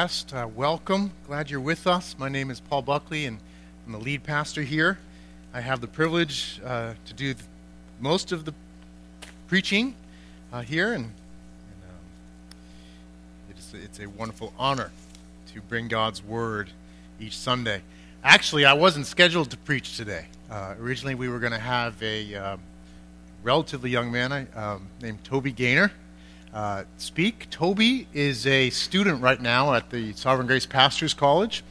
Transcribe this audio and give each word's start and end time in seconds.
Uh, 0.00 0.48
welcome. 0.56 1.12
Glad 1.26 1.50
you're 1.50 1.60
with 1.60 1.86
us. 1.86 2.16
My 2.18 2.30
name 2.30 2.50
is 2.50 2.58
Paul 2.58 2.80
Buckley, 2.80 3.26
and 3.26 3.38
I'm 3.84 3.92
the 3.92 3.98
lead 3.98 4.22
pastor 4.24 4.62
here. 4.62 4.96
I 5.52 5.60
have 5.60 5.82
the 5.82 5.88
privilege 5.88 6.58
uh, 6.64 6.94
to 7.04 7.12
do 7.12 7.34
th- 7.34 7.44
most 8.00 8.32
of 8.32 8.46
the 8.46 8.54
preaching 9.46 9.94
uh, 10.54 10.62
here, 10.62 10.94
and, 10.94 11.04
and 11.04 11.82
um, 11.86 13.50
it's, 13.50 13.74
it's 13.74 14.00
a 14.00 14.06
wonderful 14.06 14.54
honor 14.58 14.90
to 15.52 15.60
bring 15.60 15.86
God's 15.86 16.24
word 16.24 16.70
each 17.20 17.36
Sunday. 17.36 17.82
Actually, 18.24 18.64
I 18.64 18.72
wasn't 18.72 19.06
scheduled 19.06 19.50
to 19.50 19.58
preach 19.58 19.98
today. 19.98 20.24
Uh, 20.50 20.76
originally, 20.80 21.14
we 21.14 21.28
were 21.28 21.40
going 21.40 21.52
to 21.52 21.58
have 21.58 22.02
a 22.02 22.34
um, 22.36 22.60
relatively 23.42 23.90
young 23.90 24.10
man 24.10 24.48
um, 24.54 24.86
named 25.02 25.22
Toby 25.24 25.52
Gaynor 25.52 25.92
uh, 26.52 26.84
speak. 26.96 27.48
Toby 27.50 28.06
is 28.12 28.46
a 28.46 28.70
student 28.70 29.22
right 29.22 29.40
now 29.40 29.74
at 29.74 29.90
the 29.90 30.12
Sovereign 30.14 30.46
Grace 30.46 30.66
Pastors 30.66 31.14
College. 31.14 31.62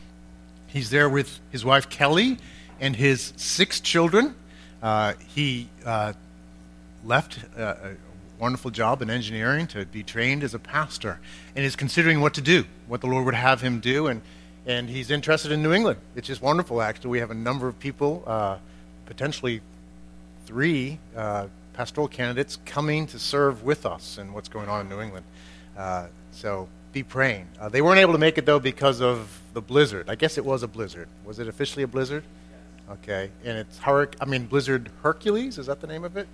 He's 0.68 0.90
there 0.90 1.10
with 1.10 1.40
his 1.52 1.66
wife 1.66 1.90
Kelly 1.90 2.38
and 2.80 2.96
his 2.96 3.34
six 3.36 3.80
children. 3.80 4.36
Uh, 4.82 5.14
he 5.28 5.70
uh, 5.86 6.14
left 7.04 7.40
a, 7.58 7.62
uh, 7.62 7.90
a 7.90 8.42
wonderful 8.42 8.72
job 8.72 9.02
in 9.02 9.10
engineering 9.10 9.68
to 9.68 9.86
be 9.86 10.02
trained 10.02 10.44
as 10.44 10.54
a 10.54 10.60
pastor 10.60 11.20
and 11.56 11.66
is 11.66 11.76
considering 11.76 12.22
what 12.22 12.34
to 12.36 12.42
do, 12.42 12.64
what 12.88 13.02
the 13.02 13.08
Lord 13.08 13.26
would 13.26 13.36
have 13.36 13.60
him 13.62 13.82
do. 13.82 14.08
And, 14.08 14.22
and 14.66 14.90
he's 14.90 15.12
interested 15.12 15.52
in 15.52 15.62
New 15.62 15.74
England. 15.74 16.00
It's 16.16 16.28
just 16.28 16.42
wonderful, 16.42 16.82
actually. 16.82 17.10
We 17.10 17.20
have 17.20 17.32
a 17.32 17.36
number 17.36 17.68
of 17.68 17.78
people, 17.80 18.24
uh, 18.26 18.58
potentially 19.06 19.62
three 20.46 21.00
uh, 21.16 21.48
pastoral 21.80 22.10
candidates 22.10 22.58
coming 22.66 23.08
to 23.08 23.18
serve 23.18 23.64
with 23.64 23.86
us 23.86 24.18
and 24.18 24.34
what's 24.34 24.50
going 24.50 24.68
on 24.68 24.82
in 24.82 24.90
New 24.90 25.00
England. 25.00 25.26
Uh, 25.78 26.08
so 26.30 26.68
be 26.92 27.04
praying. 27.04 27.48
Uh, 27.58 27.70
they 27.70 27.82
weren't 27.82 28.02
able 28.02 28.12
to 28.12 28.20
make 28.20 28.38
it 28.38 28.46
though 28.46 28.60
because 28.60 29.00
of 29.00 29.40
the 29.54 29.62
blizzard. 29.62 30.10
I 30.10 30.16
guess 30.16 30.38
it 30.38 30.44
was 30.44 30.62
a 30.62 30.68
blizzard. 30.68 31.08
Was 31.24 31.40
it 31.40 31.48
officially 31.48 31.84
a 31.84 31.88
blizzard? 31.88 32.26
Okay, 32.92 33.32
and 33.46 33.58
it's 33.58 33.80
Hurric- 33.80 34.16
I 34.20 34.26
mean 34.26 34.46
Blizzard 34.46 34.90
Hercules. 35.04 35.58
Is 35.58 35.68
that 35.68 35.80
the 35.80 35.88
name 35.88 36.04
of 36.04 36.18
it? 36.18 36.28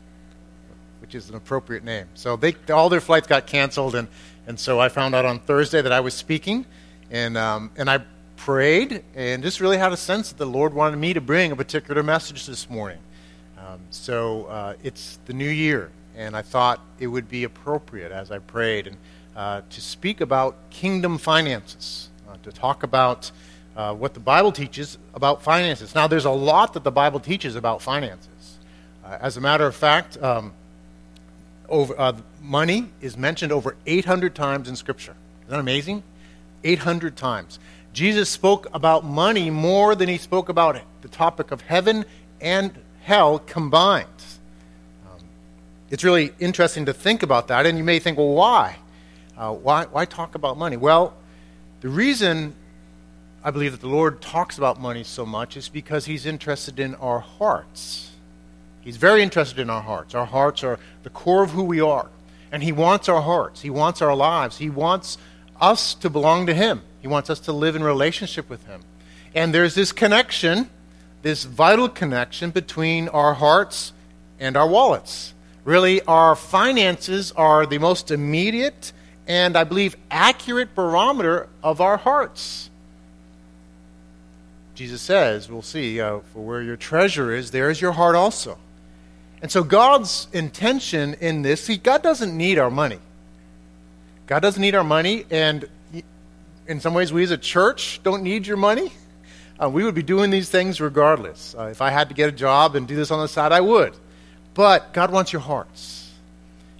Which 0.99 1.13
is 1.13 1.29
an 1.29 1.35
appropriate 1.35 1.83
name. 1.83 2.07
So 2.15 2.35
they 2.35 2.55
all 2.73 2.89
their 2.89 2.99
flights 2.99 3.27
got 3.27 3.45
canceled, 3.45 3.93
and 3.93 4.07
and 4.47 4.59
so 4.59 4.79
I 4.79 4.89
found 4.89 5.13
out 5.13 5.25
on 5.25 5.37
Thursday 5.37 5.83
that 5.83 5.91
I 5.91 5.99
was 5.99 6.15
speaking, 6.15 6.65
and 7.11 7.37
um, 7.37 7.69
and 7.77 7.87
I 7.87 7.99
prayed 8.35 9.03
and 9.13 9.43
just 9.43 9.61
really 9.61 9.77
had 9.77 9.93
a 9.93 9.97
sense 9.97 10.29
that 10.29 10.39
the 10.39 10.47
Lord 10.47 10.73
wanted 10.73 10.97
me 10.97 11.13
to 11.13 11.21
bring 11.21 11.51
a 11.51 11.55
particular 11.55 12.01
message 12.01 12.47
this 12.47 12.67
morning. 12.67 12.97
Um, 13.65 13.79
so 13.89 14.45
uh, 14.45 14.73
it's 14.83 15.17
the 15.25 15.33
new 15.33 15.49
year, 15.49 15.89
and 16.15 16.35
I 16.35 16.43
thought 16.43 16.79
it 16.99 17.07
would 17.07 17.27
be 17.27 17.45
appropriate 17.45 18.11
as 18.11 18.29
I 18.29 18.37
prayed 18.37 18.85
and 18.85 18.97
uh, 19.35 19.61
to 19.69 19.81
speak 19.81 20.21
about 20.21 20.55
kingdom 20.69 21.17
finances, 21.17 22.09
uh, 22.29 22.35
to 22.43 22.51
talk 22.51 22.83
about 22.83 23.31
uh, 23.75 23.93
what 23.95 24.13
the 24.13 24.19
Bible 24.19 24.51
teaches 24.51 24.99
about 25.15 25.41
finances. 25.41 25.95
Now, 25.95 26.05
there's 26.05 26.25
a 26.25 26.31
lot 26.31 26.73
that 26.73 26.83
the 26.83 26.91
Bible 26.91 27.19
teaches 27.19 27.55
about 27.55 27.81
finances. 27.81 28.57
Uh, 29.03 29.17
as 29.19 29.35
a 29.35 29.41
matter 29.41 29.65
of 29.65 29.75
fact, 29.75 30.21
um, 30.21 30.53
over, 31.67 31.95
uh, 31.97 32.13
money 32.43 32.89
is 33.01 33.17
mentioned 33.17 33.51
over 33.51 33.75
800 33.87 34.35
times 34.35 34.69
in 34.69 34.75
Scripture. 34.75 35.15
Isn't 35.41 35.51
that 35.51 35.59
amazing? 35.59 36.03
800 36.63 37.15
times. 37.15 37.57
Jesus 37.93 38.29
spoke 38.29 38.67
about 38.73 39.03
money 39.03 39.49
more 39.49 39.95
than 39.95 40.07
he 40.07 40.19
spoke 40.19 40.49
about 40.49 40.75
it, 40.75 40.83
the 41.01 41.07
topic 41.07 41.49
of 41.49 41.61
heaven 41.61 42.05
and 42.39 42.71
hell 43.05 43.37
combined. 43.37 44.07
Um, 45.05 45.21
it's 45.91 46.03
really 46.03 46.33
interesting 46.39 46.87
to 46.87 46.93
think 46.93 47.21
about 47.21 47.49
that, 47.49 47.67
and 47.67 47.77
you 47.77 47.83
may 47.83 47.99
think, 47.99 48.17
well, 48.17 48.33
why? 48.33 48.77
Uh, 49.37 49.53
why, 49.53 49.85
why 49.85 50.05
talk 50.05 50.33
about 50.33 50.57
money? 50.57 50.75
Well, 50.75 51.13
the 51.81 51.89
reason 51.89 52.55
I 53.43 53.51
believe 53.51 53.73
that 53.73 53.81
the 53.81 53.87
Lord 53.87 54.21
talks 54.21 54.57
about 54.57 54.81
money 54.81 55.03
so 55.03 55.23
much 55.23 55.55
is 55.55 55.69
because 55.69 56.05
He's 56.05 56.25
interested 56.25 56.79
in 56.79 56.95
our 56.95 57.19
hearts. 57.19 58.09
He's 58.81 58.97
very 58.97 59.21
interested 59.21 59.59
in 59.59 59.69
our 59.69 59.83
hearts. 59.83 60.15
Our 60.15 60.25
hearts 60.25 60.63
are 60.63 60.79
the 61.03 61.11
core 61.11 61.43
of 61.43 61.51
who 61.51 61.63
we 61.63 61.79
are. 61.79 62.07
And 62.51 62.63
He 62.63 62.71
wants 62.71 63.07
our 63.07 63.21
hearts. 63.21 63.61
He 63.61 63.69
wants 63.69 64.01
our 64.01 64.15
lives. 64.15 64.57
He 64.57 64.71
wants 64.71 65.19
us 65.61 65.93
to 65.95 66.09
belong 66.09 66.47
to 66.47 66.55
Him. 66.55 66.81
He 67.03 67.07
wants 67.07 67.29
us 67.29 67.39
to 67.41 67.51
live 67.51 67.75
in 67.75 67.83
relationship 67.83 68.49
with 68.49 68.65
Him. 68.65 68.81
And 69.35 69.53
there's 69.53 69.75
this 69.75 69.91
connection 69.91 70.71
this 71.25 71.43
vital 71.43 71.89
connection 71.89 72.51
between 72.51 73.07
our 73.07 73.33
hearts 73.33 73.93
and 74.39 74.55
our 74.55 74.67
wallets. 74.67 75.33
Really, 75.63 75.99
our 76.03 76.35
finances 76.35 77.31
are 77.31 77.65
the 77.65 77.79
most 77.79 78.11
immediate 78.11 78.93
and, 79.25 79.57
I 79.57 79.63
believe, 79.63 79.97
accurate 80.11 80.75
barometer 80.75 81.49
of 81.63 81.81
our 81.81 81.97
hearts. 81.97 82.69
Jesus 84.75 85.01
says, 85.01 85.49
we'll 85.49 85.63
see, 85.63 85.99
uh, 85.99 86.19
for 86.31 86.45
where 86.45 86.61
your 86.61 86.77
treasure 86.77 87.33
is, 87.33 87.49
there 87.49 87.71
is 87.71 87.81
your 87.81 87.93
heart 87.93 88.15
also. 88.15 88.59
And 89.41 89.51
so, 89.51 89.63
God's 89.63 90.27
intention 90.31 91.15
in 91.15 91.41
this, 91.41 91.63
see, 91.63 91.77
God 91.77 92.03
doesn't 92.03 92.37
need 92.37 92.59
our 92.59 92.69
money. 92.69 92.99
God 94.27 94.41
doesn't 94.41 94.61
need 94.61 94.75
our 94.75 94.83
money, 94.83 95.25
and 95.31 95.67
in 96.67 96.79
some 96.79 96.93
ways, 96.93 97.11
we 97.11 97.23
as 97.23 97.31
a 97.31 97.37
church 97.37 97.99
don't 98.03 98.21
need 98.21 98.45
your 98.45 98.57
money. 98.57 98.91
Uh, 99.61 99.69
we 99.69 99.83
would 99.83 99.95
be 99.95 100.03
doing 100.03 100.31
these 100.31 100.49
things 100.49 100.81
regardless. 100.81 101.55
Uh, 101.57 101.67
if 101.67 101.81
I 101.81 101.89
had 101.89 102.09
to 102.09 102.15
get 102.15 102.27
a 102.27 102.31
job 102.31 102.75
and 102.75 102.87
do 102.87 102.95
this 102.95 103.11
on 103.11 103.19
the 103.21 103.27
side, 103.27 103.51
I 103.51 103.61
would. 103.61 103.93
But 104.53 104.93
God 104.93 105.11
wants 105.11 105.31
your 105.31 105.41
hearts. 105.41 106.11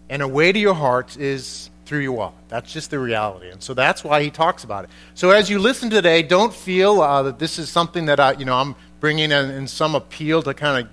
And 0.10 0.22
a 0.22 0.28
way 0.28 0.52
to 0.52 0.60
your 0.60 0.74
hearts 0.74 1.18
is 1.18 1.70
through 1.86 2.00
your 2.00 2.12
wallet. 2.14 2.36
That's 2.50 2.72
just 2.72 2.92
the 2.92 3.00
reality. 3.00 3.50
And 3.50 3.62
so 3.62 3.74
that's 3.74 4.04
why 4.04 4.22
he 4.24 4.30
talks 4.30 4.64
about 4.64 4.86
it. 4.86 4.90
So 5.14 5.32
as 5.32 5.50
you 5.50 5.60
listen 5.60 5.90
today, 5.90 6.22
don't 6.24 6.54
feel 6.54 7.02
uh, 7.02 7.24
that 7.24 7.40
this 7.40 7.60
is 7.60 7.70
something 7.70 8.08
that 8.08 8.20
I, 8.20 8.34
you 8.34 8.46
know, 8.46 8.56
I'm 8.56 8.76
bringing 9.00 9.32
in, 9.32 9.52
in 9.52 9.68
some 9.68 9.96
appeal 9.96 10.42
to 10.44 10.54
kind 10.54 10.86
of 10.86 10.92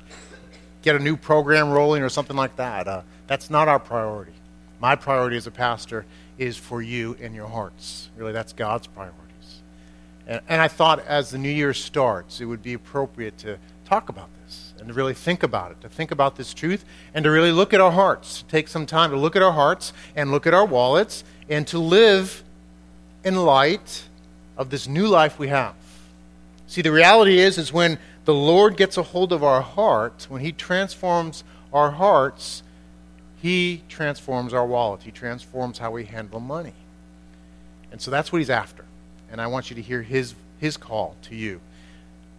get 0.82 0.96
a 0.96 0.98
new 0.98 1.16
program 1.16 1.70
rolling 1.70 2.02
or 2.02 2.08
something 2.08 2.36
like 2.36 2.56
that. 2.56 2.86
Uh, 2.86 3.02
that's 3.26 3.50
not 3.50 3.68
our 3.68 3.78
priority. 3.78 4.32
My 4.80 4.96
priority 4.96 5.36
as 5.36 5.46
a 5.46 5.50
pastor 5.50 6.04
is 6.38 6.56
for 6.56 6.82
you 6.82 7.16
and 7.20 7.34
your 7.34 7.46
hearts. 7.48 8.10
Really, 8.16 8.32
that's 8.32 8.52
God's 8.52 8.86
priority. 8.86 9.21
And, 10.26 10.40
and 10.48 10.60
I 10.60 10.68
thought 10.68 11.00
as 11.06 11.30
the 11.30 11.38
new 11.38 11.50
year 11.50 11.74
starts, 11.74 12.40
it 12.40 12.44
would 12.44 12.62
be 12.62 12.74
appropriate 12.74 13.38
to 13.38 13.58
talk 13.84 14.08
about 14.08 14.28
this 14.44 14.74
and 14.78 14.88
to 14.88 14.94
really 14.94 15.14
think 15.14 15.42
about 15.42 15.70
it, 15.70 15.80
to 15.80 15.88
think 15.88 16.10
about 16.10 16.36
this 16.36 16.52
truth, 16.52 16.84
and 17.14 17.24
to 17.24 17.30
really 17.30 17.52
look 17.52 17.72
at 17.72 17.80
our 17.80 17.92
hearts, 17.92 18.42
to 18.42 18.48
take 18.48 18.68
some 18.68 18.86
time 18.86 19.10
to 19.10 19.16
look 19.16 19.36
at 19.36 19.42
our 19.42 19.52
hearts 19.52 19.92
and 20.16 20.30
look 20.30 20.46
at 20.46 20.54
our 20.54 20.66
wallets, 20.66 21.24
and 21.48 21.66
to 21.68 21.78
live 21.78 22.42
in 23.24 23.36
light 23.36 24.08
of 24.56 24.70
this 24.70 24.88
new 24.88 25.06
life 25.06 25.38
we 25.38 25.48
have. 25.48 25.74
See, 26.66 26.82
the 26.82 26.92
reality 26.92 27.38
is, 27.38 27.58
is 27.58 27.72
when 27.72 27.98
the 28.24 28.34
Lord 28.34 28.76
gets 28.76 28.96
a 28.96 29.02
hold 29.02 29.32
of 29.32 29.44
our 29.44 29.60
hearts, 29.60 30.30
when 30.30 30.40
He 30.40 30.52
transforms 30.52 31.44
our 31.72 31.90
hearts, 31.90 32.62
He 33.40 33.82
transforms 33.88 34.54
our 34.54 34.66
wallet. 34.66 35.02
He 35.02 35.10
transforms 35.10 35.78
how 35.78 35.90
we 35.90 36.04
handle 36.04 36.40
money. 36.40 36.74
And 37.90 38.00
so 38.00 38.10
that's 38.10 38.32
what 38.32 38.38
He's 38.38 38.50
after 38.50 38.84
and 39.32 39.40
I 39.40 39.46
want 39.46 39.70
you 39.70 39.76
to 39.76 39.82
hear 39.82 40.02
his, 40.02 40.34
his 40.60 40.76
call 40.76 41.16
to 41.22 41.34
you. 41.34 41.60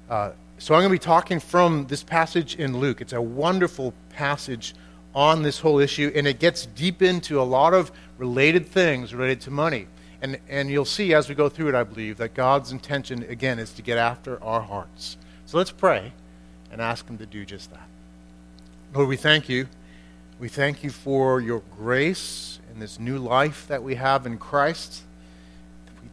Uh, 0.10 0.32
so 0.60 0.76
I'm 0.76 0.82
going 0.82 0.92
to 0.92 1.00
be 1.02 1.04
talking 1.04 1.40
from 1.40 1.88
this 1.88 2.04
passage 2.04 2.56
in 2.56 2.78
Luke. 2.78 3.02
It's 3.02 3.14
a 3.14 3.22
wonderful 3.22 3.94
passage 4.12 4.76
on 5.16 5.42
this 5.42 5.60
whole 5.60 5.80
issue, 5.80 6.12
and 6.16 6.28
it 6.28 6.40
gets 6.40 6.68
deep 6.68 7.02
into 7.02 7.42
a 7.42 7.44
lot 7.44 7.74
of 7.74 7.92
related 8.18 8.68
things 8.68 9.14
related 9.14 9.42
to 9.42 9.52
money. 9.52 9.88
And, 10.22 10.38
and 10.48 10.70
you'll 10.70 10.86
see 10.86 11.14
as 11.14 11.28
we 11.28 11.36
go 11.36 11.50
through 11.50 11.70
it, 11.70 11.76
I 11.76 11.84
believe, 11.84 12.18
that 12.18 12.36
God's 12.36 12.72
intention, 12.72 13.24
again, 13.24 13.60
is 13.60 13.74
to 13.74 13.82
get 13.82 13.98
after 13.98 14.42
our 14.42 14.62
hearts. 14.62 15.18
So 15.48 15.58
let's 15.58 15.72
pray 15.72 16.14
and 16.72 16.80
ask 16.80 17.08
Him 17.08 17.18
to 17.18 17.26
do 17.26 17.44
just 17.44 17.72
that. 17.72 17.88
Lord, 18.94 19.10
we 19.10 19.18
thank 19.18 19.50
you. 19.50 19.68
We 20.40 20.48
thank 20.48 20.84
you 20.84 20.92
for 20.92 21.42
your 21.42 21.62
grace 21.78 22.60
and 22.72 22.82
this 22.82 23.00
new 23.00 23.18
life 23.18 23.68
that 23.68 23.84
we 23.84 23.96
have 23.96 24.26
in 24.26 24.38
Christ 24.38 25.04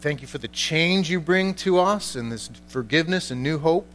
thank 0.01 0.23
you 0.23 0.27
for 0.27 0.39
the 0.39 0.49
change 0.49 1.11
you 1.11 1.21
bring 1.21 1.53
to 1.53 1.79
us 1.79 2.15
and 2.15 2.33
this 2.33 2.51
forgiveness 2.69 3.31
and 3.31 3.43
new 3.43 3.59
hope. 3.59 3.87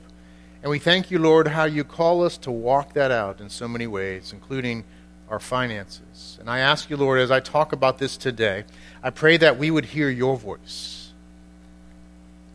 And 0.61 0.69
we 0.69 0.77
thank 0.77 1.09
you, 1.09 1.17
Lord, 1.17 1.47
how 1.47 1.65
you 1.65 1.83
call 1.83 2.23
us 2.23 2.37
to 2.39 2.51
walk 2.51 2.93
that 2.93 3.09
out 3.09 3.41
in 3.41 3.49
so 3.49 3.67
many 3.67 3.87
ways, 3.87 4.31
including 4.31 4.83
our 5.29 5.39
finances. 5.39 6.37
And 6.39 6.47
I 6.47 6.59
ask 6.59 6.91
you, 6.91 6.97
Lord, 6.97 7.19
as 7.19 7.31
I 7.31 7.39
talk 7.39 7.73
about 7.73 7.97
this 7.97 8.17
today, 8.17 8.65
I 9.01 9.09
pray 9.09 9.37
that 9.37 9.57
we 9.57 9.71
would 9.71 9.85
hear 9.85 10.09
your 10.09 10.37
voice. 10.37 11.11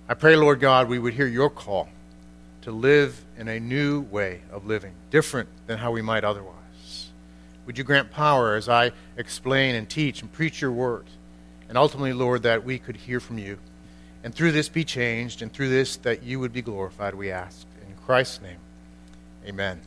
I 0.08 0.14
pray, 0.14 0.36
Lord 0.36 0.60
God, 0.60 0.88
we 0.88 1.00
would 1.00 1.14
hear 1.14 1.26
your 1.26 1.50
call 1.50 1.88
to 2.62 2.70
live 2.70 3.24
in 3.36 3.48
a 3.48 3.58
new 3.58 4.00
way 4.00 4.42
of 4.52 4.66
living, 4.66 4.92
different 5.10 5.48
than 5.66 5.78
how 5.78 5.90
we 5.90 6.02
might 6.02 6.22
otherwise. 6.22 7.10
Would 7.66 7.78
you 7.78 7.84
grant 7.84 8.12
power 8.12 8.54
as 8.54 8.68
I 8.68 8.92
explain 9.16 9.74
and 9.74 9.88
teach 9.88 10.22
and 10.22 10.32
preach 10.32 10.60
your 10.60 10.72
word? 10.72 11.06
And 11.70 11.78
ultimately, 11.78 12.12
Lord, 12.12 12.42
that 12.42 12.64
we 12.64 12.80
could 12.80 12.96
hear 12.96 13.20
from 13.20 13.38
you. 13.38 13.56
And 14.24 14.34
through 14.34 14.50
this 14.50 14.68
be 14.68 14.84
changed, 14.84 15.40
and 15.40 15.52
through 15.52 15.68
this 15.68 15.96
that 15.98 16.24
you 16.24 16.40
would 16.40 16.52
be 16.52 16.62
glorified, 16.62 17.14
we 17.14 17.30
ask. 17.30 17.64
In 17.86 17.94
Christ's 18.04 18.42
name, 18.42 18.58
amen. 19.46 19.80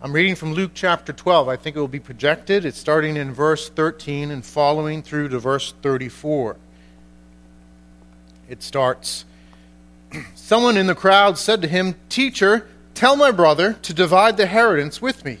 I'm 0.00 0.14
reading 0.14 0.34
from 0.34 0.54
Luke 0.54 0.70
chapter 0.72 1.12
12. 1.12 1.46
I 1.48 1.56
think 1.56 1.76
it 1.76 1.78
will 1.78 1.88
be 1.88 2.00
projected. 2.00 2.64
It's 2.64 2.78
starting 2.78 3.18
in 3.18 3.34
verse 3.34 3.68
13 3.68 4.30
and 4.30 4.42
following 4.42 5.02
through 5.02 5.28
to 5.28 5.38
verse 5.38 5.74
34. 5.82 6.56
it 8.48 8.62
starts 8.62 9.26
Someone 10.34 10.78
in 10.78 10.86
the 10.86 10.94
crowd 10.94 11.36
said 11.36 11.60
to 11.60 11.68
him, 11.68 11.96
Teacher, 12.08 12.66
tell 12.94 13.14
my 13.14 13.30
brother 13.30 13.74
to 13.74 13.92
divide 13.92 14.38
the 14.38 14.44
inheritance 14.44 15.02
with 15.02 15.22
me. 15.22 15.40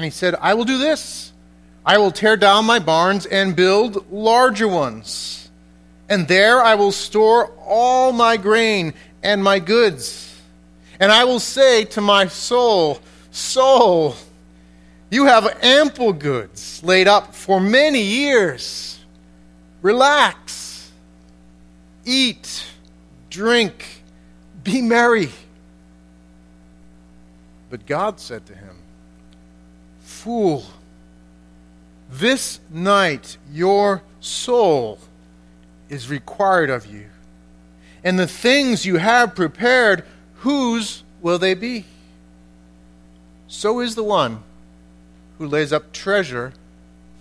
And 0.00 0.04
he 0.06 0.10
said, 0.10 0.34
I 0.40 0.54
will 0.54 0.64
do 0.64 0.78
this 0.78 1.30
I 1.84 1.98
will 1.98 2.10
tear 2.10 2.34
down 2.34 2.64
my 2.64 2.78
barns 2.78 3.26
and 3.26 3.54
build 3.54 4.10
larger 4.10 4.66
ones. 4.66 5.50
And 6.08 6.26
there 6.26 6.62
I 6.62 6.74
will 6.74 6.90
store 6.90 7.52
all 7.66 8.10
my 8.10 8.38
grain 8.38 8.94
and 9.22 9.44
my 9.44 9.58
goods. 9.58 10.34
And 10.98 11.12
I 11.12 11.24
will 11.24 11.38
say 11.38 11.84
to 11.84 12.00
my 12.00 12.28
soul, 12.28 12.98
Soul, 13.30 14.16
you 15.10 15.26
have 15.26 15.58
ample 15.62 16.14
goods 16.14 16.82
laid 16.82 17.06
up 17.06 17.34
for 17.34 17.60
many 17.60 18.00
years. 18.00 19.00
Relax, 19.82 20.90
eat, 22.06 22.64
drink, 23.28 24.02
be 24.64 24.80
merry. 24.80 25.28
But 27.68 27.84
God 27.84 28.18
said 28.18 28.46
to 28.46 28.54
him, 28.54 28.79
Fool, 30.20 30.64
this 32.10 32.60
night 32.68 33.38
your 33.50 34.02
soul 34.20 34.98
is 35.88 36.10
required 36.10 36.68
of 36.68 36.84
you 36.84 37.06
and 38.04 38.18
the 38.18 38.26
things 38.26 38.84
you 38.84 38.98
have 38.98 39.34
prepared, 39.34 40.04
whose 40.36 41.04
will 41.22 41.38
they 41.38 41.54
be? 41.54 41.86
So 43.48 43.80
is 43.80 43.94
the 43.94 44.04
one 44.04 44.42
who 45.38 45.46
lays 45.46 45.72
up 45.72 45.90
treasure 45.90 46.52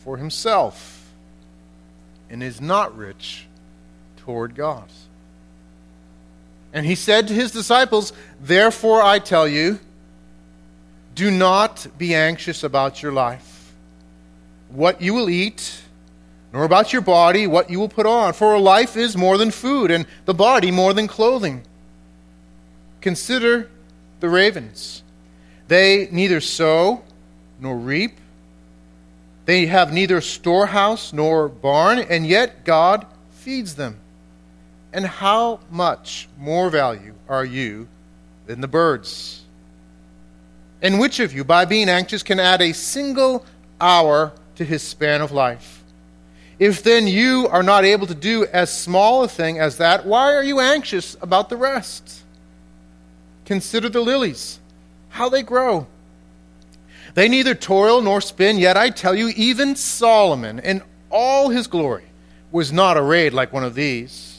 for 0.03 0.17
himself 0.17 1.09
and 2.29 2.43
is 2.43 2.59
not 2.59 2.97
rich 2.97 3.45
toward 4.17 4.55
God. 4.55 4.89
And 6.73 6.85
he 6.85 6.95
said 6.95 7.29
to 7.29 7.33
his 7.33 7.51
disciples, 7.51 8.11
Therefore 8.41 9.01
I 9.01 9.19
tell 9.19 9.47
you, 9.47 9.79
do 11.19 11.29
not 11.29 11.85
be 11.97 12.15
anxious 12.15 12.63
about 12.63 13.03
your 13.03 13.11
life, 13.11 13.73
what 14.69 15.01
you 15.01 15.13
will 15.13 15.29
eat 15.29 15.81
nor 16.53 16.63
about 16.63 16.93
your 16.93 17.01
body 17.01 17.45
what 17.45 17.69
you 17.69 17.77
will 17.77 17.89
put 17.89 18.05
on. 18.05 18.31
For 18.33 18.57
life 18.57 18.95
is 18.95 19.17
more 19.17 19.37
than 19.37 19.51
food, 19.51 19.91
and 19.91 20.05
the 20.25 20.33
body 20.33 20.71
more 20.71 20.93
than 20.93 21.07
clothing. 21.07 21.61
Consider 23.01 23.69
the 24.21 24.29
ravens. 24.29 25.03
They 25.67 26.07
neither 26.09 26.39
sow 26.39 27.03
nor 27.59 27.77
reap, 27.77 28.17
they 29.45 29.65
have 29.65 29.91
neither 29.91 30.21
storehouse 30.21 31.11
nor 31.11 31.49
barn, 31.49 31.99
and 31.99 32.25
yet 32.25 32.63
God 32.63 33.05
feeds 33.31 33.75
them. 33.75 33.99
And 34.93 35.05
how 35.05 35.59
much 35.69 36.29
more 36.37 36.69
value 36.69 37.13
are 37.27 37.43
you 37.43 37.89
than 38.47 38.61
the 38.61 38.67
birds? 38.69 39.38
And 40.81 40.99
which 40.99 41.19
of 41.19 41.33
you, 41.33 41.43
by 41.43 41.65
being 41.65 41.89
anxious, 41.89 42.23
can 42.23 42.39
add 42.39 42.61
a 42.61 42.73
single 42.73 43.45
hour 43.81 44.31
to 44.55 44.63
his 44.63 44.81
span 44.81 45.21
of 45.21 45.31
life? 45.31 45.83
If 46.57 46.83
then 46.83 47.07
you 47.07 47.47
are 47.49 47.63
not 47.63 47.85
able 47.85 48.07
to 48.07 48.15
do 48.15 48.45
as 48.45 48.71
small 48.71 49.23
a 49.23 49.27
thing 49.27 49.59
as 49.59 49.77
that, 49.77 50.05
why 50.05 50.33
are 50.33 50.43
you 50.43 50.59
anxious 50.59 51.15
about 51.21 51.49
the 51.49 51.57
rest? 51.57 52.23
Consider 53.45 53.89
the 53.89 54.01
lilies, 54.01 54.59
how 55.09 55.29
they 55.29 55.41
grow. 55.41 55.87
They 57.15 57.27
neither 57.27 57.55
toil 57.55 58.01
nor 58.01 58.21
spin, 58.21 58.57
yet 58.57 58.77
I 58.77 58.89
tell 58.89 59.15
you, 59.15 59.29
even 59.29 59.75
Solomon 59.75 60.59
in 60.59 60.83
all 61.09 61.49
his 61.49 61.67
glory 61.67 62.05
was 62.51 62.71
not 62.71 62.97
arrayed 62.97 63.33
like 63.33 63.53
one 63.53 63.63
of 63.63 63.75
these. 63.75 64.38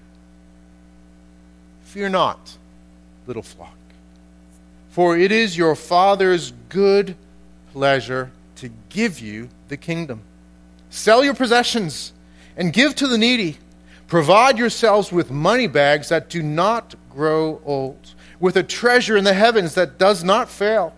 Fear 1.91 2.07
not, 2.07 2.57
little 3.27 3.43
flock, 3.43 3.75
for 4.91 5.17
it 5.17 5.29
is 5.29 5.57
your 5.57 5.75
Father's 5.75 6.53
good 6.69 7.17
pleasure 7.73 8.31
to 8.55 8.69
give 8.87 9.19
you 9.19 9.49
the 9.67 9.75
kingdom. 9.75 10.21
Sell 10.89 11.21
your 11.21 11.33
possessions 11.33 12.13
and 12.55 12.71
give 12.71 12.95
to 12.95 13.07
the 13.07 13.17
needy. 13.17 13.57
Provide 14.07 14.57
yourselves 14.57 15.11
with 15.11 15.31
money 15.31 15.67
bags 15.67 16.07
that 16.07 16.29
do 16.29 16.41
not 16.41 16.95
grow 17.09 17.59
old, 17.65 18.13
with 18.39 18.55
a 18.55 18.63
treasure 18.63 19.17
in 19.17 19.25
the 19.25 19.33
heavens 19.33 19.75
that 19.75 19.97
does 19.97 20.23
not 20.23 20.47
fail, 20.47 20.95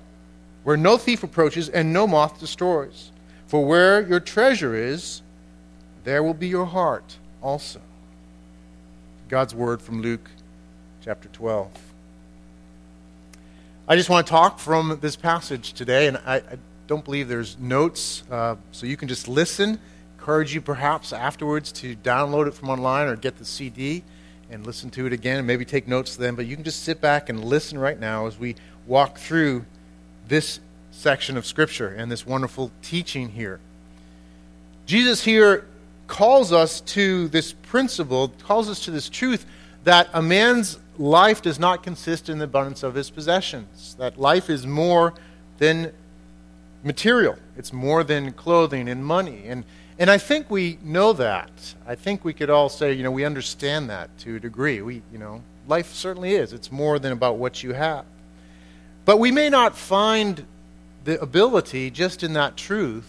where 0.63 0.77
no 0.77 0.99
thief 0.99 1.23
approaches 1.23 1.69
and 1.69 1.91
no 1.91 2.05
moth 2.05 2.39
destroys. 2.39 3.11
For 3.47 3.65
where 3.65 3.99
your 3.99 4.19
treasure 4.19 4.75
is, 4.75 5.23
there 6.03 6.21
will 6.21 6.35
be 6.35 6.49
your 6.49 6.65
heart 6.65 7.17
also. 7.41 7.81
God's 9.27 9.55
word 9.55 9.81
from 9.81 10.03
Luke 10.03 10.29
chapter 11.03 11.29
12. 11.29 11.69
I 13.87 13.95
just 13.95 14.09
want 14.09 14.25
to 14.25 14.31
talk 14.31 14.59
from 14.59 14.97
this 15.01 15.15
passage 15.15 15.73
today, 15.73 16.07
and 16.07 16.17
I, 16.25 16.37
I 16.37 16.57
don't 16.87 17.03
believe 17.03 17.27
there's 17.27 17.57
notes, 17.59 18.23
uh, 18.31 18.55
so 18.71 18.85
you 18.85 18.97
can 18.97 19.07
just 19.07 19.27
listen 19.27 19.79
encourage 20.23 20.55
you 20.55 20.61
perhaps 20.61 21.11
afterwards 21.11 21.69
to 21.69 21.97
download 21.97 22.47
it 22.47 22.53
from 22.53 22.69
online 22.69 23.09
or 23.09 23.15
get 23.17 23.37
the 23.37 23.43
CD 23.43 24.01
and 24.49 24.65
listen 24.65 24.89
to 24.89 25.05
it 25.05 25.11
again 25.11 25.37
and 25.37 25.45
maybe 25.45 25.65
take 25.65 25.85
notes 25.85 26.15
then. 26.15 26.33
But 26.33 26.45
you 26.45 26.55
can 26.55 26.63
just 26.63 26.83
sit 26.83 27.01
back 27.01 27.27
and 27.27 27.43
listen 27.43 27.77
right 27.77 27.99
now 27.99 28.25
as 28.25 28.39
we 28.39 28.55
walk 28.87 29.17
through 29.17 29.65
this 30.29 30.61
section 30.91 31.35
of 31.35 31.45
Scripture 31.45 31.89
and 31.89 32.09
this 32.09 32.25
wonderful 32.25 32.71
teaching 32.81 33.31
here. 33.31 33.59
Jesus 34.85 35.21
here 35.25 35.67
calls 36.07 36.53
us 36.53 36.79
to 36.79 37.27
this 37.27 37.51
principle, 37.51 38.29
calls 38.43 38.69
us 38.69 38.85
to 38.85 38.91
this 38.91 39.09
truth 39.09 39.45
that 39.83 40.07
a 40.13 40.21
man's 40.21 40.79
life 40.97 41.41
does 41.41 41.59
not 41.59 41.83
consist 41.83 42.29
in 42.29 42.37
the 42.37 42.45
abundance 42.45 42.83
of 42.83 42.95
his 42.95 43.09
possessions, 43.09 43.95
that 43.99 44.19
life 44.19 44.49
is 44.49 44.67
more 44.67 45.13
than 45.57 45.91
material, 46.83 47.37
it's 47.57 47.71
more 47.71 48.03
than 48.03 48.33
clothing 48.33 48.89
and 48.89 49.05
money. 49.05 49.43
And 49.45 49.63
and 49.99 50.09
I 50.09 50.17
think 50.17 50.49
we 50.49 50.79
know 50.83 51.13
that. 51.13 51.75
I 51.85 51.95
think 51.95 52.25
we 52.25 52.33
could 52.33 52.49
all 52.49 52.69
say, 52.69 52.93
you 52.93 53.03
know, 53.03 53.11
we 53.11 53.25
understand 53.25 53.89
that 53.89 54.15
to 54.19 54.37
a 54.37 54.39
degree. 54.39 54.81
We, 54.81 55.03
you 55.11 55.19
know, 55.19 55.43
life 55.67 55.93
certainly 55.93 56.33
is. 56.33 56.51
It's 56.51 56.71
more 56.71 56.97
than 56.97 57.11
about 57.11 57.37
what 57.37 57.61
you 57.61 57.73
have. 57.73 58.05
But 59.05 59.17
we 59.17 59.31
may 59.31 59.49
not 59.49 59.77
find 59.77 60.45
the 61.03 61.21
ability 61.21 61.91
just 61.91 62.23
in 62.23 62.33
that 62.33 62.57
truth 62.57 63.07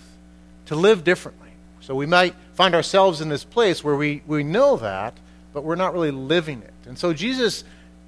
to 0.67 0.75
live 0.75 1.05
differently. 1.05 1.51
So 1.81 1.95
we 1.95 2.07
might 2.07 2.35
find 2.55 2.75
ourselves 2.75 3.21
in 3.21 3.29
this 3.29 3.45
place 3.45 3.83
where 3.83 3.97
we, 3.97 4.23
we 4.27 4.43
know 4.43 4.77
that, 4.77 5.15
but 5.55 5.65
we're 5.65 5.77
not 5.77 5.95
really 5.95 6.11
living 6.11 6.61
it. 6.61 6.75
And 6.87 6.99
so 6.99 7.15
Jesus 7.15 7.65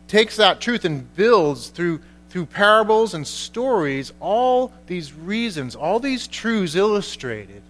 takes 0.09 0.37
that 0.37 0.61
truth 0.61 0.85
and 0.85 1.15
builds 1.17 1.69
through 1.69 2.01
through 2.29 2.45
parables 2.45 3.15
and 3.15 3.27
stories 3.27 4.13
all 4.21 4.71
these 4.89 5.15
reasons, 5.15 5.75
all 5.75 5.99
these 5.99 6.27
truths 6.27 6.75
illustrated 6.75 7.63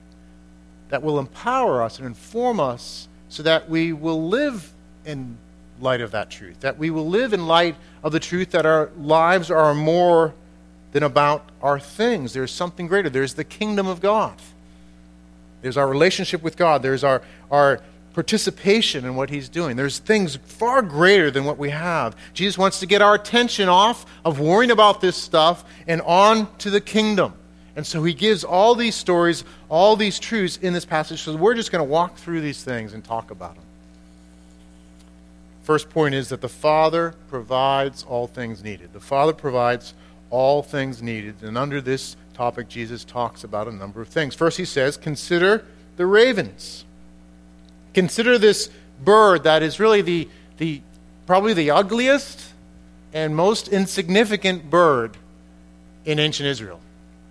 that 0.88 1.04
will 1.04 1.20
empower 1.20 1.82
us 1.82 1.98
and 1.98 2.06
inform 2.06 2.58
us 2.58 3.06
so 3.28 3.44
that 3.44 3.68
we 3.68 3.92
will 3.92 4.28
live 4.28 4.72
in 5.04 5.36
light 5.80 6.00
of 6.00 6.10
that 6.10 6.30
truth, 6.30 6.58
that 6.60 6.78
we 6.78 6.90
will 6.90 7.08
live 7.08 7.32
in 7.32 7.46
light 7.46 7.76
of 8.02 8.10
the 8.10 8.18
truth 8.18 8.50
that 8.50 8.66
our 8.66 8.90
lives 8.98 9.52
are 9.52 9.74
more 9.74 10.34
than 10.90 11.02
about 11.02 11.48
our 11.62 11.78
things. 11.78 12.32
There's 12.32 12.50
something 12.50 12.88
greater. 12.88 13.10
There's 13.10 13.34
the 13.34 13.44
kingdom 13.44 13.86
of 13.86 14.00
God. 14.00 14.34
There's 15.62 15.76
our 15.76 15.86
relationship 15.86 16.42
with 16.42 16.56
God. 16.56 16.82
There's 16.82 17.04
our, 17.04 17.22
our 17.50 17.80
participation 18.16 19.04
in 19.04 19.14
what 19.14 19.28
he's 19.28 19.46
doing. 19.46 19.76
There's 19.76 19.98
things 19.98 20.36
far 20.36 20.80
greater 20.80 21.30
than 21.30 21.44
what 21.44 21.58
we 21.58 21.68
have. 21.68 22.16
Jesus 22.32 22.56
wants 22.56 22.80
to 22.80 22.86
get 22.86 23.02
our 23.02 23.14
attention 23.14 23.68
off 23.68 24.06
of 24.24 24.40
worrying 24.40 24.70
about 24.70 25.02
this 25.02 25.18
stuff 25.18 25.66
and 25.86 26.00
on 26.00 26.48
to 26.56 26.70
the 26.70 26.80
kingdom. 26.80 27.34
And 27.76 27.86
so 27.86 28.02
he 28.02 28.14
gives 28.14 28.42
all 28.42 28.74
these 28.74 28.94
stories, 28.94 29.44
all 29.68 29.96
these 29.96 30.18
truths 30.18 30.56
in 30.56 30.72
this 30.72 30.86
passage. 30.86 31.20
So 31.20 31.36
we're 31.36 31.52
just 31.52 31.70
going 31.70 31.84
to 31.84 31.90
walk 31.90 32.16
through 32.16 32.40
these 32.40 32.64
things 32.64 32.94
and 32.94 33.04
talk 33.04 33.30
about 33.30 33.54
them. 33.54 33.64
First 35.64 35.90
point 35.90 36.14
is 36.14 36.30
that 36.30 36.40
the 36.40 36.48
Father 36.48 37.14
provides 37.28 38.02
all 38.02 38.26
things 38.26 38.64
needed. 38.64 38.94
The 38.94 39.00
Father 39.00 39.34
provides 39.34 39.92
all 40.30 40.62
things 40.62 41.02
needed. 41.02 41.42
And 41.42 41.58
under 41.58 41.82
this 41.82 42.16
topic, 42.32 42.70
Jesus 42.70 43.04
talks 43.04 43.44
about 43.44 43.68
a 43.68 43.72
number 43.72 44.00
of 44.00 44.08
things. 44.08 44.34
First, 44.34 44.56
he 44.56 44.64
says, 44.64 44.96
Consider 44.96 45.66
the 45.98 46.06
ravens. 46.06 46.86
Consider 47.96 48.36
this 48.36 48.68
bird 49.02 49.44
that 49.44 49.62
is 49.62 49.80
really 49.80 50.02
the, 50.02 50.28
the 50.58 50.82
probably 51.24 51.54
the 51.54 51.70
ugliest 51.70 52.52
and 53.14 53.34
most 53.34 53.68
insignificant 53.68 54.68
bird 54.68 55.16
in 56.04 56.18
ancient 56.18 56.46
Israel. 56.46 56.78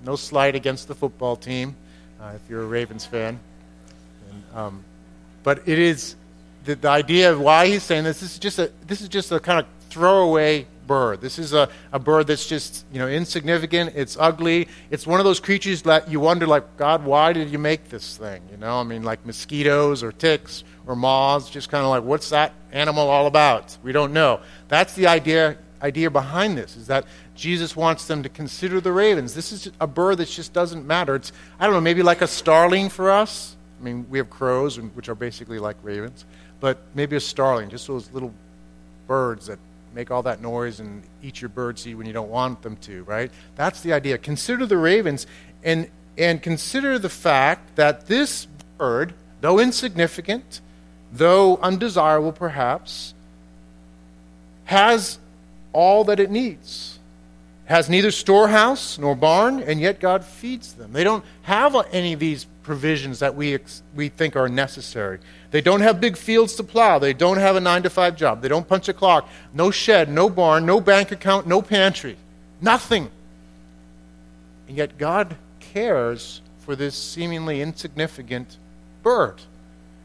No 0.03 0.15
slight 0.15 0.55
against 0.55 0.87
the 0.87 0.95
football 0.95 1.35
team, 1.35 1.75
uh, 2.19 2.31
if 2.33 2.41
you're 2.49 2.63
a 2.63 2.65
Ravens 2.65 3.05
fan. 3.05 3.39
And, 4.31 4.57
um, 4.57 4.83
but 5.43 5.67
it 5.67 5.77
is 5.77 6.15
the, 6.63 6.73
the 6.73 6.89
idea 6.89 7.31
of 7.31 7.39
why 7.39 7.67
he's 7.67 7.83
saying 7.83 8.03
this. 8.03 8.21
This 8.21 8.31
is 8.31 8.39
just 8.39 8.57
a 8.57 8.71
this 8.87 9.01
is 9.01 9.07
just 9.07 9.31
a 9.31 9.39
kind 9.39 9.59
of 9.59 9.67
throwaway 9.91 10.65
bird. 10.87 11.21
This 11.21 11.39
is 11.39 11.53
a, 11.53 11.69
a 11.91 11.99
bird 11.99 12.27
that's 12.27 12.45
just, 12.45 12.85
you 12.91 12.99
know, 12.99 13.07
insignificant. 13.07 13.93
It's 13.95 14.17
ugly. 14.19 14.67
It's 14.89 15.05
one 15.05 15.19
of 15.19 15.25
those 15.25 15.39
creatures 15.39 15.81
that 15.83 16.09
you 16.09 16.19
wonder, 16.19 16.45
like, 16.47 16.77
God, 16.77 17.03
why 17.03 17.33
did 17.33 17.49
you 17.49 17.59
make 17.59 17.89
this 17.89 18.17
thing? 18.17 18.41
You 18.51 18.57
know, 18.57 18.79
I 18.79 18.83
mean, 18.83 19.03
like 19.03 19.25
mosquitoes 19.25 20.03
or 20.03 20.11
ticks 20.11 20.63
or 20.87 20.95
moths, 20.95 21.49
just 21.49 21.69
kind 21.69 21.83
of 21.83 21.89
like, 21.89 22.03
what's 22.03 22.29
that 22.29 22.53
animal 22.71 23.09
all 23.09 23.27
about? 23.27 23.77
We 23.83 23.91
don't 23.91 24.13
know. 24.13 24.39
That's 24.67 24.93
the 24.93 25.07
idea, 25.07 25.57
idea 25.81 26.09
behind 26.09 26.57
this, 26.57 26.75
is 26.75 26.87
that 26.87 27.05
Jesus 27.35 27.75
wants 27.75 28.07
them 28.07 28.23
to 28.23 28.29
consider 28.29 28.79
the 28.79 28.91
ravens. 28.91 29.33
This 29.33 29.51
is 29.51 29.71
a 29.81 29.87
bird 29.87 30.19
that 30.19 30.29
just 30.29 30.53
doesn't 30.53 30.85
matter. 30.85 31.15
It's, 31.15 31.31
I 31.59 31.65
don't 31.65 31.73
know, 31.73 31.81
maybe 31.81 32.03
like 32.03 32.21
a 32.21 32.27
starling 32.27 32.89
for 32.89 33.11
us. 33.11 33.55
I 33.79 33.83
mean, 33.83 34.05
we 34.09 34.17
have 34.19 34.29
crows, 34.29 34.79
which 34.79 35.09
are 35.09 35.15
basically 35.15 35.59
like 35.59 35.75
ravens, 35.83 36.25
but 36.59 36.77
maybe 36.93 37.15
a 37.15 37.19
starling, 37.19 37.69
just 37.69 37.87
those 37.87 38.09
little 38.11 38.33
birds 39.07 39.47
that 39.47 39.59
make 39.95 40.11
all 40.11 40.23
that 40.23 40.41
noise 40.41 40.81
and 40.81 41.01
eat 41.23 41.41
your 41.41 41.49
birdseed 41.49 41.95
when 41.95 42.05
you 42.05 42.11
don't 42.11 42.29
want 42.29 42.61
them 42.61 42.75
to, 42.75 43.03
right? 43.05 43.31
That's 43.55 43.79
the 43.79 43.93
idea. 43.93 44.17
Consider 44.17 44.65
the 44.65 44.77
ravens 44.77 45.25
and, 45.63 45.89
and 46.17 46.43
consider 46.43 46.99
the 46.99 47.09
fact 47.09 47.77
that 47.77 48.07
this 48.07 48.45
bird, 48.77 49.13
though 49.39 49.57
insignificant, 49.57 50.59
though 51.13 51.57
undesirable 51.57 52.33
perhaps, 52.33 53.13
has 54.65 55.17
all 55.71 56.03
that 56.03 56.19
it 56.19 56.29
needs. 56.29 56.99
Has 57.65 57.89
neither 57.89 58.11
storehouse 58.11 58.99
nor 58.99 59.15
barn, 59.15 59.63
and 59.63 59.79
yet 59.79 59.99
God 60.01 60.25
feeds 60.25 60.73
them. 60.73 60.91
They 60.91 61.03
don't 61.05 61.23
have 61.43 61.75
any 61.91 62.13
of 62.13 62.19
these 62.19 62.45
provisions 62.65 63.19
that 63.19 63.35
we, 63.35 63.59
we 63.95 64.09
think 64.09 64.35
are 64.35 64.49
necessary. 64.49 65.19
They 65.51 65.61
don't 65.61 65.81
have 65.81 66.01
big 66.01 66.17
fields 66.17 66.55
to 66.55 66.63
plow. 66.63 66.97
They 66.97 67.13
don't 67.13 67.37
have 67.37 67.55
a 67.55 67.61
nine 67.61 67.83
to 67.83 67.89
five 67.89 68.17
job. 68.17 68.41
They 68.41 68.47
don't 68.47 68.67
punch 68.67 68.89
a 68.89 68.93
clock. 68.93 69.29
No 69.53 69.69
shed, 69.69 70.09
no 70.09 70.29
barn, 70.29 70.65
no 70.65 70.81
bank 70.81 71.11
account, 71.11 71.45
no 71.45 71.61
pantry. 71.61 72.17
Nothing. 72.61 73.09
And 74.67 74.75
yet 74.75 74.97
God 74.97 75.35
cares 75.59 76.41
for 76.59 76.75
this 76.75 76.95
seemingly 76.95 77.61
insignificant 77.61 78.57
bird. 79.03 79.35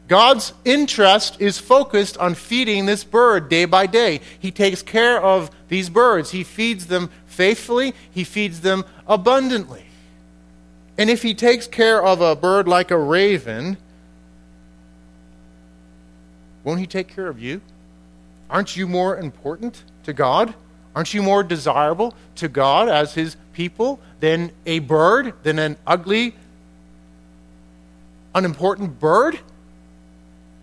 God's 0.07 0.53
interest 0.63 1.41
is 1.41 1.57
focused 1.57 2.17
on 2.17 2.35
feeding 2.35 2.85
this 2.85 3.03
bird 3.03 3.49
day 3.49 3.65
by 3.65 3.87
day. 3.87 4.21
He 4.39 4.51
takes 4.51 4.83
care 4.83 5.19
of 5.19 5.49
these 5.67 5.89
birds. 5.89 6.31
He 6.31 6.43
feeds 6.43 6.87
them 6.87 7.09
faithfully, 7.25 7.95
He 8.11 8.23
feeds 8.23 8.61
them 8.61 8.85
abundantly. 9.07 9.85
And 10.97 11.09
if 11.09 11.21
He 11.23 11.33
takes 11.33 11.67
care 11.67 12.03
of 12.03 12.21
a 12.21 12.35
bird 12.35 12.67
like 12.67 12.91
a 12.91 12.97
raven, 12.97 13.77
won't 16.63 16.79
He 16.79 16.87
take 16.87 17.07
care 17.07 17.27
of 17.27 17.39
you? 17.39 17.61
Aren't 18.49 18.75
you 18.75 18.87
more 18.87 19.17
important 19.17 19.83
to 20.03 20.13
God? 20.13 20.53
Aren't 20.95 21.13
you 21.13 21.23
more 21.23 21.43
desirable 21.43 22.13
to 22.35 22.49
God 22.49 22.89
as 22.89 23.13
His 23.13 23.37
people 23.53 23.99
than 24.19 24.51
a 24.65 24.79
bird, 24.79 25.33
than 25.43 25.57
an 25.57 25.77
ugly, 25.87 26.35
unimportant 28.35 28.99
bird? 28.99 29.39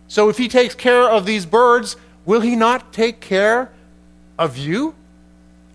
So 0.06 0.28
if 0.28 0.37
He 0.37 0.49
takes 0.49 0.75
care 0.75 1.08
of 1.08 1.25
these 1.25 1.47
birds, 1.47 1.97
will 2.26 2.42
He 2.42 2.54
not 2.54 2.92
take 2.92 3.20
care 3.20 3.70
of 4.38 4.56
you? 4.56 4.94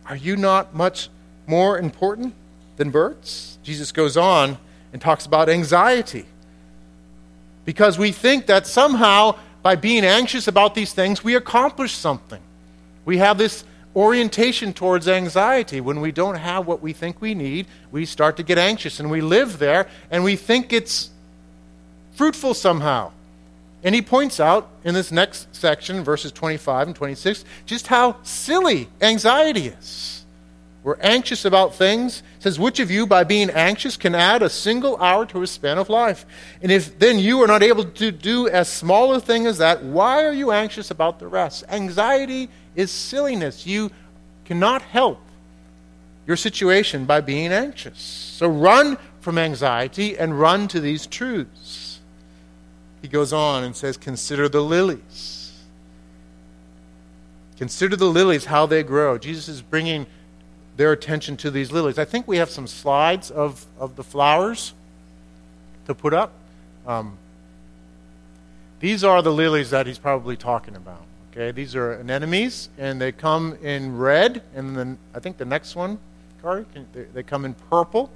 Are 0.05 0.15
you 0.15 0.35
not 0.35 0.75
much 0.75 1.09
more 1.47 1.79
important 1.79 2.33
than 2.77 2.89
birds? 2.89 3.57
Jesus 3.63 3.91
goes 3.91 4.17
on 4.17 4.57
and 4.91 5.01
talks 5.01 5.25
about 5.25 5.49
anxiety. 5.49 6.25
Because 7.65 7.97
we 7.97 8.11
think 8.11 8.47
that 8.47 8.67
somehow 8.67 9.37
by 9.61 9.75
being 9.75 10.03
anxious 10.03 10.47
about 10.47 10.75
these 10.75 10.93
things, 10.93 11.23
we 11.23 11.35
accomplish 11.35 11.93
something. 11.93 12.41
We 13.05 13.17
have 13.17 13.37
this 13.37 13.63
orientation 13.95 14.73
towards 14.73 15.07
anxiety. 15.07 15.79
When 15.79 16.01
we 16.01 16.11
don't 16.11 16.35
have 16.35 16.67
what 16.67 16.81
we 16.81 16.93
think 16.93 17.21
we 17.21 17.33
need, 17.33 17.67
we 17.91 18.05
start 18.05 18.37
to 18.37 18.43
get 18.43 18.57
anxious 18.57 18.99
and 18.99 19.09
we 19.09 19.21
live 19.21 19.59
there 19.59 19.87
and 20.11 20.23
we 20.23 20.35
think 20.35 20.73
it's 20.73 21.09
fruitful 22.15 22.53
somehow. 22.53 23.11
And 23.83 23.93
he 23.93 24.01
points 24.01 24.39
out 24.39 24.69
in 24.83 24.93
this 24.93 25.11
next 25.11 25.53
section, 25.55 26.03
verses 26.03 26.31
25 26.31 26.87
and 26.87 26.95
26, 26.95 27.43
just 27.65 27.87
how 27.87 28.17
silly 28.23 28.89
anxiety 29.01 29.67
is. 29.67 30.22
We're 30.83 30.97
anxious 30.99 31.45
about 31.45 31.75
things. 31.75 32.21
It 32.37 32.43
says, 32.43 32.59
Which 32.59 32.79
of 32.81 32.91
you, 32.91 33.07
by 33.07 33.23
being 33.23 33.49
anxious, 33.49 33.95
can 33.95 34.13
add 34.13 34.43
a 34.43 34.49
single 34.49 34.97
hour 34.97 35.25
to 35.27 35.39
his 35.39 35.49
span 35.49 35.77
of 35.77 35.87
life? 35.87 36.25
And 36.61 36.71
if 36.71 36.99
then 36.99 37.19
you 37.19 37.41
are 37.41 37.47
not 37.47 37.63
able 37.63 37.85
to 37.85 38.11
do 38.11 38.49
as 38.49 38.67
small 38.67 39.15
a 39.15 39.21
thing 39.21 39.47
as 39.47 39.59
that, 39.59 39.83
why 39.83 40.25
are 40.25 40.33
you 40.33 40.51
anxious 40.51 40.91
about 40.91 41.19
the 41.19 41.27
rest? 41.27 41.63
Anxiety 41.69 42.49
is 42.75 42.91
silliness. 42.91 43.65
You 43.65 43.91
cannot 44.43 44.81
help 44.81 45.21
your 46.27 46.35
situation 46.35 47.05
by 47.05 47.21
being 47.21 47.53
anxious. 47.53 48.01
So 48.01 48.47
run 48.49 48.97
from 49.21 49.37
anxiety 49.37 50.17
and 50.17 50.37
run 50.37 50.67
to 50.69 50.81
these 50.81 51.07
truths. 51.07 52.01
He 53.01 53.07
goes 53.07 53.31
on 53.31 53.63
and 53.63 53.73
says, 53.73 53.95
Consider 53.95 54.49
the 54.49 54.61
lilies. 54.61 55.53
Consider 57.57 57.95
the 57.95 58.05
lilies, 58.05 58.45
how 58.45 58.65
they 58.65 58.83
grow. 58.83 59.17
Jesus 59.17 59.47
is 59.47 59.61
bringing 59.61 60.07
their 60.75 60.91
attention 60.91 61.37
to 61.37 61.51
these 61.51 61.71
lilies. 61.71 61.99
I 61.99 62.05
think 62.05 62.27
we 62.27 62.37
have 62.37 62.49
some 62.49 62.67
slides 62.67 63.31
of, 63.31 63.65
of 63.79 63.95
the 63.95 64.03
flowers 64.03 64.73
to 65.85 65.93
put 65.93 66.13
up. 66.13 66.33
Um, 66.87 67.17
these 68.79 69.03
are 69.03 69.21
the 69.21 69.31
lilies 69.31 69.69
that 69.69 69.87
he's 69.87 69.99
probably 69.99 70.35
talking 70.35 70.75
about. 70.75 71.03
Okay, 71.31 71.51
these 71.51 71.75
are 71.75 71.93
anemones, 71.93 72.69
and 72.77 73.01
they 73.01 73.11
come 73.11 73.57
in 73.63 73.97
red, 73.97 74.43
and 74.53 74.77
then 74.77 74.97
I 75.15 75.19
think 75.19 75.37
the 75.37 75.45
next 75.45 75.75
one, 75.75 75.97
Kari, 76.41 76.65
they, 76.93 77.03
they 77.03 77.23
come 77.23 77.45
in 77.45 77.53
purple. 77.71 78.11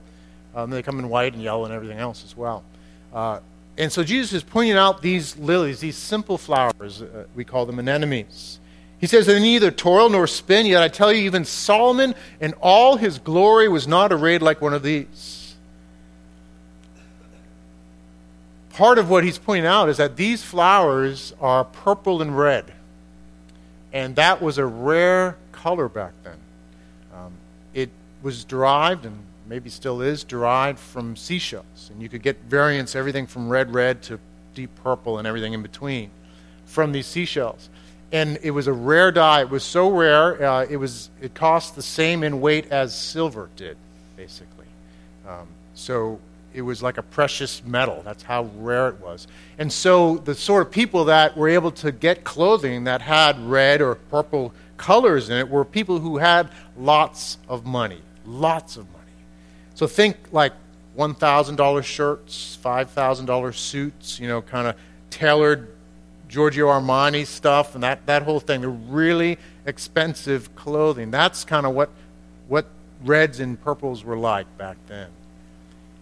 Um, 0.53 0.69
they 0.69 0.81
come 0.81 0.99
in 0.99 1.09
white 1.09 1.33
and 1.33 1.41
yellow 1.41 1.65
and 1.65 1.73
everything 1.73 1.99
else 1.99 2.23
as 2.23 2.35
well. 2.35 2.63
Uh, 3.13 3.39
and 3.77 3.91
so 3.91 4.03
Jesus 4.03 4.33
is 4.33 4.43
pointing 4.43 4.75
out 4.75 5.01
these 5.01 5.37
lilies, 5.37 5.79
these 5.79 5.95
simple 5.95 6.37
flowers. 6.37 7.01
Uh, 7.01 7.25
we 7.35 7.43
call 7.43 7.65
them 7.65 7.79
anemones. 7.79 8.59
He 9.00 9.08
says, 9.08 9.27
They 9.27 9.39
neither 9.39 9.72
toil 9.72 10.10
nor 10.10 10.27
spin, 10.27 10.66
yet 10.66 10.82
I 10.82 10.88
tell 10.88 11.13
you, 11.13 11.22
even 11.24 11.46
Solomon 11.46 12.16
in 12.39 12.54
all 12.54 12.98
his 12.98 13.20
glory 13.20 13.68
was 13.68 13.88
not 13.88 14.12
arrayed 14.12 14.42
like 14.42 14.62
one 14.62 14.74
of 14.74 14.84
these. 14.84 15.56
Part 18.70 19.00
of 19.00 19.10
what 19.10 19.24
he's 19.24 19.38
pointing 19.38 19.66
out 19.66 19.89
is 19.89 19.98
that 19.98 20.18
these 20.18 20.44
flowers 20.44 21.34
are 21.39 21.63
purple 21.63 22.22
and 22.22 22.38
red. 22.38 22.74
And 23.92 24.16
that 24.18 24.42
was 24.42 24.58
a 24.58 24.66
rare 24.66 25.38
color 25.51 25.89
back 25.89 26.13
then. 26.24 26.38
Um, 27.16 27.34
it 27.74 27.89
was 28.22 28.44
derived, 28.44 29.06
and 29.06 29.18
maybe 29.48 29.70
still 29.70 30.01
is, 30.01 30.24
derived 30.24 30.77
from 30.77 31.16
seashells. 31.16 31.89
And 31.92 32.01
you 32.01 32.10
could 32.10 32.22
get 32.22 32.38
variants, 32.44 32.96
everything 32.96 33.25
from 33.25 33.50
red, 33.50 33.74
red 33.74 34.04
to 34.04 34.20
deep 34.54 34.70
purple 34.84 35.18
and 35.18 35.27
everything 35.27 35.54
in 35.54 35.62
between 35.62 36.10
from 36.66 36.92
these 36.92 37.08
seashells 37.08 37.70
and 38.11 38.39
it 38.41 38.51
was 38.51 38.67
a 38.67 38.73
rare 38.73 39.11
dye. 39.11 39.41
It 39.41 39.49
was 39.49 39.63
so 39.63 39.89
rare, 39.89 40.43
uh, 40.43 40.65
it, 40.69 40.77
was, 40.77 41.09
it 41.21 41.33
cost 41.33 41.75
the 41.75 41.81
same 41.81 42.23
in 42.23 42.39
weight 42.39 42.71
as 42.71 42.95
silver 42.95 43.49
did, 43.55 43.77
basically. 44.15 44.65
Um, 45.27 45.47
so 45.73 46.19
it 46.53 46.61
was 46.61 46.81
like 46.81 46.97
a 46.97 47.03
precious 47.03 47.63
metal. 47.65 48.01
That's 48.03 48.23
how 48.23 48.49
rare 48.57 48.89
it 48.89 48.99
was. 48.99 49.27
And 49.57 49.71
so 49.71 50.17
the 50.17 50.33
sort 50.33 50.65
of 50.65 50.71
people 50.71 51.05
that 51.05 51.37
were 51.37 51.49
able 51.49 51.71
to 51.71 51.91
get 51.91 52.23
clothing 52.23 52.85
that 52.85 53.01
had 53.01 53.39
red 53.39 53.81
or 53.81 53.95
purple 53.95 54.53
colors 54.77 55.29
in 55.29 55.37
it 55.37 55.49
were 55.49 55.65
people 55.65 55.99
who 55.99 56.17
had 56.17 56.49
lots 56.77 57.37
of 57.47 57.65
money. 57.65 58.01
Lots 58.25 58.77
of 58.77 58.85
money. 58.91 59.03
So 59.75 59.85
think 59.85 60.17
like 60.31 60.53
$1,000 60.97 61.83
shirts, 61.83 62.57
$5,000 62.63 63.55
suits, 63.55 64.19
you 64.19 64.27
know, 64.27 64.41
kind 64.41 64.67
of 64.67 64.75
tailored 65.09 65.67
Giorgio 66.27 66.67
Armani 66.67 67.25
stuff 67.25 67.75
and 67.75 67.84
that, 67.84 68.05
that 68.05 68.24
whole 68.24 68.39
thing. 68.39 68.62
The 68.62 68.69
really 68.69 69.38
expensive 69.65 70.55
clothing. 70.55 71.12
That's 71.12 71.43
kind 71.43 71.65
of 71.65 71.74
what, 71.74 71.89
what 72.48 72.67
reds 73.03 73.39
and 73.39 73.62
purples 73.62 74.03
were 74.03 74.17
like 74.17 74.57
back 74.57 74.77
then. 74.88 75.07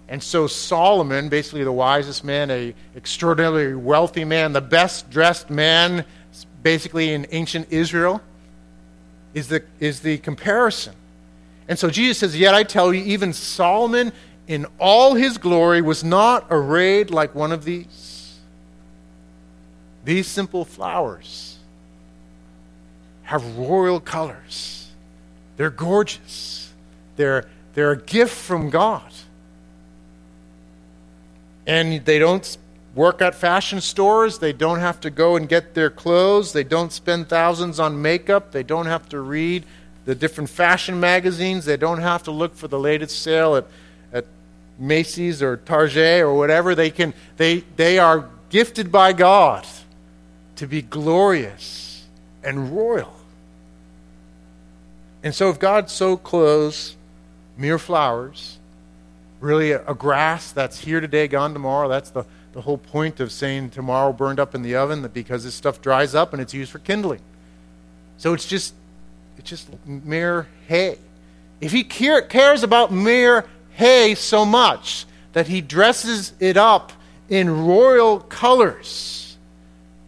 And 0.08 0.22
so 0.22 0.48
Solomon, 0.48 1.30
basically 1.30 1.64
the 1.64 1.72
wisest 1.72 2.24
man, 2.24 2.52
a 2.52 2.76
extraordinarily 2.96 3.74
wealthy 3.74 4.24
man, 4.24 4.54
the 4.54 4.62
best 4.62 5.10
dressed 5.10 5.50
man, 5.50 6.06
basically 6.62 7.14
in 7.14 7.26
ancient 7.32 7.68
Israel, 7.72 8.22
is 9.34 9.48
the, 9.48 9.64
is 9.80 10.02
the 10.02 10.20
comparison. 10.20 10.94
And 11.68 11.78
so 11.80 11.90
Jesus 11.90 12.20
says, 12.20 12.38
Yet 12.38 12.54
I 12.54 12.64
tell 12.64 12.94
you, 12.94 13.04
even 13.04 13.34
Solomon 13.34 14.14
in 14.48 14.68
all 14.80 15.16
his 15.16 15.38
glory 15.40 15.82
was 15.82 16.04
not 16.04 16.46
arrayed 16.52 17.10
like 17.10 17.34
one 17.34 17.52
of 17.52 17.66
these. 17.66 18.15
These 20.06 20.28
simple 20.28 20.64
flowers 20.64 21.58
have 23.24 23.58
royal 23.58 24.00
colors. 24.00 24.88
They're 25.58 25.72
gorgeous. 25.72 26.72
They're, 27.16 27.46
they're 27.74 27.94
a 27.94 27.98
gift 27.98 28.36
from 28.36 28.70
God. 28.70 29.12
And 31.66 32.06
they 32.06 32.20
don't 32.20 32.58
work 32.94 33.20
at 33.24 33.34
fashion 33.34 33.82
stores. 33.82 34.38
They 34.38 34.54
don't 34.54 34.80
have 34.80 35.02
to 35.02 35.10
go 35.10 35.38
and 35.38 35.50
get 35.50 35.74
their 35.74 35.90
clothes. 35.90 36.54
They 36.54 36.64
don't 36.64 36.92
spend 36.92 37.28
thousands 37.28 37.80
on 37.80 38.00
makeup. 38.00 38.52
They 38.52 38.64
don't 38.64 38.86
have 38.86 39.10
to 39.10 39.20
read 39.20 39.66
the 40.06 40.14
different 40.14 40.52
fashion 40.52 41.00
magazines. 41.00 41.66
They 41.66 41.78
don't 41.78 42.02
have 42.02 42.22
to 42.24 42.32
look 42.32 42.56
for 42.56 42.68
the 42.68 42.78
latest 42.78 43.24
sale 43.24 43.56
at, 43.56 43.66
at 44.14 44.26
Macy's 44.78 45.42
or 45.42 45.58
Target 45.58 46.22
or 46.22 46.36
whatever. 46.36 46.76
They, 46.76 46.92
can, 46.92 47.16
they, 47.38 47.62
they 47.76 47.98
are 47.98 48.30
gifted 48.52 48.92
by 48.92 49.12
God 49.12 49.66
to 50.56 50.68
be 50.68 50.82
glorious 50.82 52.06
and 52.44 52.76
royal. 52.76 53.16
And 55.24 55.34
so, 55.34 55.50
if 55.50 55.60
God 55.60 55.90
so 55.90 56.18
clothes 56.18 56.96
mere 57.58 57.80
flowers, 57.80 58.60
really 59.40 59.72
a, 59.72 59.86
a 59.88 59.96
grass 59.96 60.52
that's 60.52 60.80
here 60.80 61.02
today, 61.02 61.28
gone 61.28 61.54
tomorrow, 61.54 61.90
that's 61.90 62.12
the, 62.12 62.26
the 62.54 62.62
whole 62.62 62.78
point 62.78 63.20
of 63.20 63.32
saying 63.32 63.72
tomorrow 63.72 64.14
burned 64.14 64.40
up 64.40 64.54
in 64.54 64.62
the 64.62 64.76
oven, 64.76 65.08
because 65.14 65.44
this 65.44 65.56
stuff 65.56 65.82
dries 65.82 66.14
up 66.14 66.34
and 66.34 66.42
it's 66.42 66.54
used 66.54 66.72
for 66.72 66.80
kindling. 66.80 67.22
So 68.18 68.34
it's 68.34 68.46
just 68.46 68.74
it's 69.38 69.50
just 69.50 69.70
mere 69.86 70.48
hay. 70.68 70.98
If 71.62 71.72
he 71.72 71.84
care, 71.84 72.22
cares 72.22 72.64
about 72.64 72.92
mere 72.92 73.46
hay 73.72 74.16
so 74.16 74.46
much 74.46 75.06
that 75.34 75.48
he 75.48 75.62
dresses 75.62 76.34
it 76.40 76.58
up 76.58 76.92
in 77.30 77.66
royal 77.66 78.20
colors, 78.20 79.25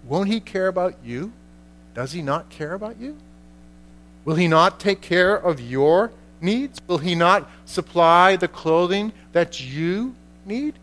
won't 0.07 0.29
he 0.29 0.39
care 0.39 0.67
about 0.67 0.95
you? 1.03 1.31
Does 1.93 2.11
he 2.11 2.21
not 2.21 2.49
care 2.49 2.73
about 2.73 2.97
you? 2.97 3.17
Will 4.25 4.35
he 4.35 4.47
not 4.47 4.79
take 4.79 5.01
care 5.01 5.35
of 5.35 5.59
your 5.59 6.11
needs? 6.41 6.81
Will 6.87 6.97
he 6.97 7.15
not 7.15 7.49
supply 7.65 8.35
the 8.35 8.47
clothing 8.47 9.13
that 9.31 9.61
you 9.61 10.15
need? 10.45 10.75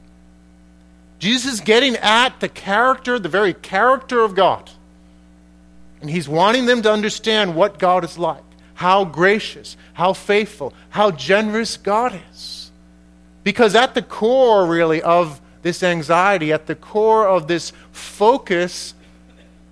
Jesus 1.19 1.55
is 1.55 1.61
getting 1.61 1.97
at 1.97 2.41
the 2.41 2.49
character, 2.49 3.19
the 3.19 3.29
very 3.29 3.55
character 3.55 4.21
of 4.21 4.35
God. 4.35 4.71
And 6.01 6.11
he's 6.11 6.29
wanting 6.29 6.67
them 6.67 6.83
to 6.83 6.93
understand 6.93 7.55
what 7.55 7.79
God 7.79 8.05
is 8.05 8.19
like, 8.19 8.43
how 8.75 9.05
gracious, 9.05 9.77
how 9.95 10.13
faithful, 10.13 10.75
how 10.91 11.11
generous 11.13 11.77
God 11.77 12.21
is. 12.31 12.71
Because 13.43 13.75
at 13.75 13.95
the 13.95 14.03
core, 14.03 14.67
really, 14.67 15.01
of 15.01 15.41
this 15.63 15.83
anxiety, 15.83 16.53
at 16.53 16.67
the 16.67 16.75
core 16.75 17.27
of 17.27 17.47
this 17.47 17.73
focus 17.93 18.95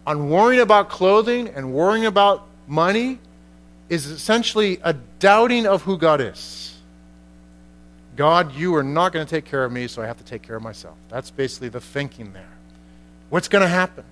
on 0.06 0.30
worrying 0.30 0.61
about 0.61 0.88
clothing 0.88 1.49
and 1.49 1.73
worrying 1.73 2.06
about 2.06 2.47
money, 2.66 3.18
is 3.88 4.06
essentially 4.06 4.78
a 4.82 4.94
doubting 5.18 5.66
of 5.66 5.82
who 5.82 5.99
God 5.99 6.21
is. 6.21 6.75
God, 8.16 8.55
you 8.55 8.74
are 8.74 8.83
not 8.83 9.12
going 9.12 9.24
to 9.24 9.31
take 9.31 9.44
care 9.44 9.64
of 9.64 9.72
me, 9.72 9.87
so 9.87 10.03
I 10.03 10.07
have 10.07 10.18
to 10.18 10.24
take 10.24 10.42
care 10.42 10.57
of 10.57 10.62
myself. 10.62 10.96
That's 11.09 11.31
basically 11.31 11.68
the 11.68 11.81
thinking 11.81 12.33
there. 12.33 12.48
What's 13.31 13.48
going 13.48 13.62
to 13.62 13.68
happen? 13.68 14.05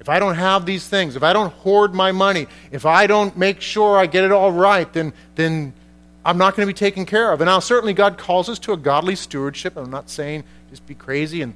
If 0.00 0.08
I 0.08 0.18
don't 0.18 0.34
have 0.34 0.66
these 0.66 0.86
things, 0.86 1.16
if 1.16 1.22
I 1.22 1.32
don't 1.32 1.52
hoard 1.52 1.94
my 1.94 2.12
money, 2.12 2.46
if 2.70 2.84
I 2.84 3.06
don't 3.06 3.36
make 3.36 3.60
sure 3.60 3.96
I 3.96 4.06
get 4.06 4.24
it 4.24 4.32
all 4.32 4.52
right, 4.52 4.92
then, 4.92 5.12
then 5.34 5.72
I'm 6.24 6.38
not 6.38 6.56
going 6.56 6.66
to 6.66 6.72
be 6.72 6.76
taken 6.76 7.06
care 7.06 7.32
of. 7.32 7.40
And 7.40 7.46
now, 7.46 7.58
certainly, 7.58 7.94
God 7.94 8.18
calls 8.18 8.48
us 8.48 8.58
to 8.60 8.72
a 8.72 8.76
godly 8.76 9.16
stewardship. 9.16 9.76
I'm 9.76 9.90
not 9.90 10.10
saying 10.10 10.44
just 10.70 10.86
be 10.86 10.94
crazy 10.94 11.42
and 11.42 11.54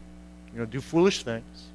you 0.53 0.61
know, 0.61 0.65
do 0.67 0.81
foolish 0.81 1.23
things. 1.23 1.68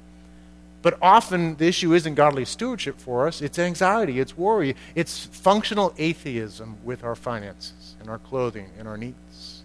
But 0.84 0.98
often 1.00 1.56
the 1.56 1.66
issue 1.66 1.94
isn't 1.94 2.14
godly 2.14 2.44
stewardship 2.44 3.00
for 3.00 3.26
us, 3.26 3.40
it's 3.40 3.58
anxiety, 3.58 4.20
it's 4.20 4.36
worry, 4.36 4.76
it's 4.94 5.24
functional 5.24 5.94
atheism 5.96 6.76
with 6.84 7.02
our 7.02 7.14
finances 7.14 7.96
and 8.00 8.10
our 8.10 8.18
clothing 8.18 8.68
and 8.78 8.86
our 8.86 8.98
needs. 8.98 9.62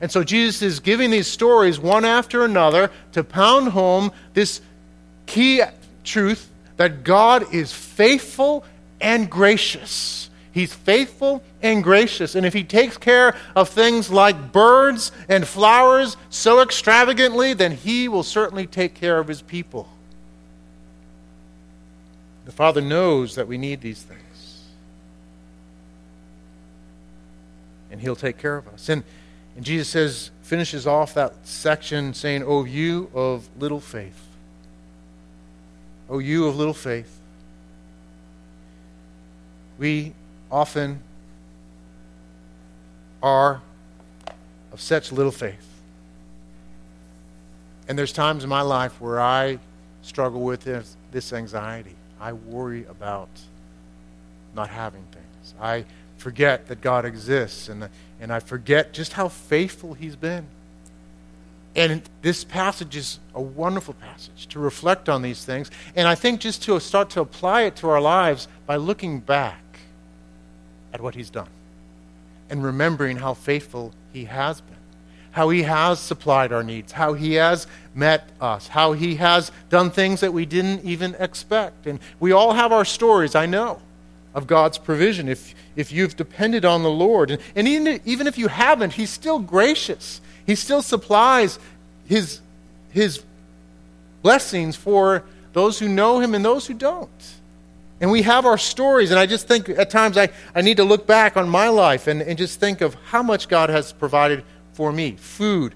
And 0.00 0.08
so 0.08 0.22
Jesus 0.22 0.62
is 0.62 0.78
giving 0.78 1.10
these 1.10 1.26
stories 1.26 1.80
one 1.80 2.04
after 2.04 2.44
another 2.44 2.92
to 3.10 3.24
pound 3.24 3.70
home 3.70 4.12
this 4.34 4.60
key 5.26 5.62
truth 6.04 6.48
that 6.76 7.02
God 7.02 7.52
is 7.52 7.72
faithful 7.72 8.64
and 9.00 9.28
gracious. 9.28 10.30
He's 10.52 10.72
faithful 10.72 11.42
and 11.60 11.82
gracious. 11.82 12.36
And 12.36 12.46
if 12.46 12.54
He 12.54 12.62
takes 12.62 12.96
care 12.96 13.34
of 13.56 13.68
things 13.68 14.12
like 14.12 14.52
birds 14.52 15.10
and 15.28 15.44
flowers 15.44 16.16
so 16.30 16.60
extravagantly, 16.60 17.52
then 17.52 17.72
He 17.72 18.06
will 18.06 18.22
certainly 18.22 18.68
take 18.68 18.94
care 18.94 19.18
of 19.18 19.26
His 19.26 19.42
people. 19.42 19.88
The 22.46 22.52
Father 22.52 22.80
knows 22.80 23.34
that 23.34 23.48
we 23.48 23.58
need 23.58 23.80
these 23.80 24.00
things. 24.02 24.62
And 27.90 28.00
He'll 28.00 28.16
take 28.16 28.38
care 28.38 28.56
of 28.56 28.68
us. 28.68 28.88
And, 28.88 29.02
and 29.56 29.64
Jesus 29.64 29.88
says, 29.88 30.30
finishes 30.42 30.86
off 30.86 31.12
that 31.14 31.34
section 31.44 32.14
saying, 32.14 32.44
O 32.44 32.64
you 32.64 33.10
of 33.12 33.48
little 33.58 33.80
faith. 33.80 34.26
O 36.08 36.20
you 36.20 36.46
of 36.46 36.56
little 36.56 36.72
faith. 36.72 37.18
We 39.76 40.14
often 40.50 41.00
are 43.20 43.60
of 44.72 44.80
such 44.80 45.10
little 45.10 45.32
faith. 45.32 45.66
And 47.88 47.98
there's 47.98 48.12
times 48.12 48.44
in 48.44 48.48
my 48.48 48.62
life 48.62 49.00
where 49.00 49.20
I 49.20 49.58
struggle 50.02 50.42
with 50.42 50.62
this, 50.62 50.96
this 51.10 51.32
anxiety. 51.32 51.95
I 52.20 52.32
worry 52.32 52.84
about 52.86 53.28
not 54.54 54.68
having 54.68 55.04
things. 55.12 55.54
I 55.60 55.84
forget 56.16 56.68
that 56.68 56.80
God 56.80 57.04
exists, 57.04 57.68
and, 57.68 57.88
and 58.20 58.32
I 58.32 58.40
forget 58.40 58.92
just 58.92 59.12
how 59.12 59.28
faithful 59.28 59.94
He's 59.94 60.16
been. 60.16 60.46
And 61.74 62.02
this 62.22 62.42
passage 62.42 62.96
is 62.96 63.20
a 63.34 63.40
wonderful 63.40 63.94
passage 63.94 64.46
to 64.48 64.58
reflect 64.58 65.10
on 65.10 65.20
these 65.20 65.44
things. 65.44 65.70
And 65.94 66.08
I 66.08 66.14
think 66.14 66.40
just 66.40 66.62
to 66.64 66.80
start 66.80 67.10
to 67.10 67.20
apply 67.20 67.62
it 67.62 67.76
to 67.76 67.88
our 67.90 68.00
lives 68.00 68.48
by 68.64 68.76
looking 68.76 69.20
back 69.20 69.62
at 70.94 71.02
what 71.02 71.14
He's 71.14 71.28
done 71.28 71.48
and 72.48 72.64
remembering 72.64 73.18
how 73.18 73.34
faithful 73.34 73.92
He 74.12 74.24
has 74.24 74.62
been 74.62 74.75
how 75.36 75.50
He 75.50 75.64
has 75.64 76.00
supplied 76.00 76.50
our 76.50 76.62
needs, 76.62 76.92
how 76.92 77.12
He 77.12 77.34
has 77.34 77.66
met 77.94 78.26
us, 78.40 78.68
how 78.68 78.94
He 78.94 79.16
has 79.16 79.52
done 79.68 79.90
things 79.90 80.20
that 80.20 80.32
we 80.32 80.46
didn't 80.46 80.82
even 80.82 81.14
expect. 81.18 81.86
And 81.86 82.00
we 82.18 82.32
all 82.32 82.54
have 82.54 82.72
our 82.72 82.86
stories, 82.86 83.34
I 83.34 83.44
know, 83.44 83.82
of 84.34 84.46
God's 84.46 84.78
provision 84.78 85.28
if, 85.28 85.54
if 85.76 85.92
you've 85.92 86.16
depended 86.16 86.64
on 86.64 86.82
the 86.82 86.90
Lord. 86.90 87.30
And, 87.30 87.42
and 87.54 87.68
even, 87.68 88.00
even 88.06 88.26
if 88.26 88.38
you 88.38 88.48
haven't, 88.48 88.94
He's 88.94 89.10
still 89.10 89.38
gracious. 89.38 90.22
He 90.46 90.54
still 90.54 90.80
supplies 90.80 91.58
His, 92.06 92.40
his 92.88 93.22
blessings 94.22 94.74
for 94.74 95.22
those 95.52 95.78
who 95.78 95.86
know 95.86 96.18
Him 96.18 96.34
and 96.34 96.42
those 96.42 96.66
who 96.66 96.72
don't. 96.72 97.10
And 98.00 98.10
we 98.10 98.22
have 98.22 98.46
our 98.46 98.56
stories, 98.56 99.10
and 99.10 99.20
I 99.20 99.26
just 99.26 99.46
think 99.46 99.68
at 99.68 99.90
times 99.90 100.16
I, 100.16 100.30
I 100.54 100.62
need 100.62 100.78
to 100.78 100.84
look 100.84 101.06
back 101.06 101.36
on 101.36 101.46
my 101.46 101.68
life 101.68 102.06
and, 102.06 102.22
and 102.22 102.38
just 102.38 102.58
think 102.58 102.80
of 102.80 102.94
how 103.10 103.22
much 103.22 103.48
God 103.48 103.68
has 103.68 103.92
provided 103.92 104.42
for 104.76 104.92
me 104.92 105.12
food. 105.12 105.74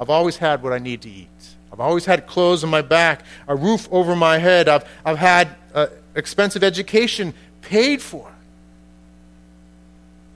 I've 0.00 0.10
always 0.10 0.36
had 0.36 0.60
what 0.60 0.72
I 0.72 0.78
need 0.78 1.02
to 1.02 1.08
eat. 1.08 1.28
I've 1.72 1.78
always 1.78 2.04
had 2.04 2.26
clothes 2.26 2.64
on 2.64 2.70
my 2.70 2.82
back, 2.82 3.24
a 3.46 3.54
roof 3.54 3.88
over 3.92 4.16
my 4.16 4.38
head. 4.38 4.68
I've, 4.68 4.84
I've 5.04 5.18
had 5.18 5.54
uh, 5.72 5.86
expensive 6.16 6.64
education 6.64 7.32
paid 7.62 8.02
for. 8.02 8.30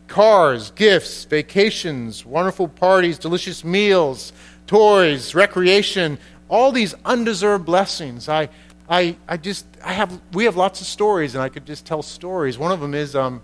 Cars, 0.07 0.71
gifts, 0.71 1.25
vacations, 1.25 2.25
wonderful 2.25 2.69
parties, 2.69 3.19
delicious 3.19 3.65
meals, 3.65 4.33
toys, 4.69 5.35
recreation, 5.35 6.19
all 6.49 6.71
these 6.71 6.95
undeserved 7.05 7.65
blessings. 7.65 8.29
I, 8.29 8.49
I, 8.89 9.17
I 9.27 9.37
just, 9.37 9.67
I 9.85 9.93
have, 9.93 10.21
we 10.33 10.45
have 10.45 10.57
lots 10.57 10.81
of 10.81 10.87
stories, 10.87 11.35
and 11.35 11.43
I 11.43 11.49
could 11.49 11.67
just 11.67 11.85
tell 11.85 12.03
stories. 12.03 12.59
One 12.59 12.71
of 12.71 12.79
them 12.81 12.95
is 12.95 13.17
um, 13.17 13.43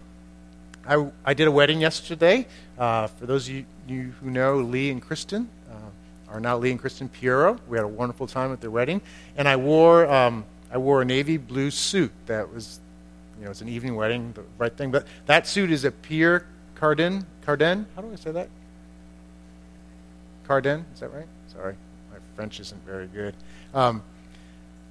I, 0.87 1.11
I 1.25 1.35
did 1.35 1.49
a 1.49 1.53
wedding 1.53 1.81
yesterday. 1.81 2.47
Uh, 2.79 3.09
for 3.09 3.27
those 3.27 3.49
of 3.49 3.55
you, 3.55 3.65
you, 3.89 4.13
who 4.21 4.31
know 4.31 4.57
Lee 4.57 4.91
and 4.91 5.01
Kristen, 5.01 5.49
uh, 5.71 6.33
are 6.33 6.41
now 6.41 6.57
Lee 6.57 6.71
and 6.71 6.81
Kristen 6.81 7.09
Piero. 7.09 7.59
We 7.69 7.77
had 7.77 7.85
a 7.85 7.89
wonderful 7.89 8.27
time 8.27 8.53
at 8.53 8.61
their 8.61 8.71
wedding. 8.71 9.01
And 9.37 9.49
I 9.49 9.57
wore 9.57 10.07
um, 10.11 10.45
I 10.73 10.79
wore 10.79 11.03
a 11.03 11.05
navy 11.05 11.37
blue 11.37 11.71
suit 11.71 12.11
that 12.27 12.53
was, 12.53 12.81
you 13.39 13.45
know, 13.45 13.51
it's 13.53 13.61
an 13.61 13.69
evening 13.69 13.95
wedding, 13.95 14.33
the 14.33 14.43
right 14.59 14.77
thing. 14.77 14.91
But 14.91 15.07
that 15.27 15.47
suit 15.47 15.71
is 15.71 15.85
a 15.85 15.93
Pierre 15.93 16.47
Cardin. 16.75 17.25
Cardin? 17.47 17.87
How 17.95 18.03
do 18.03 18.11
I 18.13 18.17
say 18.17 18.33
that? 18.33 18.49
Cardin? 20.49 20.85
Is 20.95 21.01
that 21.01 21.13
right? 21.13 21.27
Sorry, 21.53 21.77
my 22.11 22.19
French 22.35 22.59
isn't 22.59 22.85
very 22.85 23.07
good. 23.07 23.35
Um, 23.73 24.03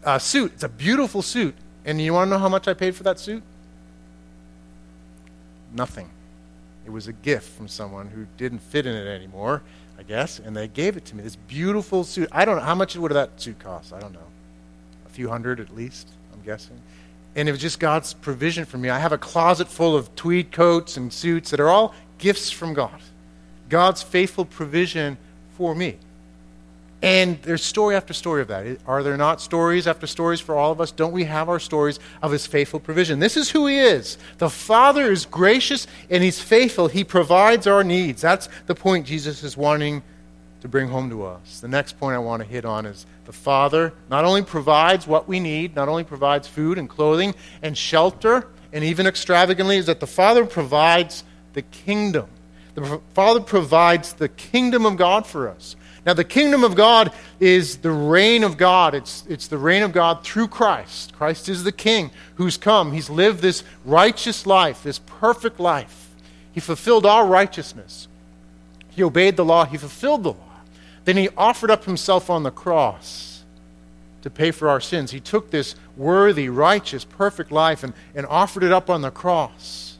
uh, 0.05 0.19
suit. 0.19 0.53
It's 0.53 0.63
a 0.63 0.69
beautiful 0.69 1.21
suit. 1.21 1.55
And 1.85 1.99
you 1.99 2.13
want 2.13 2.27
to 2.27 2.35
know 2.35 2.39
how 2.39 2.49
much 2.49 2.67
I 2.67 2.73
paid 2.73 2.95
for 2.95 3.03
that 3.03 3.19
suit? 3.19 3.43
Nothing. 5.73 6.09
It 6.85 6.91
was 6.91 7.07
a 7.07 7.13
gift 7.13 7.49
from 7.49 7.67
someone 7.67 8.07
who 8.07 8.25
didn't 8.37 8.59
fit 8.59 8.85
in 8.85 8.95
it 8.95 9.07
anymore, 9.07 9.61
I 9.97 10.03
guess, 10.03 10.39
and 10.39 10.55
they 10.55 10.67
gave 10.67 10.97
it 10.97 11.05
to 11.05 11.15
me. 11.15 11.23
This 11.23 11.35
beautiful 11.35 12.03
suit. 12.03 12.29
I 12.31 12.45
don't 12.45 12.57
know 12.57 12.63
how 12.63 12.75
much 12.75 12.95
would 12.95 13.11
that 13.11 13.39
suit 13.39 13.59
cost. 13.59 13.93
I 13.93 13.99
don't 13.99 14.13
know, 14.13 14.27
a 15.05 15.09
few 15.09 15.29
hundred 15.29 15.59
at 15.59 15.73
least. 15.75 16.09
I'm 16.33 16.41
guessing. 16.41 16.79
And 17.35 17.47
it 17.47 17.51
was 17.51 17.61
just 17.61 17.79
God's 17.79 18.13
provision 18.13 18.65
for 18.65 18.77
me. 18.77 18.89
I 18.89 18.99
have 18.99 19.11
a 19.11 19.17
closet 19.17 19.67
full 19.67 19.95
of 19.95 20.13
tweed 20.15 20.51
coats 20.51 20.97
and 20.97 21.11
suits 21.11 21.49
that 21.51 21.59
are 21.59 21.69
all 21.69 21.95
gifts 22.17 22.51
from 22.51 22.73
God. 22.73 23.01
God's 23.69 24.03
faithful 24.03 24.45
provision 24.45 25.17
for 25.57 25.73
me. 25.73 25.97
And 27.03 27.41
there's 27.41 27.61
story 27.61 27.97
after 27.97 28.13
story 28.13 28.41
of 28.41 28.47
that. 28.47 28.77
Are 28.87 29.03
there 29.03 29.17
not 29.17 29.41
stories 29.41 29.87
after 29.87 30.07
stories 30.07 30.39
for 30.39 30.55
all 30.55 30.71
of 30.71 30.79
us? 30.79 30.89
Don't 30.89 31.11
we 31.11 31.25
have 31.25 31.49
our 31.49 31.59
stories 31.59 31.99
of 32.21 32.31
his 32.31 32.47
faithful 32.47 32.79
provision? 32.79 33.19
This 33.19 33.35
is 33.35 33.51
who 33.51 33.67
he 33.67 33.77
is. 33.77 34.17
The 34.37 34.49
Father 34.49 35.11
is 35.11 35.25
gracious 35.25 35.85
and 36.09 36.23
he's 36.23 36.39
faithful. 36.39 36.87
He 36.87 37.03
provides 37.03 37.67
our 37.67 37.83
needs. 37.83 38.21
That's 38.21 38.47
the 38.67 38.73
point 38.73 39.05
Jesus 39.05 39.43
is 39.43 39.57
wanting 39.57 40.01
to 40.61 40.69
bring 40.69 40.87
home 40.87 41.09
to 41.09 41.25
us. 41.25 41.59
The 41.59 41.67
next 41.67 41.99
point 41.99 42.15
I 42.15 42.19
want 42.19 42.41
to 42.41 42.47
hit 42.47 42.63
on 42.63 42.85
is 42.85 43.05
the 43.25 43.33
Father 43.33 43.91
not 44.09 44.23
only 44.23 44.41
provides 44.41 45.05
what 45.05 45.27
we 45.27 45.41
need, 45.41 45.75
not 45.75 45.89
only 45.89 46.05
provides 46.05 46.47
food 46.47 46.77
and 46.77 46.87
clothing 46.87 47.35
and 47.61 47.77
shelter, 47.77 48.47
and 48.71 48.81
even 48.81 49.07
extravagantly, 49.07 49.75
is 49.75 49.87
that 49.87 49.99
the 49.99 50.07
Father 50.07 50.45
provides 50.45 51.25
the 51.51 51.63
kingdom. 51.63 52.27
The 52.75 53.01
Father 53.13 53.41
provides 53.41 54.13
the 54.13 54.29
kingdom 54.29 54.85
of 54.85 54.95
God 54.95 55.27
for 55.27 55.49
us. 55.49 55.75
Now, 56.05 56.13
the 56.13 56.25
kingdom 56.25 56.63
of 56.63 56.75
God 56.75 57.13
is 57.39 57.77
the 57.77 57.91
reign 57.91 58.43
of 58.43 58.57
God. 58.57 58.93
It's, 58.93 59.23
it's 59.29 59.47
the 59.47 59.57
reign 59.57 59.83
of 59.83 59.93
God 59.93 60.23
through 60.23 60.49
Christ. 60.49 61.13
Christ 61.13 61.47
is 61.47 61.63
the 61.63 61.71
king 61.71 62.11
who's 62.35 62.57
come. 62.57 62.91
He's 62.91 63.09
lived 63.09 63.39
this 63.39 63.63
righteous 63.85 64.45
life, 64.45 64.83
this 64.83 64.99
perfect 64.99 65.59
life. 65.61 66.09
He 66.51 66.59
fulfilled 66.59 67.05
all 67.05 67.27
righteousness. 67.27 68.07
He 68.89 69.01
obeyed 69.01 69.37
the 69.37 69.45
law, 69.45 69.65
he 69.65 69.77
fulfilled 69.77 70.23
the 70.23 70.33
law. 70.33 70.37
Then 71.05 71.17
he 71.17 71.29
offered 71.37 71.71
up 71.71 71.85
himself 71.85 72.29
on 72.29 72.43
the 72.43 72.51
cross 72.51 73.43
to 74.21 74.29
pay 74.29 74.51
for 74.51 74.69
our 74.69 74.79
sins. 74.79 75.11
He 75.11 75.19
took 75.19 75.51
this 75.51 75.75
worthy, 75.97 76.47
righteous, 76.49 77.03
perfect 77.03 77.51
life 77.51 77.83
and, 77.83 77.93
and 78.15 78.25
offered 78.25 78.63
it 78.63 78.71
up 78.71 78.89
on 78.89 79.01
the 79.01 79.11
cross 79.11 79.97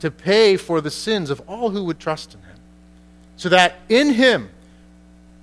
to 0.00 0.10
pay 0.10 0.56
for 0.56 0.80
the 0.80 0.90
sins 0.90 1.30
of 1.30 1.40
all 1.46 1.70
who 1.70 1.84
would 1.84 1.98
trust 1.98 2.34
in 2.34 2.40
him. 2.40 2.58
So 3.36 3.48
that 3.50 3.76
in 3.88 4.14
him, 4.14 4.48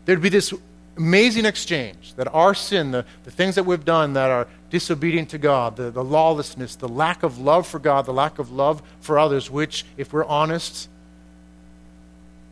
There'd 0.06 0.22
be 0.22 0.30
this 0.30 0.54
amazing 0.98 1.46
exchange 1.46 2.14
that 2.16 2.28
our 2.34 2.54
sin, 2.54 2.92
the, 2.92 3.06
the 3.24 3.32
things 3.32 3.56
that 3.56 3.64
we've 3.64 3.86
done 3.86 4.14
that 4.14 4.30
are 4.30 4.48
disobedient 4.70 5.30
to 5.30 5.38
God, 5.38 5.76
the, 5.76 5.92
the 5.92 6.04
lawlessness, 6.04 6.76
the 6.76 6.88
lack 6.88 7.24
of 7.24 7.40
love 7.40 7.68
for 7.68 7.80
God, 7.80 8.06
the 8.06 8.14
lack 8.14 8.40
of 8.40 8.52
love 8.52 8.82
for 9.02 9.18
others, 9.18 9.50
which, 9.50 9.86
if 9.98 10.14
we're 10.14 10.26
honest, 10.26 10.90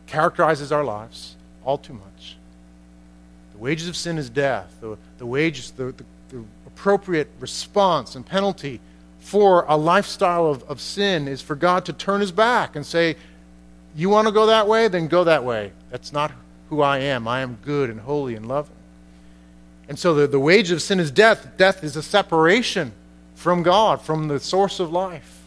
characterizes 0.08 0.72
our 0.72 0.84
lives 0.84 1.36
all 1.64 1.78
too 1.78 1.94
much. 1.94 2.38
The 3.54 3.60
wages 3.60 3.88
of 3.88 3.96
sin 3.96 4.18
is 4.18 4.30
death. 4.30 4.76
The, 4.82 4.98
the 5.18 5.26
wages, 5.26 5.72
the, 5.72 5.86
the, 5.86 6.06
the 6.30 6.44
appropriate 6.68 7.30
response 7.40 8.16
and 8.16 8.26
penalty 8.26 8.80
for 9.20 9.66
a 9.68 9.78
lifestyle 9.78 10.48
of, 10.48 10.64
of 10.64 10.82
sin 10.82 11.28
is 11.28 11.42
for 11.42 11.56
God 11.56 11.86
to 11.86 11.94
turn 11.94 12.22
his 12.22 12.32
back 12.32 12.76
and 12.76 12.86
say, 12.86 13.16
You 13.96 14.10
want 14.10 14.28
to 14.28 14.32
go 14.32 14.48
that 14.48 14.68
way? 14.68 14.88
Then 14.88 15.08
go 15.08 15.24
that 15.26 15.44
way. 15.44 15.72
That's 15.92 16.12
not 16.12 16.32
who 16.72 16.82
I 16.82 17.00
am. 17.00 17.28
I 17.28 17.42
am 17.42 17.60
good 17.64 17.90
and 17.90 18.00
holy 18.00 18.34
and 18.34 18.48
loving. 18.48 18.76
And 19.90 20.00
so 20.00 20.16
the, 20.16 20.26
the 20.26 20.40
wage 20.40 20.72
of 20.72 20.82
sin 20.82 21.02
is 21.02 21.12
death. 21.12 21.58
Death 21.58 21.84
is 21.84 21.98
a 21.98 22.02
separation 22.02 22.94
from 23.36 23.62
God, 23.62 24.02
from 24.02 24.30
the 24.30 24.40
source 24.40 24.80
of 24.80 24.90
life. 24.90 25.42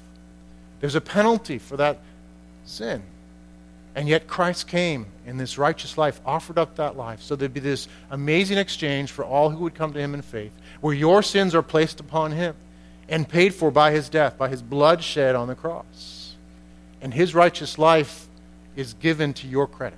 There's 0.81 0.95
a 0.95 1.01
penalty 1.01 1.59
for 1.59 1.79
that 1.79 1.99
sin. 2.67 3.03
And 3.95 4.07
yet 4.07 4.27
Christ 4.27 4.69
came 4.69 5.07
in 5.27 5.39
this 5.39 5.57
righteous 5.57 5.97
life, 5.97 6.21
offered 6.27 6.59
up 6.59 6.77
that 6.77 6.95
life. 6.95 7.23
So 7.23 7.37
there'd 7.37 7.55
be 7.55 7.61
this 7.61 7.89
amazing 8.11 8.59
exchange 8.59 9.11
for 9.11 9.25
all 9.25 9.49
who 9.49 9.63
would 9.65 9.75
come 9.75 9.95
to 9.95 9.99
him 9.99 10.13
in 10.13 10.21
faith, 10.21 10.53
where 10.83 10.95
your 10.95 11.23
sins 11.23 11.55
are 11.55 11.63
placed 11.63 12.01
upon 12.01 12.33
him 12.33 12.55
and 13.09 13.27
paid 13.27 13.55
for 13.55 13.71
by 13.71 13.93
his 13.93 14.11
death, 14.11 14.37
by 14.37 14.51
his 14.51 14.61
blood 14.61 15.03
shed 15.03 15.35
on 15.35 15.49
the 15.49 15.55
cross. 15.55 16.35
And 17.01 17.15
his 17.15 17.35
righteous 17.35 17.79
life 17.79 18.27
is 18.77 18.93
given 18.93 19.33
to 19.35 19.47
your 19.47 19.67
credit 19.67 19.97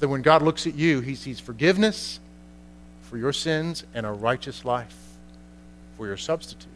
that 0.00 0.08
when 0.08 0.22
God 0.22 0.42
looks 0.42 0.66
at 0.66 0.74
you, 0.74 1.00
he 1.00 1.14
sees 1.14 1.38
forgiveness 1.38 2.20
for 3.02 3.16
your 3.16 3.32
sins 3.32 3.84
and 3.94 4.04
a 4.04 4.10
righteous 4.10 4.64
life 4.64 4.96
for 5.96 6.06
your 6.06 6.16
substitute. 6.16 6.66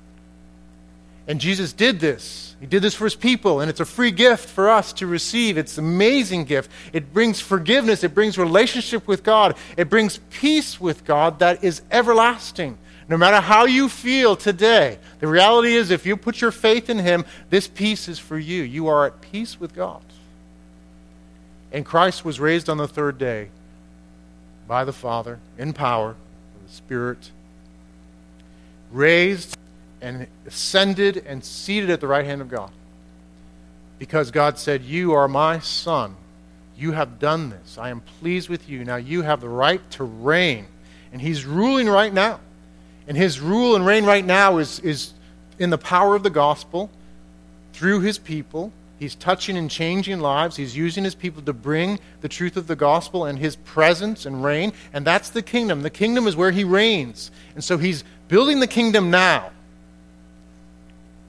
And 1.27 1.41
Jesus 1.41 1.73
did 1.73 2.01
this. 2.01 2.55
He 2.61 2.67
did 2.67 2.83
this 2.83 2.95
for 2.95 3.05
his 3.05 3.15
people, 3.15 3.61
and 3.61 3.71
it's 3.71 3.81
a 3.81 3.87
free 3.87 4.11
gift 4.11 4.49
for 4.49 4.69
us 4.69 4.93
to 4.95 5.07
receive. 5.07 5.57
It's 5.57 5.79
an 5.79 5.85
amazing 5.85 6.45
gift. 6.45 6.71
It 6.93 7.15
brings 7.15 7.41
forgiveness, 7.41 8.05
it 8.05 8.15
brings 8.15 8.37
relationship 8.37 9.09
with 9.09 9.23
God, 9.23 9.57
it 9.77 9.89
brings 9.89 10.19
peace 10.31 10.79
with 10.79 11.05
God 11.05 11.39
that 11.39 11.65
is 11.65 11.81
everlasting. 11.91 12.79
No 13.09 13.17
matter 13.17 13.41
how 13.41 13.67
you 13.67 13.89
feel 13.89 14.35
today, 14.35 14.99
the 15.21 15.27
reality 15.27 15.75
is 15.75 15.91
if 15.91 16.07
you 16.07 16.17
put 16.17 16.41
your 16.41 16.51
faith 16.51 16.89
in 16.89 16.99
him, 16.99 17.25
this 17.51 17.69
peace 17.69 18.09
is 18.09 18.19
for 18.19 18.39
you. 18.39 18.63
You 18.63 18.89
are 18.89 19.07
at 19.07 19.21
peace 19.21 19.61
with 19.61 19.75
God. 19.75 20.03
And 21.75 21.85
Christ 21.85 22.25
was 22.25 22.39
raised 22.39 22.71
on 22.71 22.77
the 22.77 22.87
third 22.87 23.19
day 23.19 23.49
by 24.69 24.85
the 24.85 24.93
Father 24.93 25.41
in 25.59 25.73
power 25.73 26.11
of 26.11 26.69
the 26.69 26.73
Spirit, 26.73 27.33
raised 28.93 29.59
and 30.01 30.29
ascended 30.47 31.25
and 31.27 31.45
seated 31.45 31.91
at 31.91 32.01
the 32.01 32.07
right 32.07 32.25
hand 32.25 32.41
of 32.41 32.49
God. 32.49 32.71
Because 33.99 34.31
God 34.31 34.57
said, 34.57 34.83
You 34.83 35.15
are 35.15 35.27
my 35.27 35.59
Son. 35.59 36.15
You 36.79 36.93
have 36.93 37.19
done 37.19 37.51
this. 37.51 37.77
I 37.77 37.89
am 37.89 38.03
pleased 38.21 38.49
with 38.49 38.69
you. 38.69 38.85
Now 38.85 38.97
you 38.97 39.23
have 39.23 39.41
the 39.41 39.49
right 39.49 39.81
to 39.93 40.05
reign. 40.05 40.69
And 41.13 41.21
He's 41.21 41.45
ruling 41.45 41.89
right 41.89 42.15
now. 42.15 42.39
And 43.09 43.17
His 43.17 43.41
rule 43.41 43.75
and 43.75 43.85
reign 43.85 44.05
right 44.05 44.25
now 44.25 44.59
is, 44.59 44.79
is 44.79 45.13
in 45.59 45.71
the 45.71 45.79
power 45.79 46.15
of 46.15 46.23
the 46.23 46.31
gospel 46.31 46.89
through 47.73 47.99
His 48.03 48.17
people 48.17 48.73
He's 49.05 49.15
touching 49.15 49.59
and 49.59 49.71
changing 49.71 50.21
lives. 50.21 50.57
He's 50.57 50.75
using 50.75 51.05
his 51.05 51.15
people 51.15 51.43
to 51.43 51.53
bring 51.53 51.99
the 52.23 52.29
truth 52.29 52.57
of 52.57 52.67
the 52.67 52.75
gospel 52.75 53.27
and 53.27 53.39
his 53.39 53.55
presence 53.55 54.25
and 54.25 54.43
reign. 54.43 54.73
And 54.95 55.07
that's 55.07 55.29
the 55.29 55.43
kingdom. 55.43 55.83
The 55.83 55.91
kingdom 55.91 56.27
is 56.27 56.37
where 56.37 56.51
he 56.51 56.65
reigns. 56.65 57.31
And 57.55 57.63
so 57.63 57.77
he's 57.77 58.03
building 58.29 58.61
the 58.61 58.67
kingdom 58.67 59.11
now. 59.11 59.51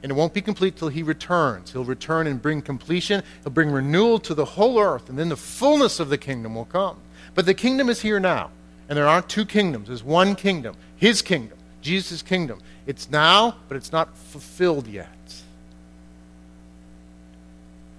And 0.04 0.10
it 0.10 0.16
won't 0.16 0.34
be 0.34 0.42
complete 0.42 0.78
till 0.78 0.88
he 0.88 1.04
returns. 1.04 1.74
He'll 1.74 1.84
return 1.84 2.28
and 2.28 2.42
bring 2.42 2.62
completion. 2.62 3.22
He'll 3.44 3.52
bring 3.52 3.70
renewal 3.70 4.20
to 4.20 4.34
the 4.34 4.46
whole 4.46 4.80
earth. 4.80 5.10
And 5.10 5.20
then 5.20 5.28
the 5.28 5.36
fullness 5.36 6.00
of 6.00 6.08
the 6.08 6.18
kingdom 6.18 6.56
will 6.56 6.64
come. 6.64 6.96
But 7.34 7.46
the 7.46 7.54
kingdom 7.54 7.90
is 7.90 8.02
here 8.02 8.22
now. 8.22 8.52
And 8.88 8.98
there 8.98 9.08
aren't 9.08 9.28
two 9.28 9.46
kingdoms, 9.46 9.90
there's 9.90 10.04
one 10.04 10.36
kingdom 10.36 10.78
his 10.96 11.22
kingdom, 11.22 11.58
Jesus' 11.82 12.22
kingdom. 12.22 12.62
It's 12.88 13.10
now, 13.10 13.58
but 13.68 13.76
it's 13.76 13.92
not 13.92 14.16
fulfilled 14.16 14.88
yet. 14.88 15.10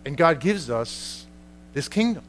And 0.06 0.16
God 0.16 0.38
gives 0.38 0.70
us 0.70 1.26
this 1.74 1.88
kingdom. 1.88 2.22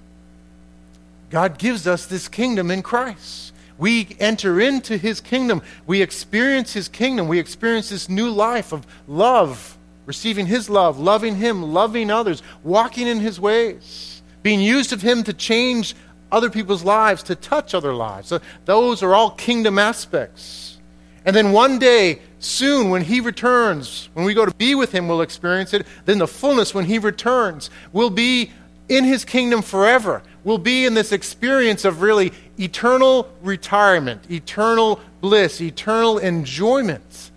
God 1.30 1.60
gives 1.60 1.86
us 1.86 2.08
this 2.08 2.28
kingdom 2.28 2.72
in 2.72 2.82
Christ. 2.82 3.54
We 3.78 4.18
enter 4.20 4.60
into 4.60 4.98
his 4.98 5.22
kingdom. 5.22 5.62
We 5.86 6.02
experience 6.02 6.74
his 6.74 6.88
kingdom. 6.88 7.28
We 7.28 7.38
experience 7.38 7.90
this 7.90 8.10
new 8.10 8.32
life 8.32 8.74
of 8.74 8.88
love, 9.08 9.78
receiving 10.08 10.48
his 10.48 10.72
love, 10.72 10.98
loving 10.98 11.36
him, 11.36 11.62
loving 11.62 12.10
others, 12.10 12.42
walking 12.64 13.06
in 13.06 13.20
his 13.20 13.40
ways, 13.40 14.24
being 14.42 14.60
used 14.60 14.92
of 14.92 15.04
him 15.04 15.24
to 15.26 15.34
change 15.34 15.96
other 16.32 16.50
people's 16.50 16.84
lives, 16.84 17.22
to 17.24 17.36
touch 17.36 17.76
other 17.76 17.94
lives. 17.94 18.28
So 18.28 18.40
those 18.66 19.04
are 19.04 19.14
all 19.14 19.30
kingdom 19.30 19.78
aspects. 19.78 20.80
And 21.26 21.36
then 21.36 21.52
one 21.52 21.78
day, 21.78 22.22
soon 22.40 22.90
when 22.90 23.04
he 23.04 23.20
returns, 23.20 24.10
when 24.14 24.26
we 24.26 24.34
go 24.34 24.46
to 24.46 24.54
be 24.56 24.76
with 24.76 24.92
him, 24.92 25.08
we'll 25.08 25.22
experience 25.22 25.74
it. 25.74 25.86
Then 26.06 26.20
the 26.20 26.28
fullness, 26.28 26.74
when 26.74 26.86
he 26.86 27.00
returns, 27.00 27.70
will 27.92 28.10
be 28.10 28.52
in 28.90 29.04
his 29.04 29.26
kingdom 29.26 29.62
forever. 29.62 30.22
We'll 30.44 30.58
be 30.58 30.86
in 30.86 30.94
this 30.94 31.12
experience 31.12 31.84
of 31.84 32.02
really 32.02 32.32
eternal 32.60 33.30
retirement, 33.42 34.30
eternal 34.32 35.00
bliss, 35.20 35.62
eternal 35.62 36.20
enjoyment 36.20 37.32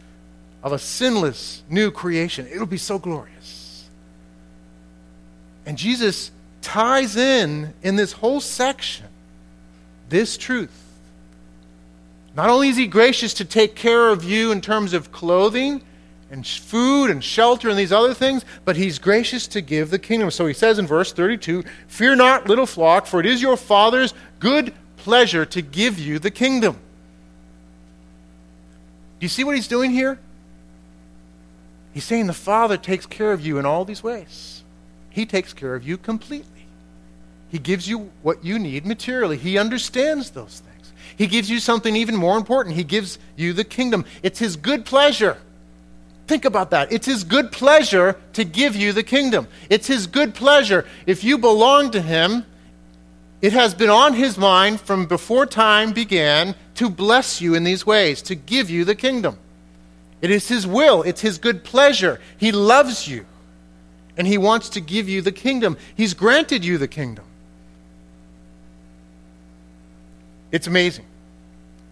of 0.62 0.72
a 0.72 0.78
sinless 0.78 1.62
new 1.68 1.90
creation. 1.90 2.46
It'll 2.46 2.66
be 2.66 2.76
so 2.76 2.98
glorious. 2.98 3.88
And 5.66 5.78
Jesus 5.78 6.30
ties 6.62 7.16
in, 7.16 7.74
in 7.82 7.96
this 7.96 8.12
whole 8.12 8.40
section, 8.40 9.06
this 10.08 10.36
truth 10.36 10.89
Not 12.34 12.50
only 12.50 12.68
is 12.68 12.76
He 12.76 12.86
gracious 12.86 13.34
to 13.34 13.44
take 13.44 13.74
care 13.74 14.08
of 14.08 14.24
you 14.24 14.52
in 14.52 14.60
terms 14.60 14.92
of 14.92 15.12
clothing 15.12 15.82
and 16.30 16.46
food 16.46 17.10
and 17.10 17.22
shelter 17.24 17.68
and 17.68 17.78
these 17.78 17.92
other 17.92 18.14
things, 18.14 18.44
but 18.64 18.76
He's 18.76 18.98
gracious 18.98 19.46
to 19.48 19.60
give 19.60 19.90
the 19.90 19.98
kingdom. 19.98 20.30
So 20.30 20.46
He 20.46 20.54
says 20.54 20.78
in 20.78 20.86
verse 20.86 21.12
32 21.12 21.64
Fear 21.88 22.16
not, 22.16 22.48
little 22.48 22.66
flock, 22.66 23.06
for 23.06 23.20
it 23.20 23.26
is 23.26 23.42
your 23.42 23.56
Father's 23.56 24.14
good 24.38 24.72
pleasure 24.96 25.44
to 25.46 25.62
give 25.62 25.98
you 25.98 26.18
the 26.18 26.30
kingdom. 26.30 26.74
Do 29.18 29.24
you 29.24 29.28
see 29.28 29.44
what 29.44 29.56
He's 29.56 29.68
doing 29.68 29.90
here? 29.90 30.18
He's 31.92 32.04
saying 32.04 32.28
the 32.28 32.32
Father 32.32 32.76
takes 32.76 33.06
care 33.06 33.32
of 33.32 33.44
you 33.44 33.58
in 33.58 33.66
all 33.66 33.84
these 33.84 34.02
ways. 34.02 34.62
He 35.10 35.26
takes 35.26 35.52
care 35.52 35.74
of 35.74 35.86
you 35.86 35.98
completely. 35.98 36.46
He 37.50 37.58
gives 37.58 37.88
you 37.88 38.12
what 38.22 38.44
you 38.44 38.60
need 38.60 38.86
materially. 38.86 39.36
He 39.36 39.58
understands 39.58 40.30
those 40.30 40.60
things. 40.60 40.69
He 41.20 41.26
gives 41.26 41.50
you 41.50 41.58
something 41.58 41.96
even 41.96 42.16
more 42.16 42.38
important. 42.38 42.76
He 42.76 42.82
gives 42.82 43.18
you 43.36 43.52
the 43.52 43.62
kingdom. 43.62 44.06
It's 44.22 44.38
His 44.38 44.56
good 44.56 44.86
pleasure. 44.86 45.36
Think 46.26 46.46
about 46.46 46.70
that. 46.70 46.90
It's 46.90 47.04
His 47.04 47.24
good 47.24 47.52
pleasure 47.52 48.16
to 48.32 48.42
give 48.42 48.74
you 48.74 48.94
the 48.94 49.02
kingdom. 49.02 49.46
It's 49.68 49.86
His 49.86 50.06
good 50.06 50.34
pleasure. 50.34 50.86
If 51.04 51.22
you 51.22 51.36
belong 51.36 51.90
to 51.90 52.00
Him, 52.00 52.46
it 53.42 53.52
has 53.52 53.74
been 53.74 53.90
on 53.90 54.14
His 54.14 54.38
mind 54.38 54.80
from 54.80 55.04
before 55.04 55.44
time 55.44 55.92
began 55.92 56.54
to 56.76 56.88
bless 56.88 57.42
you 57.42 57.54
in 57.54 57.64
these 57.64 57.84
ways, 57.84 58.22
to 58.22 58.34
give 58.34 58.70
you 58.70 58.86
the 58.86 58.94
kingdom. 58.94 59.36
It 60.22 60.30
is 60.30 60.48
His 60.48 60.66
will, 60.66 61.02
it's 61.02 61.20
His 61.20 61.36
good 61.36 61.64
pleasure. 61.64 62.18
He 62.38 62.50
loves 62.50 63.06
you, 63.06 63.26
and 64.16 64.26
He 64.26 64.38
wants 64.38 64.70
to 64.70 64.80
give 64.80 65.06
you 65.06 65.20
the 65.20 65.32
kingdom. 65.32 65.76
He's 65.94 66.14
granted 66.14 66.64
you 66.64 66.78
the 66.78 66.88
kingdom. 66.88 67.26
It's 70.50 70.66
amazing. 70.66 71.04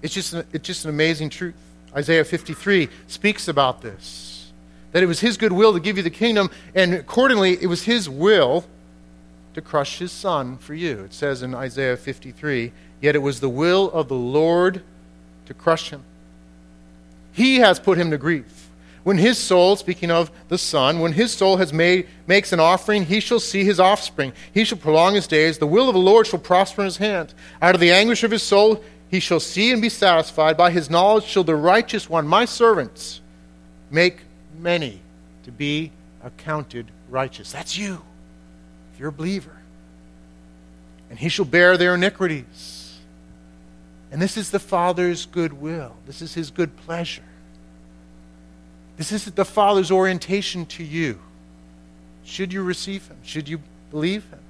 It's 0.03 0.15
just, 0.15 0.33
an, 0.33 0.45
it's 0.53 0.67
just 0.67 0.85
an 0.85 0.91
amazing 0.91 1.31
truth. 1.31 1.55
Isaiah 1.97 2.25
53 2.25 2.89
speaks 3.07 3.49
about 3.49 3.83
this 3.83 4.53
that 4.93 5.03
it 5.03 5.07
was 5.07 5.21
His 5.21 5.37
good 5.37 5.53
will 5.53 5.75
to 5.75 5.81
give 5.81 5.99
you 5.99 6.03
the 6.03 6.11
kingdom, 6.11 6.51
and 6.75 6.95
accordingly, 6.95 7.63
it 7.63 7.67
was 7.67 7.83
His 7.83 8.09
will 8.09 8.65
to 9.53 9.61
crush 9.61 9.99
His 9.99 10.11
Son 10.11 10.57
for 10.57 10.73
you. 10.73 11.01
It 11.01 11.13
says 11.13 11.43
in 11.43 11.55
Isaiah 11.55 11.97
53 11.97 12.73
Yet 13.01 13.15
it 13.15 13.21
was 13.21 13.41
the 13.41 13.49
will 13.49 13.91
of 13.91 14.09
the 14.09 14.15
Lord 14.15 14.83
to 15.47 15.55
crush 15.55 15.91
him. 15.91 16.03
He 17.33 17.57
has 17.57 17.79
put 17.79 17.99
him 17.99 18.11
to 18.11 18.19
grief. 18.19 18.69
When 19.05 19.19
his 19.19 19.39
soul, 19.39 19.77
speaking 19.77 20.11
of 20.11 20.31
the 20.49 20.59
Son, 20.59 21.01
when 21.01 21.13
his 21.13 21.33
soul 21.33 21.57
has 21.57 21.73
made 21.73 22.09
makes 22.27 22.53
an 22.53 22.61
offering, 22.61 23.07
he 23.07 23.21
shall 23.21 23.41
see 23.41 23.65
his 23.65 23.81
offspring. 23.81 24.33
He 24.53 24.65
shall 24.65 24.79
prolong 24.79 25.15
his 25.15 25.27
days. 25.27 25.59
The 25.59 25.67
will 25.67 25.89
of 25.89 25.95
the 25.95 26.01
Lord 26.01 26.27
shall 26.27 26.41
prosper 26.41 26.83
in 26.83 26.87
his 26.87 26.97
hand. 26.99 27.33
Out 27.63 27.75
of 27.75 27.81
the 27.81 27.93
anguish 27.93 28.25
of 28.25 28.33
his 28.33 28.43
soul 28.43 28.83
he 29.11 29.21
shall 29.21 29.41
see 29.41 29.73
and 29.73 29.81
be 29.81 29.89
satisfied. 29.89 30.57
By 30.57 30.71
his 30.71 30.91
knowledge 30.91 31.25
shall 31.25 31.45
the 31.45 31.57
righteous 31.57 32.09
one, 32.09 32.27
my 32.27 32.45
servants, 32.45 33.21
make 33.91 34.21
many 34.59 35.01
to 35.45 35.53
be 35.53 35.93
accounted 36.23 36.91
righteous. 37.09 37.53
That's 37.53 37.77
you, 37.77 38.03
if 38.93 39.01
you're 39.01 39.09
a 39.09 39.13
believer. 39.13 39.57
And 41.11 41.19
he 41.19 41.29
shall 41.29 41.47
bear 41.47 41.77
their 41.77 41.95
iniquities. 41.95 42.99
And 44.11 44.21
this 44.21 44.37
is 44.37 44.51
the 44.51 44.59
Father's 44.59 45.27
good 45.27 45.55
will. 45.55 45.97
This 46.07 46.21
is 46.21 46.35
his 46.35 46.51
good 46.51 46.77
pleasure. 46.77 47.23
This 48.99 49.13
is 49.13 49.25
the 49.27 49.45
Father's 49.45 49.91
orientation 49.91 50.67
to 50.67 50.85
you. 50.85 51.21
Should 52.25 52.53
you 52.53 52.63
receive 52.63 53.07
Him? 53.07 53.17
Should 53.23 53.49
you 53.49 53.61
believe 53.91 54.25
Him? 54.29 54.41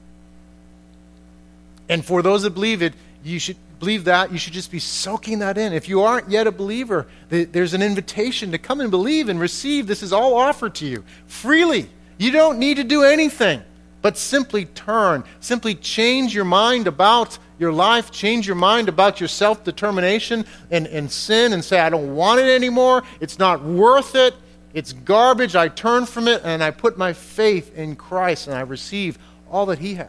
And 1.88 2.04
for 2.04 2.22
those 2.22 2.42
that 2.42 2.50
believe 2.50 2.82
it, 2.82 2.94
you 3.22 3.38
should 3.38 3.56
believe 3.78 4.04
that. 4.04 4.32
You 4.32 4.38
should 4.38 4.52
just 4.52 4.70
be 4.70 4.78
soaking 4.78 5.40
that 5.40 5.58
in. 5.58 5.72
If 5.72 5.88
you 5.88 6.02
aren't 6.02 6.30
yet 6.30 6.46
a 6.46 6.52
believer, 6.52 7.06
there's 7.28 7.74
an 7.74 7.82
invitation 7.82 8.52
to 8.52 8.58
come 8.58 8.80
and 8.80 8.90
believe 8.90 9.28
and 9.28 9.38
receive. 9.38 9.86
This 9.86 10.02
is 10.02 10.12
all 10.12 10.34
offered 10.34 10.74
to 10.76 10.86
you 10.86 11.04
freely. 11.26 11.88
You 12.18 12.30
don't 12.32 12.58
need 12.58 12.76
to 12.78 12.84
do 12.84 13.04
anything 13.04 13.62
but 14.02 14.16
simply 14.16 14.64
turn, 14.64 15.24
simply 15.40 15.74
change 15.74 16.34
your 16.34 16.44
mind 16.44 16.86
about 16.86 17.38
your 17.58 17.72
life, 17.72 18.10
change 18.10 18.46
your 18.46 18.56
mind 18.56 18.88
about 18.88 19.20
your 19.20 19.28
self 19.28 19.64
determination 19.64 20.44
and, 20.70 20.86
and 20.86 21.10
sin, 21.10 21.52
and 21.52 21.64
say, 21.64 21.80
I 21.80 21.90
don't 21.90 22.14
want 22.14 22.40
it 22.40 22.48
anymore. 22.48 23.02
It's 23.20 23.38
not 23.38 23.62
worth 23.62 24.14
it. 24.14 24.34
It's 24.74 24.92
garbage. 24.92 25.56
I 25.56 25.68
turn 25.68 26.06
from 26.06 26.28
it 26.28 26.42
and 26.44 26.62
I 26.62 26.70
put 26.70 26.98
my 26.98 27.12
faith 27.12 27.74
in 27.76 27.96
Christ 27.96 28.46
and 28.46 28.56
I 28.56 28.60
receive 28.60 29.18
all 29.50 29.66
that 29.66 29.78
He 29.78 29.94
has. 29.94 30.08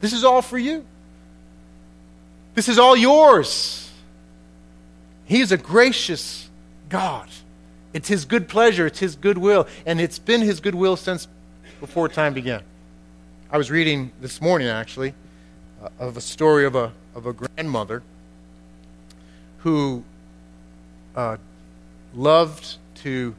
This 0.00 0.12
is 0.12 0.24
all 0.24 0.42
for 0.42 0.58
you. 0.58 0.84
This 2.54 2.68
is 2.68 2.78
all 2.78 2.96
yours. 2.96 3.90
He 5.24 5.40
is 5.40 5.52
a 5.52 5.56
gracious 5.56 6.48
God. 6.88 7.28
It's 7.92 8.08
His 8.08 8.24
good 8.24 8.48
pleasure, 8.48 8.86
it's 8.86 8.98
His 8.98 9.16
good 9.16 9.38
will, 9.38 9.66
and 9.86 10.00
it's 10.00 10.18
been 10.18 10.40
His 10.40 10.60
good 10.60 10.74
will 10.74 10.96
since 10.96 11.28
before 11.80 12.08
time 12.08 12.34
began. 12.34 12.62
I 13.50 13.58
was 13.58 13.70
reading 13.70 14.10
this 14.20 14.40
morning, 14.40 14.68
actually, 14.68 15.14
uh, 15.82 15.88
of 15.98 16.16
a 16.16 16.20
story 16.20 16.64
of 16.64 16.74
a, 16.74 16.92
of 17.14 17.26
a 17.26 17.32
grandmother 17.32 18.02
who 19.58 20.04
uh, 21.14 21.36
loved 22.14 22.76
to 22.96 23.34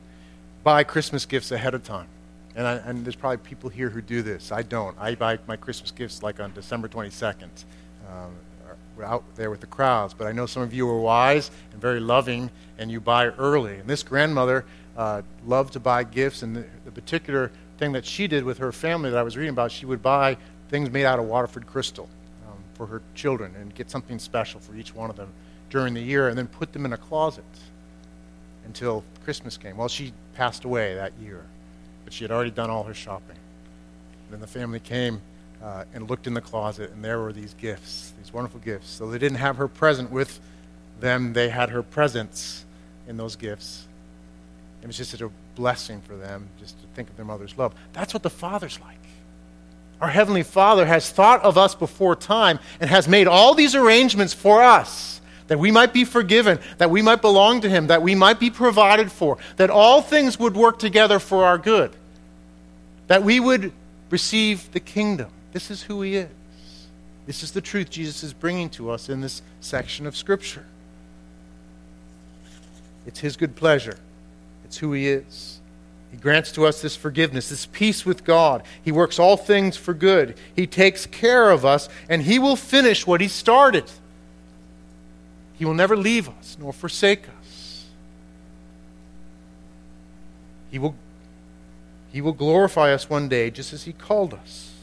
buy 0.63 0.83
Christmas 0.83 1.25
gifts 1.25 1.51
ahead 1.51 1.73
of 1.73 1.83
time. 1.83 2.07
And, 2.55 2.65
I, 2.65 2.73
and, 2.75 3.05
there's 3.05 3.17
probably 3.17 3.37
people 3.37 3.69
here 3.69 3.89
who 3.89 4.01
do 4.01 4.21
this. 4.21 4.51
I 4.51 4.61
don't. 4.61 4.95
I 4.97 5.15
buy 5.15 5.37
my 5.45 5.57
Christmas 5.57 5.91
gifts 5.91 6.23
like 6.23 6.39
on 6.39 6.53
December 6.53 6.87
22nd. 6.87 7.49
Um, 8.09 8.31
we're 8.97 9.03
out 9.03 9.23
there 9.35 9.49
with 9.49 9.61
the 9.61 9.67
crowds. 9.67 10.13
But 10.13 10.27
I 10.27 10.31
know 10.31 10.45
some 10.45 10.63
of 10.63 10.73
you 10.73 10.89
are 10.89 10.99
wise 10.99 11.51
and 11.71 11.81
very 11.81 11.99
loving, 11.99 12.49
and 12.77 12.91
you 12.91 12.99
buy 12.99 13.27
early. 13.27 13.79
And 13.79 13.87
this 13.89 14.03
grandmother 14.03 14.65
uh, 14.97 15.21
loved 15.45 15.73
to 15.73 15.79
buy 15.79 16.03
gifts, 16.03 16.43
and 16.43 16.55
the, 16.55 16.65
the 16.85 16.91
particular 16.91 17.51
thing 17.77 17.91
that 17.93 18.05
she 18.05 18.27
did 18.27 18.43
with 18.43 18.57
her 18.59 18.71
family 18.71 19.09
that 19.09 19.17
I 19.17 19.23
was 19.23 19.35
reading 19.35 19.51
about, 19.51 19.71
she 19.71 19.85
would 19.85 20.01
buy 20.01 20.37
things 20.69 20.89
made 20.89 21.05
out 21.05 21.19
of 21.19 21.25
Waterford 21.25 21.67
crystal 21.67 22.09
um, 22.47 22.57
for 22.73 22.85
her 22.87 23.01
children 23.13 23.53
and 23.59 23.73
get 23.75 23.91
something 23.91 24.19
special 24.19 24.59
for 24.59 24.75
each 24.75 24.95
one 24.95 25.09
of 25.09 25.15
them 25.15 25.31
during 25.69 25.93
the 25.93 26.01
year 26.01 26.29
and 26.29 26.37
then 26.37 26.47
put 26.47 26.73
them 26.73 26.85
in 26.85 26.93
a 26.93 26.97
closet 26.97 27.43
until 28.65 29.03
Christmas 29.23 29.57
came. 29.57 29.77
Well, 29.77 29.87
she 29.87 30.13
passed 30.35 30.63
away 30.63 30.95
that 30.95 31.13
year, 31.21 31.43
but 32.03 32.13
she 32.13 32.23
had 32.23 32.31
already 32.31 32.51
done 32.51 32.69
all 32.69 32.83
her 32.83 32.93
shopping. 32.93 33.35
And 33.35 34.31
then 34.31 34.39
the 34.39 34.47
family 34.47 34.79
came 34.79 35.21
uh, 35.65 35.83
and 35.95 36.07
looked 36.07 36.27
in 36.27 36.35
the 36.35 36.41
closet, 36.41 36.91
and 36.91 37.03
there 37.03 37.19
were 37.19 37.33
these 37.33 37.55
gifts, 37.55 38.13
these 38.21 38.31
wonderful 38.31 38.59
gifts. 38.59 38.87
So 38.87 39.09
they 39.09 39.17
didn't 39.17 39.39
have 39.39 39.57
her 39.57 39.67
present 39.67 40.11
with 40.11 40.39
them, 40.99 41.33
they 41.33 41.49
had 41.49 41.71
her 41.71 41.81
presence 41.81 42.63
in 43.07 43.17
those 43.17 43.35
gifts. 43.35 43.87
It 44.83 44.87
was 44.87 44.95
just 44.95 45.09
such 45.09 45.21
a 45.21 45.31
blessing 45.55 46.01
for 46.01 46.15
them 46.15 46.47
just 46.59 46.79
to 46.81 46.87
think 46.95 47.09
of 47.09 47.15
their 47.15 47.25
mother's 47.25 47.57
love. 47.57 47.73
That's 47.93 48.13
what 48.13 48.21
the 48.21 48.29
Father's 48.29 48.79
like. 48.79 48.99
Our 49.99 50.09
Heavenly 50.09 50.43
Father 50.43 50.85
has 50.85 51.09
thought 51.09 51.41
of 51.41 51.57
us 51.57 51.73
before 51.73 52.15
time 52.15 52.59
and 52.79 52.87
has 52.87 53.07
made 53.07 53.25
all 53.25 53.55
these 53.55 53.73
arrangements 53.73 54.33
for 54.33 54.61
us 54.61 55.19
that 55.47 55.57
we 55.57 55.71
might 55.71 55.93
be 55.93 56.05
forgiven, 56.05 56.59
that 56.77 56.91
we 56.91 57.01
might 57.01 57.21
belong 57.21 57.61
to 57.61 57.69
Him, 57.69 57.87
that 57.87 58.03
we 58.03 58.13
might 58.13 58.39
be 58.39 58.51
provided 58.51 59.11
for, 59.11 59.39
that 59.57 59.71
all 59.71 60.03
things 60.03 60.37
would 60.37 60.55
work 60.55 60.77
together 60.77 61.17
for 61.17 61.45
our 61.45 61.57
good, 61.57 61.91
that 63.07 63.23
we 63.23 63.39
would 63.39 63.71
receive 64.11 64.71
the 64.71 64.79
kingdom. 64.79 65.31
This 65.55 65.71
is 65.71 65.83
who 65.83 66.01
He 66.01 66.17
is. 66.17 66.27
This 67.25 67.41
is 67.41 67.53
the 67.53 67.61
truth 67.61 67.89
Jesus 67.89 68.23
is 68.23 68.33
bringing 68.33 68.69
to 68.71 68.89
us 68.89 69.07
in 69.07 69.21
this 69.21 69.41
section 69.61 70.05
of 70.05 70.17
Scripture. 70.17 70.65
It's 73.07 73.21
His 73.21 73.37
good 73.37 73.55
pleasure 73.55 73.97
it's 74.65 74.79
who 74.79 74.91
He 74.91 75.07
is. 75.07 75.61
He 76.11 76.17
grants 76.17 76.51
to 76.51 76.65
us 76.65 76.81
this 76.81 76.97
forgiveness, 76.97 77.47
this 77.47 77.67
peace 77.67 78.05
with 78.05 78.25
God. 78.25 78.63
He 78.83 78.91
works 78.91 79.17
all 79.17 79.37
things 79.37 79.77
for 79.77 79.93
good. 79.93 80.35
He 80.53 80.67
takes 80.67 81.05
care 81.05 81.49
of 81.49 81.63
us, 81.63 81.87
and 82.09 82.23
He 82.23 82.37
will 82.37 82.57
finish 82.57 83.07
what 83.07 83.21
He 83.21 83.29
started. 83.29 83.89
He 85.53 85.63
will 85.63 85.73
never 85.73 85.95
leave 85.95 86.27
us 86.27 86.57
nor 86.59 86.73
forsake 86.73 87.29
us. 87.39 87.85
He 90.69 90.79
will, 90.79 90.95
he 92.11 92.19
will 92.19 92.33
glorify 92.33 92.93
us 92.93 93.09
one 93.09 93.29
day 93.29 93.49
just 93.51 93.71
as 93.71 93.85
He 93.85 93.93
called 93.93 94.33
us. 94.33 94.74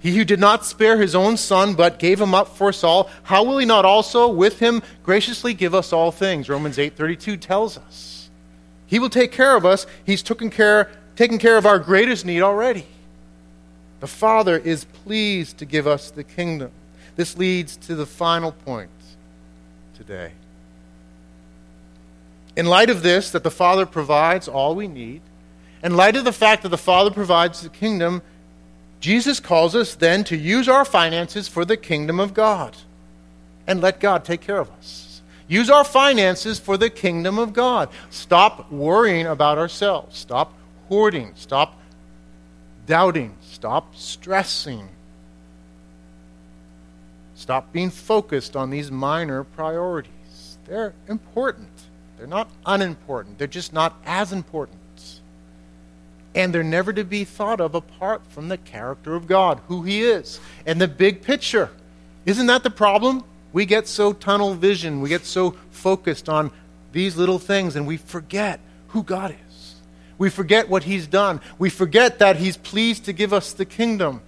He 0.00 0.16
who 0.16 0.24
did 0.24 0.40
not 0.40 0.64
spare 0.64 0.98
his 0.98 1.14
own 1.14 1.36
son, 1.36 1.74
but 1.74 1.98
gave 1.98 2.20
him 2.20 2.34
up 2.34 2.56
for 2.56 2.70
us 2.70 2.82
all, 2.82 3.10
how 3.24 3.44
will 3.44 3.58
he 3.58 3.66
not 3.66 3.84
also 3.84 4.28
with 4.28 4.58
him 4.58 4.82
graciously 5.02 5.52
give 5.52 5.74
us 5.74 5.92
all 5.92 6.10
things? 6.10 6.48
Romans 6.48 6.78
8:32 6.78 7.36
tells 7.36 7.76
us. 7.76 8.30
He 8.86 8.98
will 8.98 9.10
take 9.10 9.30
care 9.30 9.54
of 9.54 9.66
us. 9.66 9.86
He's 10.04 10.22
taken 10.22 10.50
care, 10.50 10.90
taken 11.16 11.38
care 11.38 11.56
of 11.56 11.66
our 11.66 11.78
greatest 11.78 12.24
need 12.24 12.40
already. 12.40 12.86
The 14.00 14.08
Father 14.08 14.56
is 14.56 14.84
pleased 14.84 15.58
to 15.58 15.66
give 15.66 15.86
us 15.86 16.10
the 16.10 16.24
kingdom. 16.24 16.70
This 17.16 17.36
leads 17.36 17.76
to 17.76 17.94
the 17.94 18.06
final 18.06 18.52
point 18.52 18.90
today. 19.94 20.32
In 22.56 22.66
light 22.66 22.88
of 22.88 23.02
this, 23.02 23.30
that 23.30 23.44
the 23.44 23.50
Father 23.50 23.84
provides 23.84 24.48
all 24.48 24.74
we 24.74 24.88
need, 24.88 25.20
in 25.84 25.94
light 25.94 26.16
of 26.16 26.24
the 26.24 26.32
fact 26.32 26.62
that 26.62 26.70
the 26.70 26.78
Father 26.78 27.10
provides 27.10 27.60
the 27.60 27.68
kingdom, 27.68 28.22
Jesus 29.00 29.40
calls 29.40 29.74
us 29.74 29.94
then 29.94 30.24
to 30.24 30.36
use 30.36 30.68
our 30.68 30.84
finances 30.84 31.48
for 31.48 31.64
the 31.64 31.76
kingdom 31.76 32.20
of 32.20 32.34
God. 32.34 32.76
and 33.66 33.80
let 33.80 34.00
God 34.00 34.24
take 34.24 34.40
care 34.40 34.58
of 34.58 34.68
us. 34.72 35.22
Use 35.46 35.70
our 35.70 35.84
finances 35.84 36.58
for 36.58 36.76
the 36.76 36.90
kingdom 36.90 37.38
of 37.38 37.52
God. 37.52 37.88
Stop 38.10 38.70
worrying 38.72 39.26
about 39.26 39.58
ourselves. 39.58 40.18
Stop 40.18 40.52
hoarding. 40.88 41.32
Stop 41.36 41.78
doubting. 42.86 43.36
Stop 43.42 43.94
stressing. 43.94 44.88
Stop 47.36 47.72
being 47.72 47.90
focused 47.90 48.56
on 48.56 48.70
these 48.70 48.90
minor 48.90 49.44
priorities. 49.44 50.58
They're 50.66 50.94
important. 51.06 51.68
They're 52.18 52.26
not 52.26 52.50
unimportant. 52.66 53.38
They're 53.38 53.46
just 53.46 53.72
not 53.72 53.94
as 54.04 54.32
important. 54.32 54.79
And 56.34 56.54
they're 56.54 56.62
never 56.62 56.92
to 56.92 57.04
be 57.04 57.24
thought 57.24 57.60
of 57.60 57.74
apart 57.74 58.22
from 58.28 58.48
the 58.48 58.58
character 58.58 59.14
of 59.14 59.26
God, 59.26 59.60
who 59.68 59.82
He 59.82 60.02
is, 60.02 60.38
and 60.64 60.80
the 60.80 60.88
big 60.88 61.22
picture. 61.22 61.70
Isn't 62.24 62.46
that 62.46 62.62
the 62.62 62.70
problem? 62.70 63.24
We 63.52 63.66
get 63.66 63.88
so 63.88 64.12
tunnel 64.12 64.54
vision, 64.54 65.00
we 65.00 65.08
get 65.08 65.24
so 65.24 65.56
focused 65.70 66.28
on 66.28 66.52
these 66.92 67.16
little 67.16 67.38
things, 67.38 67.76
and 67.76 67.86
we 67.86 67.96
forget 67.96 68.60
who 68.88 69.02
God 69.02 69.34
is. 69.48 69.74
We 70.18 70.30
forget 70.30 70.68
what 70.68 70.84
He's 70.84 71.06
done. 71.06 71.40
We 71.58 71.70
forget 71.70 72.18
that 72.18 72.36
He's 72.36 72.56
pleased 72.56 73.06
to 73.06 73.12
give 73.12 73.32
us 73.32 73.52
the 73.52 73.64
kingdom. 73.64 74.20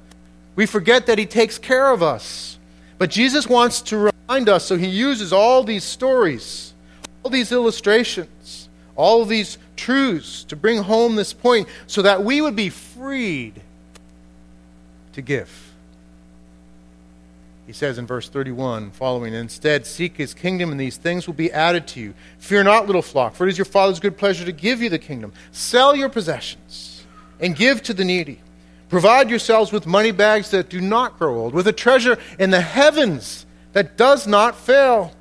We 0.56 0.66
forget 0.66 1.06
that 1.06 1.18
He 1.18 1.26
takes 1.26 1.58
care 1.58 1.90
of 1.90 2.02
us. 2.02 2.58
But 2.98 3.10
Jesus 3.10 3.46
wants 3.46 3.82
to 3.82 4.10
remind 4.28 4.48
us, 4.48 4.64
so 4.64 4.76
He 4.76 4.88
uses 4.88 5.32
all 5.32 5.62
these 5.62 5.84
stories, 5.84 6.72
all 7.22 7.30
these 7.30 7.52
illustrations, 7.52 8.68
all 8.96 9.24
these 9.24 9.58
truths 9.76 10.44
to 10.44 10.56
bring 10.56 10.82
home 10.82 11.16
this 11.16 11.32
point 11.32 11.68
so 11.86 12.02
that 12.02 12.24
we 12.24 12.40
would 12.40 12.56
be 12.56 12.68
freed 12.68 13.60
to 15.12 15.22
give. 15.22 15.72
He 17.66 17.72
says 17.72 17.96
in 17.96 18.06
verse 18.06 18.28
31 18.28 18.90
following, 18.90 19.34
Instead, 19.34 19.86
seek 19.86 20.16
his 20.16 20.34
kingdom, 20.34 20.70
and 20.70 20.80
these 20.80 20.96
things 20.96 21.26
will 21.26 21.34
be 21.34 21.52
added 21.52 21.86
to 21.88 22.00
you. 22.00 22.14
Fear 22.38 22.64
not, 22.64 22.86
little 22.86 23.02
flock, 23.02 23.34
for 23.34 23.46
it 23.46 23.50
is 23.50 23.58
your 23.58 23.64
Father's 23.64 24.00
good 24.00 24.18
pleasure 24.18 24.44
to 24.44 24.52
give 24.52 24.82
you 24.82 24.88
the 24.88 24.98
kingdom. 24.98 25.32
Sell 25.52 25.94
your 25.94 26.08
possessions 26.08 27.04
and 27.40 27.56
give 27.56 27.82
to 27.84 27.94
the 27.94 28.04
needy. 28.04 28.40
Provide 28.88 29.30
yourselves 29.30 29.72
with 29.72 29.86
money 29.86 30.10
bags 30.10 30.50
that 30.50 30.68
do 30.68 30.80
not 30.80 31.18
grow 31.18 31.36
old, 31.36 31.54
with 31.54 31.66
a 31.66 31.72
treasure 31.72 32.18
in 32.38 32.50
the 32.50 32.60
heavens 32.60 33.46
that 33.72 33.96
does 33.96 34.26
not 34.26 34.54
fail. 34.54 35.12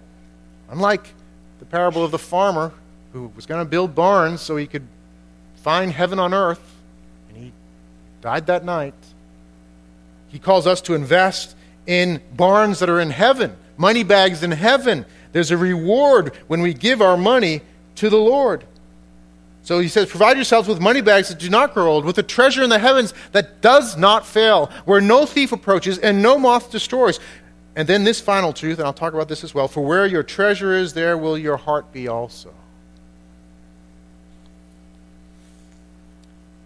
Unlike 0.69 1.13
the 1.59 1.65
parable 1.65 2.03
of 2.03 2.11
the 2.11 2.19
farmer 2.19 2.73
who 3.13 3.31
was 3.35 3.45
going 3.45 3.63
to 3.63 3.69
build 3.69 3.93
barns 3.95 4.41
so 4.41 4.55
he 4.55 4.67
could 4.67 4.87
find 5.57 5.91
heaven 5.91 6.19
on 6.19 6.33
earth, 6.33 6.61
and 7.29 7.37
he 7.37 7.51
died 8.21 8.47
that 8.47 8.63
night. 8.63 8.93
He 10.29 10.39
calls 10.39 10.65
us 10.65 10.81
to 10.81 10.93
invest 10.93 11.55
in 11.85 12.21
barns 12.35 12.79
that 12.79 12.89
are 12.89 12.99
in 12.99 13.09
heaven, 13.09 13.55
money 13.77 14.03
bags 14.03 14.43
in 14.43 14.51
heaven. 14.51 15.05
There's 15.33 15.51
a 15.51 15.57
reward 15.57 16.35
when 16.47 16.61
we 16.61 16.73
give 16.73 17.01
our 17.01 17.17
money 17.17 17.61
to 17.95 18.09
the 18.09 18.17
Lord. 18.17 18.65
So 19.63 19.79
he 19.79 19.87
says, 19.87 20.09
Provide 20.09 20.37
yourselves 20.37 20.67
with 20.67 20.79
money 20.79 21.01
bags 21.01 21.29
that 21.29 21.39
do 21.39 21.49
not 21.49 21.73
grow 21.73 21.91
old, 21.91 22.05
with 22.05 22.17
a 22.17 22.23
treasure 22.23 22.63
in 22.63 22.69
the 22.69 22.79
heavens 22.79 23.13
that 23.31 23.61
does 23.61 23.97
not 23.97 24.25
fail, 24.25 24.71
where 24.85 25.01
no 25.01 25.25
thief 25.25 25.51
approaches 25.51 25.97
and 25.99 26.21
no 26.21 26.37
moth 26.37 26.71
destroys. 26.71 27.19
And 27.75 27.87
then 27.87 28.03
this 28.03 28.19
final 28.19 28.51
truth, 28.53 28.79
and 28.79 28.87
I'll 28.87 28.93
talk 28.93 29.13
about 29.13 29.29
this 29.29 29.43
as 29.43 29.53
well 29.53 29.67
for 29.67 29.81
where 29.81 30.05
your 30.05 30.23
treasure 30.23 30.73
is, 30.73 30.93
there 30.93 31.17
will 31.17 31.37
your 31.37 31.57
heart 31.57 31.91
be 31.93 32.07
also. 32.07 32.53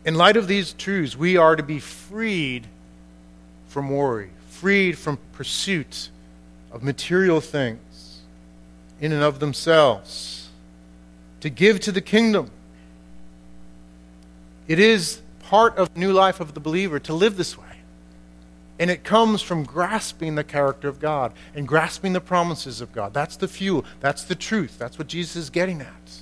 In 0.05 0.13
light 0.15 0.37
of 0.37 0.47
these 0.47 0.71
truths, 0.73 1.17
we 1.17 1.35
are 1.35 1.55
to 1.55 1.63
be 1.63 1.79
freed 1.79 2.67
from 3.67 3.89
worry, 3.89 4.29
freed 4.49 4.97
from 4.97 5.17
pursuit 5.33 6.09
of 6.71 6.83
material 6.83 7.41
things 7.41 8.21
in 9.01 9.11
and 9.11 9.23
of 9.23 9.39
themselves, 9.39 10.49
to 11.41 11.49
give 11.49 11.79
to 11.81 11.91
the 11.91 12.01
kingdom. 12.01 12.51
It 14.67 14.79
is 14.79 15.21
part 15.39 15.75
of 15.77 15.93
the 15.93 15.99
new 15.99 16.13
life 16.13 16.39
of 16.39 16.53
the 16.53 16.59
believer 16.59 16.99
to 16.99 17.13
live 17.13 17.35
this 17.35 17.57
way. 17.57 17.65
And 18.77 18.91
it 18.91 19.03
comes 19.03 19.41
from 19.41 19.63
grasping 19.63 20.35
the 20.35 20.43
character 20.43 20.87
of 20.87 20.99
God 20.99 21.33
and 21.55 21.67
grasping 21.67 22.13
the 22.13 22.21
promises 22.21 22.81
of 22.81 22.91
God. 22.91 23.13
That's 23.13 23.37
the 23.37 23.47
fuel. 23.47 23.85
That's 24.01 24.23
the 24.23 24.35
truth. 24.35 24.77
That's 24.77 24.97
what 24.97 25.07
Jesus 25.07 25.35
is 25.35 25.49
getting 25.49 25.81
at. 25.81 26.19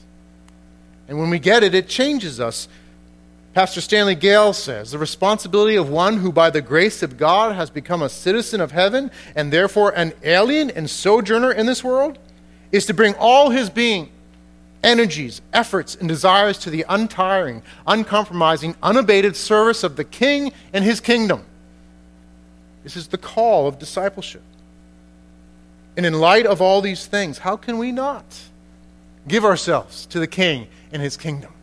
And 1.08 1.18
when 1.20 1.30
we 1.30 1.40
get 1.40 1.64
it, 1.64 1.74
it 1.74 1.90
changes 1.90 2.40
us. 2.40 2.68
Pastor 3.54 3.82
Stanley 3.82 4.16
Gale 4.16 4.52
says 4.52 4.90
the 4.90 4.98
responsibility 4.98 5.76
of 5.76 5.88
one 5.88 6.18
who, 6.18 6.32
by 6.32 6.50
the 6.50 6.62
grace 6.62 7.04
of 7.04 7.18
God, 7.18 7.56
has 7.56 7.70
become 7.70 8.02
a 8.02 8.10
citizen 8.10 8.60
of 8.60 8.72
heaven 8.72 9.12
and 9.36 9.54
therefore 9.54 9.92
an 9.92 10.14
alien 10.24 10.72
and 10.72 10.90
sojourner 10.90 11.52
in 11.52 11.68
this 11.68 11.84
world 11.84 12.18
is 12.72 12.88
to 12.88 12.96
bring 12.96 13.14
all 13.14 13.52
his 13.52 13.70
being, 13.70 14.10
energies, 14.84 15.40
efforts, 15.54 15.94
and 15.94 16.10
desires 16.10 16.58
to 16.58 16.72
the 16.72 16.84
untiring, 16.90 17.62
uncompromising, 17.86 18.76
unabated 18.82 19.36
service 19.36 19.84
of 19.84 19.98
the 19.98 20.04
King 20.04 20.52
and 20.74 20.84
his 20.84 21.00
kingdom. 21.00 21.46
This 22.84 22.98
is 22.98 23.08
the 23.08 23.20
call 23.20 23.68
of 23.68 23.78
discipleship. 23.78 24.42
And 25.96 26.08
in 26.08 26.14
light 26.14 26.48
of 26.48 26.60
all 26.60 26.82
these 26.82 27.06
things, 27.06 27.38
how 27.38 27.56
can 27.56 27.78
we 27.78 27.92
not 27.92 28.26
give 29.28 29.46
ourselves 29.46 30.08
to 30.08 30.20
the 30.20 30.26
King 30.26 30.68
and 30.92 31.04
his 31.04 31.18
kingdom? 31.18 31.54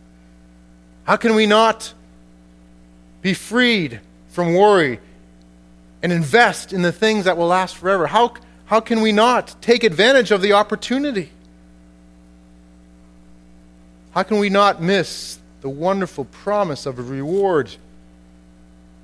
How 1.03 1.15
can 1.15 1.35
we 1.35 1.45
not 1.45 1.93
be 3.21 3.33
freed 3.33 3.99
from 4.29 4.53
worry 4.53 4.99
and 6.03 6.11
invest 6.11 6.73
in 6.73 6.81
the 6.81 6.91
things 6.91 7.25
that 7.25 7.37
will 7.37 7.47
last 7.47 7.77
forever? 7.77 8.07
How, 8.07 8.33
how 8.65 8.79
can 8.79 9.01
we 9.01 9.11
not 9.11 9.55
take 9.61 9.83
advantage 9.83 10.31
of 10.31 10.41
the 10.41 10.53
opportunity? 10.53 11.31
How 14.11 14.23
can 14.23 14.39
we 14.39 14.49
not 14.49 14.81
miss 14.81 15.39
the 15.61 15.69
wonderful 15.69 16.25
promise 16.25 16.85
of 16.85 16.99
a 16.99 17.01
reward 17.01 17.73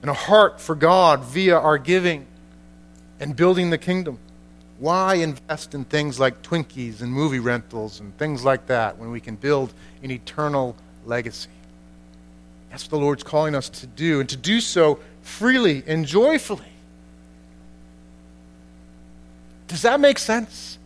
and 0.01 0.11
a 0.11 0.13
heart 0.13 0.59
for 0.59 0.75
God 0.75 1.23
via 1.23 1.57
our 1.57 1.77
giving 1.77 2.25
and 3.19 3.35
building 3.35 3.69
the 3.69 3.77
kingdom? 3.77 4.19
Why 4.79 5.15
invest 5.15 5.73
in 5.73 5.85
things 5.85 6.19
like 6.19 6.43
Twinkies 6.43 7.01
and 7.01 7.11
movie 7.11 7.39
rentals 7.39 7.99
and 7.99 8.15
things 8.17 8.43
like 8.43 8.67
that 8.67 8.97
when 8.97 9.11
we 9.11 9.19
can 9.19 9.35
build 9.35 9.73
an 10.03 10.11
eternal 10.11 10.75
legacy? 11.05 11.49
That's 12.77 12.91
what 12.91 12.99
the 12.99 13.03
Lord's 13.03 13.23
calling 13.23 13.55
us 13.55 13.69
to 13.69 13.87
do, 13.87 14.19
and 14.19 14.29
to 14.29 14.37
do 14.37 14.61
so 14.61 14.99
freely 15.23 15.83
and 15.87 16.05
joyfully. 16.05 16.61
Does 19.67 19.81
that 19.81 19.99
make 19.99 20.19
sense? 20.19 20.77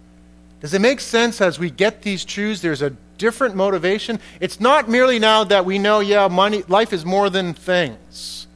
Does 0.62 0.73
it 0.73 0.80
make 0.80 1.01
sense 1.01 1.41
as 1.41 1.60
we 1.60 1.69
get 1.69 2.01
these 2.01 2.23
truths? 2.23 2.62
There's 2.62 2.82
a 2.82 2.91
different 3.17 3.56
motivation. 3.56 4.21
It's 4.39 4.62
not 4.62 4.88
merely 4.88 5.19
now 5.19 5.43
that 5.43 5.65
we 5.65 5.80
know, 5.80 5.99
yeah, 5.99 6.30
money, 6.30 6.63
life 6.69 6.93
is 6.93 7.04
more 7.04 7.30
than 7.30 7.54
things. 7.54 8.47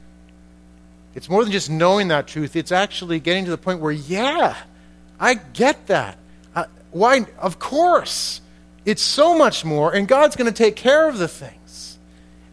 It's 1.14 1.28
more 1.28 1.44
than 1.44 1.52
just 1.52 1.70
knowing 1.70 2.08
that 2.08 2.28
truth. 2.28 2.56
It's 2.56 2.72
actually 2.72 3.20
getting 3.20 3.44
to 3.44 3.52
the 3.52 3.58
point 3.58 3.82
where, 3.82 3.92
yeah, 3.92 4.56
I 5.20 5.34
get 5.34 5.88
that. 5.88 6.18
Why? 6.92 7.26
Of 7.38 7.60
course. 7.60 8.40
It's 8.86 9.04
so 9.04 9.38
much 9.38 9.66
more, 9.66 9.94
and 9.94 10.08
God's 10.08 10.38
going 10.38 10.50
to 10.50 10.58
take 10.58 10.78
care 10.78 11.10
of 11.10 11.18
the 11.18 11.28
things. 11.28 12.00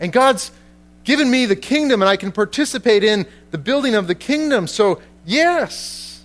And 0.00 0.12
God's 0.12 0.50
given 1.04 1.30
me 1.30 1.46
the 1.46 1.56
kingdom 1.56 2.02
and 2.02 2.08
I 2.08 2.16
can 2.16 2.32
participate 2.32 3.04
in 3.04 3.26
the 3.50 3.58
building 3.58 3.94
of 3.94 4.06
the 4.06 4.14
kingdom. 4.14 4.66
So, 4.66 5.00
yes, 5.24 6.24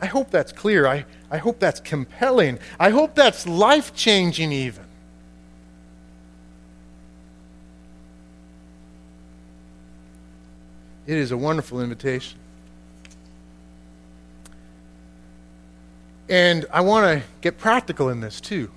I 0.00 0.06
hope 0.06 0.30
that's 0.30 0.52
clear. 0.52 0.86
I, 0.86 1.04
I 1.30 1.38
hope 1.38 1.58
that's 1.58 1.80
compelling. 1.80 2.58
I 2.78 2.90
hope 2.90 3.14
that's 3.14 3.46
life 3.46 3.94
changing, 3.94 4.52
even. 4.52 4.84
It 11.06 11.16
is 11.16 11.32
a 11.32 11.36
wonderful 11.36 11.80
invitation. 11.80 12.38
And 16.28 16.66
I 16.72 16.82
want 16.82 17.20
to 17.20 17.26
get 17.40 17.58
practical 17.58 18.08
in 18.10 18.20
this 18.20 18.40
too, 18.40 18.70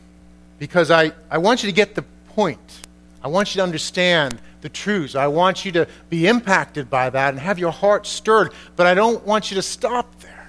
because 0.57 0.89
I, 0.89 1.11
I 1.29 1.37
want 1.37 1.61
you 1.61 1.69
to 1.69 1.75
get 1.75 1.93
the 1.93 2.01
point. 2.29 2.81
I 3.23 3.27
want 3.27 3.53
you 3.53 3.59
to 3.59 3.63
understand 3.63 4.39
the 4.63 4.69
truths. 4.69 5.13
I 5.13 5.27
want 5.27 5.65
you 5.65 5.71
to 5.73 5.87
be 6.09 6.25
impacted 6.25 6.89
by 6.89 7.11
that 7.11 7.29
and 7.29 7.39
have 7.39 7.59
your 7.59 7.71
heart 7.71 8.07
stirred, 8.07 8.51
but 8.75 8.87
I 8.87 8.95
don't 8.95 9.23
want 9.27 9.51
you 9.51 9.55
to 9.55 9.61
stop 9.61 10.19
there. 10.21 10.47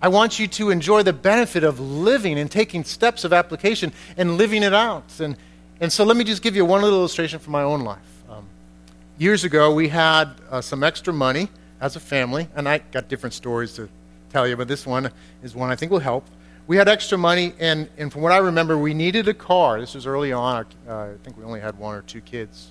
I 0.00 0.08
want 0.08 0.38
you 0.38 0.46
to 0.46 0.70
enjoy 0.70 1.02
the 1.02 1.12
benefit 1.12 1.64
of 1.64 1.80
living 1.80 2.38
and 2.38 2.50
taking 2.50 2.84
steps 2.84 3.24
of 3.24 3.32
application 3.32 3.92
and 4.16 4.36
living 4.36 4.62
it 4.62 4.72
out. 4.72 5.18
And, 5.20 5.36
and 5.80 5.92
so 5.92 6.04
let 6.04 6.16
me 6.16 6.24
just 6.24 6.42
give 6.42 6.54
you 6.54 6.64
one 6.64 6.82
little 6.82 7.00
illustration 7.00 7.38
from 7.38 7.52
my 7.52 7.62
own 7.62 7.80
life. 7.80 7.98
Um, 8.28 8.46
years 9.18 9.44
ago, 9.44 9.74
we 9.74 9.88
had 9.88 10.30
uh, 10.50 10.60
some 10.60 10.84
extra 10.84 11.12
money 11.12 11.48
as 11.80 11.96
a 11.96 12.00
family, 12.00 12.48
and 12.54 12.68
I 12.68 12.78
got 12.78 13.08
different 13.08 13.32
stories 13.32 13.74
to 13.74 13.88
tell 14.30 14.46
you, 14.46 14.56
but 14.56 14.68
this 14.68 14.86
one 14.86 15.10
is 15.42 15.54
one 15.54 15.70
I 15.70 15.76
think 15.76 15.90
will 15.90 15.98
help. 15.98 16.26
We 16.66 16.76
had 16.76 16.88
extra 16.88 17.18
money, 17.18 17.54
and, 17.58 17.88
and 17.96 18.12
from 18.12 18.22
what 18.22 18.32
I 18.32 18.38
remember, 18.38 18.78
we 18.78 18.94
needed 18.94 19.28
a 19.28 19.34
car. 19.34 19.80
This 19.80 19.94
was 19.94 20.06
early 20.06 20.32
on. 20.32 20.66
Uh, 20.86 20.94
I 20.94 21.14
think 21.24 21.36
we 21.36 21.44
only 21.44 21.60
had 21.60 21.78
one 21.78 21.96
or 21.96 22.02
two 22.02 22.20
kids. 22.20 22.70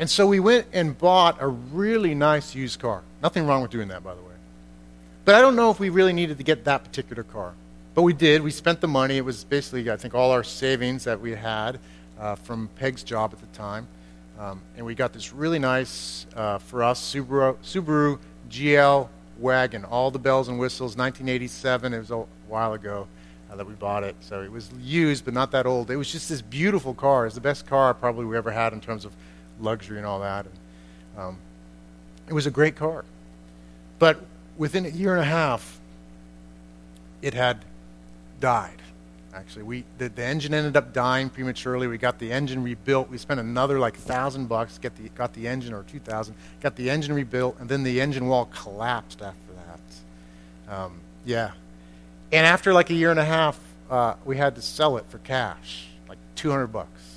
And 0.00 0.08
so 0.08 0.26
we 0.26 0.40
went 0.40 0.66
and 0.72 0.96
bought 0.96 1.36
a 1.40 1.46
really 1.46 2.14
nice 2.14 2.54
used 2.54 2.80
car. 2.80 3.02
Nothing 3.22 3.46
wrong 3.46 3.60
with 3.60 3.70
doing 3.70 3.88
that, 3.88 4.02
by 4.02 4.14
the 4.14 4.22
way. 4.22 4.32
But 5.26 5.34
I 5.34 5.42
don't 5.42 5.54
know 5.54 5.70
if 5.70 5.78
we 5.78 5.90
really 5.90 6.14
needed 6.14 6.38
to 6.38 6.42
get 6.42 6.64
that 6.64 6.82
particular 6.84 7.22
car. 7.22 7.52
but 7.92 8.00
we 8.00 8.14
did. 8.14 8.40
We 8.42 8.50
spent 8.50 8.80
the 8.80 8.88
money. 8.88 9.18
It 9.18 9.24
was 9.26 9.44
basically, 9.44 9.90
I 9.90 9.96
think, 9.98 10.14
all 10.14 10.30
our 10.30 10.42
savings 10.42 11.04
that 11.04 11.20
we 11.20 11.32
had 11.32 11.78
uh, 12.18 12.34
from 12.34 12.70
Peg's 12.76 13.02
job 13.02 13.34
at 13.34 13.40
the 13.40 13.58
time. 13.58 13.86
Um, 14.38 14.62
and 14.74 14.86
we 14.86 14.94
got 14.94 15.12
this 15.12 15.34
really 15.34 15.58
nice, 15.58 16.24
uh, 16.34 16.56
for 16.56 16.82
us, 16.82 16.98
Subaru, 17.14 17.58
Subaru 17.58 18.18
GL 18.48 19.06
wagon. 19.38 19.84
All 19.84 20.10
the 20.10 20.18
bells 20.18 20.48
and 20.48 20.58
whistles, 20.58 20.96
1987. 20.96 21.92
It 21.92 21.98
was 21.98 22.10
a 22.10 22.24
while 22.48 22.72
ago 22.72 23.06
uh, 23.52 23.56
that 23.56 23.66
we 23.66 23.74
bought 23.74 24.04
it. 24.04 24.16
So 24.20 24.40
it 24.40 24.50
was 24.50 24.70
used, 24.80 25.26
but 25.26 25.34
not 25.34 25.50
that 25.50 25.66
old. 25.66 25.90
It 25.90 25.96
was 25.96 26.10
just 26.10 26.30
this 26.30 26.40
beautiful 26.40 26.94
car. 26.94 27.26
It's 27.26 27.34
the 27.34 27.42
best 27.42 27.66
car 27.66 27.92
probably 27.92 28.24
we 28.24 28.38
ever 28.38 28.50
had 28.50 28.72
in 28.72 28.80
terms 28.80 29.04
of 29.04 29.12
luxury 29.60 29.98
and 29.98 30.06
all 30.06 30.20
that. 30.20 30.46
And, 30.46 30.54
um, 31.18 31.38
it 32.28 32.32
was 32.32 32.46
a 32.46 32.50
great 32.50 32.76
car. 32.76 33.04
But 33.98 34.20
within 34.56 34.86
a 34.86 34.88
year 34.88 35.12
and 35.12 35.20
a 35.20 35.26
half, 35.26 35.78
it 37.22 37.34
had 37.34 37.64
died. 38.40 38.76
Actually, 39.32 39.62
we 39.62 39.84
the, 39.98 40.08
the 40.08 40.24
engine 40.24 40.54
ended 40.54 40.76
up 40.76 40.92
dying 40.92 41.30
prematurely. 41.30 41.86
We 41.86 41.98
got 41.98 42.18
the 42.18 42.32
engine 42.32 42.64
rebuilt. 42.64 43.08
We 43.08 43.16
spent 43.16 43.38
another 43.38 43.78
like 43.78 43.96
thousand 43.96 44.48
bucks 44.48 44.78
get 44.78 44.96
the 44.96 45.08
got 45.10 45.34
the 45.34 45.46
engine 45.46 45.72
or 45.72 45.84
two 45.84 46.00
thousand 46.00 46.34
got 46.60 46.74
the 46.74 46.90
engine 46.90 47.14
rebuilt, 47.14 47.56
and 47.60 47.68
then 47.68 47.84
the 47.84 48.00
engine 48.00 48.26
wall 48.26 48.46
collapsed 48.46 49.22
after 49.22 49.52
that. 50.66 50.74
Um, 50.74 51.00
yeah, 51.24 51.52
and 52.32 52.44
after 52.44 52.72
like 52.72 52.90
a 52.90 52.94
year 52.94 53.12
and 53.12 53.20
a 53.20 53.24
half, 53.24 53.58
uh, 53.88 54.14
we 54.24 54.36
had 54.36 54.56
to 54.56 54.62
sell 54.62 54.96
it 54.96 55.04
for 55.08 55.18
cash, 55.18 55.86
like 56.08 56.18
two 56.34 56.50
hundred 56.50 56.68
bucks. 56.68 57.09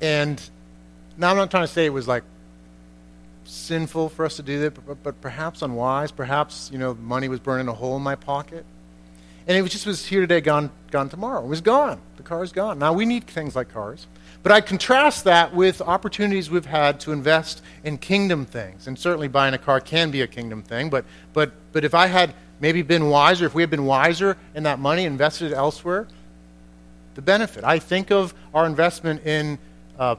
And 0.00 0.40
now 1.16 1.30
I'm 1.30 1.36
not 1.36 1.50
trying 1.50 1.66
to 1.66 1.72
say 1.72 1.86
it 1.86 1.92
was 1.92 2.08
like 2.08 2.24
sinful 3.44 4.08
for 4.10 4.24
us 4.24 4.36
to 4.36 4.42
do 4.42 4.60
that, 4.60 4.86
but, 4.86 5.02
but 5.02 5.20
perhaps 5.20 5.62
unwise. 5.62 6.10
Perhaps, 6.10 6.70
you 6.72 6.78
know, 6.78 6.94
money 6.94 7.28
was 7.28 7.40
burning 7.40 7.68
a 7.68 7.72
hole 7.72 7.96
in 7.96 8.02
my 8.02 8.14
pocket. 8.14 8.64
And 9.46 9.56
it 9.58 9.62
was 9.62 9.72
just 9.72 9.86
was 9.86 10.06
here 10.06 10.20
today, 10.20 10.40
gone, 10.40 10.70
gone 10.90 11.10
tomorrow. 11.10 11.44
It 11.44 11.48
was 11.48 11.60
gone. 11.60 12.00
The 12.16 12.22
car 12.22 12.42
is 12.42 12.52
gone. 12.52 12.78
Now, 12.78 12.94
we 12.94 13.04
need 13.04 13.26
things 13.26 13.54
like 13.54 13.72
cars. 13.72 14.06
But 14.42 14.52
I 14.52 14.60
contrast 14.62 15.24
that 15.24 15.54
with 15.54 15.82
opportunities 15.82 16.50
we've 16.50 16.64
had 16.64 17.00
to 17.00 17.12
invest 17.12 17.62
in 17.82 17.98
kingdom 17.98 18.46
things. 18.46 18.86
And 18.86 18.98
certainly 18.98 19.28
buying 19.28 19.52
a 19.52 19.58
car 19.58 19.80
can 19.80 20.10
be 20.10 20.22
a 20.22 20.26
kingdom 20.26 20.62
thing. 20.62 20.88
But, 20.88 21.04
but, 21.34 21.52
but 21.72 21.84
if 21.84 21.94
I 21.94 22.06
had 22.06 22.34
maybe 22.58 22.80
been 22.82 23.10
wiser, 23.10 23.44
if 23.44 23.54
we 23.54 23.62
had 23.62 23.70
been 23.70 23.84
wiser 23.84 24.38
in 24.54 24.62
that 24.62 24.78
money, 24.78 25.04
invested 25.04 25.52
elsewhere, 25.52 26.08
the 27.14 27.22
benefit. 27.22 27.64
I 27.64 27.78
think 27.78 28.10
of 28.10 28.34
our 28.54 28.66
investment 28.66 29.26
in 29.26 29.58
uh, 29.98 30.16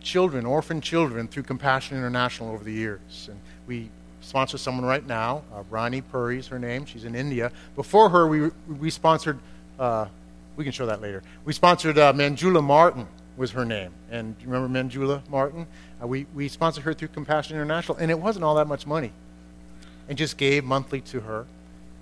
children, 0.00 0.46
orphan 0.46 0.80
children, 0.80 1.28
through 1.28 1.44
Compassion 1.44 1.96
International 1.96 2.50
over 2.52 2.64
the 2.64 2.72
years. 2.72 3.28
And 3.30 3.40
we 3.66 3.88
sponsor 4.20 4.58
someone 4.58 4.84
right 4.84 5.06
now. 5.06 5.42
Uh, 5.54 5.62
Rani 5.70 6.00
Puri 6.00 6.38
is 6.38 6.46
her 6.48 6.58
name. 6.58 6.86
She's 6.86 7.04
in 7.04 7.14
India. 7.14 7.52
Before 7.76 8.08
her, 8.08 8.26
we, 8.26 8.50
we 8.78 8.90
sponsored, 8.90 9.38
uh, 9.78 10.06
we 10.56 10.64
can 10.64 10.72
show 10.72 10.86
that 10.86 11.00
later. 11.00 11.22
We 11.44 11.52
sponsored 11.52 11.98
uh, 11.98 12.12
Manjula 12.12 12.62
Martin 12.62 13.06
was 13.36 13.50
her 13.50 13.64
name. 13.64 13.92
And 14.10 14.36
do 14.38 14.44
you 14.44 14.50
remember 14.50 14.78
Manjula 14.78 15.28
Martin? 15.28 15.66
Uh, 16.02 16.06
we, 16.06 16.26
we 16.34 16.48
sponsored 16.48 16.84
her 16.84 16.94
through 16.94 17.08
Compassion 17.08 17.56
International, 17.56 17.98
and 17.98 18.10
it 18.10 18.18
wasn't 18.18 18.44
all 18.44 18.54
that 18.56 18.68
much 18.68 18.86
money. 18.86 19.12
And 20.08 20.16
just 20.18 20.36
gave 20.36 20.64
monthly 20.64 21.00
to 21.02 21.20
her. 21.20 21.46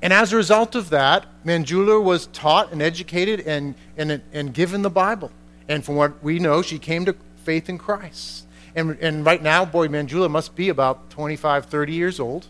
And 0.02 0.12
as 0.12 0.32
a 0.32 0.36
result 0.36 0.74
of 0.74 0.90
that, 0.90 1.26
Manjula 1.44 2.02
was 2.02 2.26
taught 2.26 2.72
and 2.72 2.82
educated 2.82 3.40
and, 3.46 3.76
and, 3.96 4.20
and 4.32 4.52
given 4.52 4.82
the 4.82 4.90
Bible. 4.90 5.30
And 5.68 5.84
from 5.84 5.96
what 5.96 6.22
we 6.22 6.38
know, 6.38 6.62
she 6.62 6.78
came 6.78 7.04
to 7.04 7.14
faith 7.44 7.68
in 7.68 7.78
Christ. 7.78 8.46
And, 8.74 8.98
and 9.00 9.24
right 9.24 9.42
now, 9.42 9.64
boy, 9.64 9.88
Manjula 9.88 10.30
must 10.30 10.54
be 10.54 10.68
about 10.68 11.10
25, 11.10 11.66
30 11.66 11.92
years 11.92 12.18
old. 12.18 12.46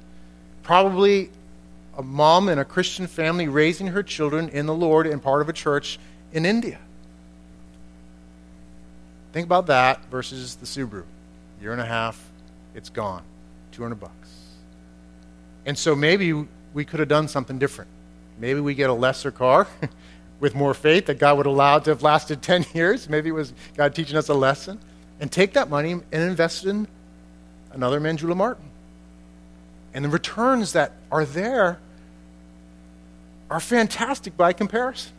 Probably 0.63 1.31
a 1.97 2.03
mom 2.03 2.49
in 2.49 2.59
a 2.59 2.65
Christian 2.65 3.07
family 3.07 3.49
raising 3.49 3.89
her 3.89 4.03
children 4.03 4.49
in 4.49 4.67
the 4.67 4.75
Lord 4.75 5.07
and 5.07 5.23
part 5.23 5.43
of 5.43 5.49
a 5.49 5.53
church 5.53 5.99
in 6.33 6.47
India. 6.47 6.79
Think 9.33 9.47
about 9.47 9.67
that 9.67 10.05
versus 10.11 10.57
the 10.57 10.67
Subaru. 10.67 11.05
Year 11.61 11.73
and 11.73 11.81
a 11.81 11.87
half, 11.87 12.23
it's 12.75 12.91
gone. 12.91 13.23
200 13.73 13.97
bucks. 13.97 14.13
And 15.65 15.79
so 15.79 15.95
maybe 15.95 16.47
we 16.75 16.85
could 16.85 17.01
have 17.01 17.09
done 17.09 17.29
something 17.29 17.59
different. 17.59 17.91
Maybe 18.39 18.61
we 18.61 18.75
get 18.75 18.91
a 18.91 18.95
lesser 18.95 19.31
car 19.31 19.67
with 20.43 20.57
more 20.57 20.75
faith 20.75 21.07
that 21.07 21.21
God 21.21 21.37
would 21.37 21.47
allow 21.47 21.79
to 21.79 21.91
have 21.91 22.03
lasted 22.03 22.43
10 22.43 22.67
years. 22.75 23.09
Maybe 23.09 23.31
it 23.31 23.33
was 23.33 23.55
God 23.77 23.95
teaching 23.95 24.17
us 24.17 24.29
a 24.29 24.35
lesson. 24.35 24.79
And 25.21 25.31
take 25.31 25.53
that 25.53 25.71
money 25.71 25.93
and 25.93 26.05
invest 26.13 26.67
in 26.67 26.89
another 27.71 28.01
Manjula 28.01 28.37
Martin. 28.37 28.65
And 29.95 30.05
the 30.05 30.09
returns 30.09 30.73
that 30.73 30.93
are 31.13 31.25
there 31.25 31.79
are 33.49 33.61
fantastic 33.61 34.37
by 34.37 34.53
comparison. 34.53 35.13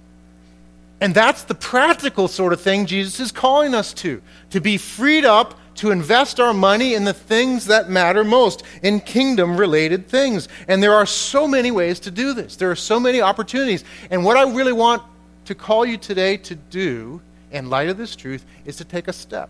And 0.99 1.15
that's 1.15 1.43
the 1.43 1.55
practical 1.55 2.27
sort 2.27 2.51
of 2.51 2.59
thing 2.59 2.85
Jesus 2.85 3.19
is 3.21 3.31
calling 3.31 3.73
us 3.73 3.93
to 3.95 4.21
to 4.49 4.59
be 4.59 4.77
freed 4.77 5.23
up 5.23 5.57
to 5.75 5.91
invest 5.91 6.39
our 6.39 6.53
money 6.53 6.93
in 6.95 7.03
the 7.03 7.13
things 7.13 7.65
that 7.65 7.89
matter 7.89 8.23
most, 8.23 8.63
in 8.81 8.99
kingdom 8.99 9.57
related 9.57 10.07
things. 10.07 10.47
And 10.67 10.83
there 10.83 10.93
are 10.93 11.05
so 11.05 11.47
many 11.47 11.71
ways 11.71 11.99
to 12.01 12.11
do 12.11 12.33
this. 12.33 12.57
There 12.57 12.69
are 12.69 12.75
so 12.75 12.99
many 12.99 13.21
opportunities. 13.21 13.83
And 14.11 14.23
what 14.23 14.37
I 14.37 14.43
really 14.51 14.73
want 14.73 15.01
to 15.45 15.55
call 15.55 15.85
you 15.85 15.97
today 15.97 16.37
to 16.37 16.55
do, 16.55 17.21
in 17.51 17.69
light 17.69 17.89
of 17.89 17.97
this 17.97 18.15
truth, 18.15 18.45
is 18.65 18.77
to 18.77 18.85
take 18.85 19.07
a 19.07 19.13
step. 19.13 19.49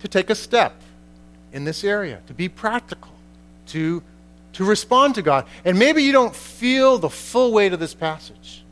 To 0.00 0.08
take 0.08 0.30
a 0.30 0.34
step 0.34 0.74
in 1.52 1.64
this 1.64 1.84
area, 1.84 2.20
to 2.26 2.34
be 2.34 2.48
practical, 2.48 3.12
to, 3.68 4.02
to 4.52 4.64
respond 4.64 5.14
to 5.16 5.22
God. 5.22 5.46
And 5.64 5.78
maybe 5.78 6.02
you 6.02 6.12
don't 6.12 6.34
feel 6.34 6.98
the 6.98 7.10
full 7.10 7.52
weight 7.52 7.72
of 7.72 7.80
this 7.80 7.94
passage, 7.94 8.64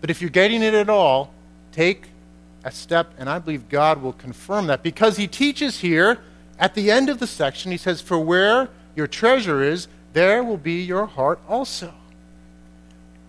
but 0.00 0.10
if 0.10 0.20
you're 0.20 0.30
getting 0.30 0.62
it 0.62 0.74
at 0.74 0.88
all, 0.88 1.32
take 1.72 2.08
a 2.64 2.70
step, 2.70 3.12
and 3.18 3.28
I 3.28 3.38
believe 3.38 3.68
God 3.68 4.02
will 4.02 4.12
confirm 4.12 4.68
that 4.68 4.82
because 4.82 5.16
He 5.16 5.26
teaches 5.26 5.80
here 5.80 6.18
at 6.58 6.74
the 6.74 6.90
end 6.90 7.08
of 7.08 7.18
the 7.18 7.26
section, 7.26 7.72
He 7.72 7.78
says, 7.78 8.00
For 8.00 8.18
where 8.18 8.68
your 8.94 9.06
treasure 9.06 9.62
is, 9.62 9.88
there 10.12 10.44
will 10.44 10.58
be 10.58 10.82
your 10.82 11.06
heart 11.06 11.40
also. 11.48 11.92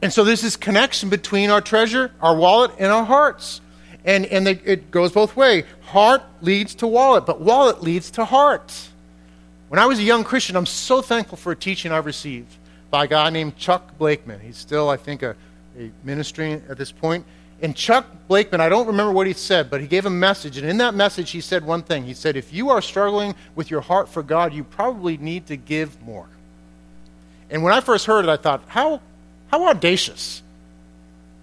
And 0.03 0.11
so 0.11 0.25
there's 0.25 0.41
this 0.41 0.57
connection 0.57 1.07
between 1.07 1.49
our 1.49 1.61
treasure, 1.61 2.11
our 2.19 2.35
wallet, 2.35 2.71
and 2.77 2.91
our 2.91 3.05
hearts. 3.05 3.61
And, 4.03 4.25
and 4.25 4.45
they, 4.45 4.59
it 4.65 4.91
goes 4.91 5.13
both 5.13 5.37
ways. 5.37 5.63
Heart 5.83 6.23
leads 6.41 6.75
to 6.75 6.87
wallet, 6.87 7.25
but 7.25 7.39
wallet 7.39 7.81
leads 7.81 8.11
to 8.11 8.25
heart. 8.25 8.89
When 9.69 9.79
I 9.79 9.85
was 9.85 9.99
a 9.99 10.03
young 10.03 10.25
Christian, 10.25 10.57
I'm 10.57 10.65
so 10.65 11.01
thankful 11.01 11.37
for 11.37 11.53
a 11.53 11.55
teaching 11.55 11.93
I've 11.93 12.05
received 12.05 12.53
by 12.91 13.05
a 13.05 13.07
guy 13.07 13.29
named 13.29 13.55
Chuck 13.55 13.97
Blakeman. 13.97 14.41
He's 14.41 14.57
still, 14.57 14.89
I 14.89 14.97
think, 14.97 15.23
a, 15.23 15.37
a 15.79 15.89
ministry 16.03 16.61
at 16.67 16.77
this 16.77 16.91
point. 16.91 17.25
And 17.61 17.73
Chuck 17.73 18.05
Blakeman, 18.27 18.59
I 18.59 18.67
don't 18.67 18.87
remember 18.87 19.13
what 19.13 19.25
he 19.25 19.31
said, 19.31 19.69
but 19.69 19.79
he 19.79 19.87
gave 19.87 20.05
a 20.05 20.09
message. 20.09 20.57
And 20.57 20.69
in 20.69 20.79
that 20.79 20.93
message, 20.93 21.31
he 21.31 21.39
said 21.39 21.63
one 21.63 21.81
thing. 21.81 22.03
He 22.03 22.13
said, 22.13 22.35
If 22.35 22.51
you 22.51 22.71
are 22.71 22.81
struggling 22.81 23.35
with 23.55 23.71
your 23.71 23.79
heart 23.79 24.09
for 24.09 24.21
God, 24.21 24.53
you 24.53 24.65
probably 24.65 25.15
need 25.15 25.47
to 25.47 25.55
give 25.55 26.01
more. 26.01 26.27
And 27.49 27.63
when 27.63 27.71
I 27.71 27.79
first 27.79 28.05
heard 28.05 28.25
it, 28.25 28.29
I 28.29 28.35
thought, 28.35 28.63
how 28.67 28.99
how 29.53 29.67
audacious. 29.67 30.41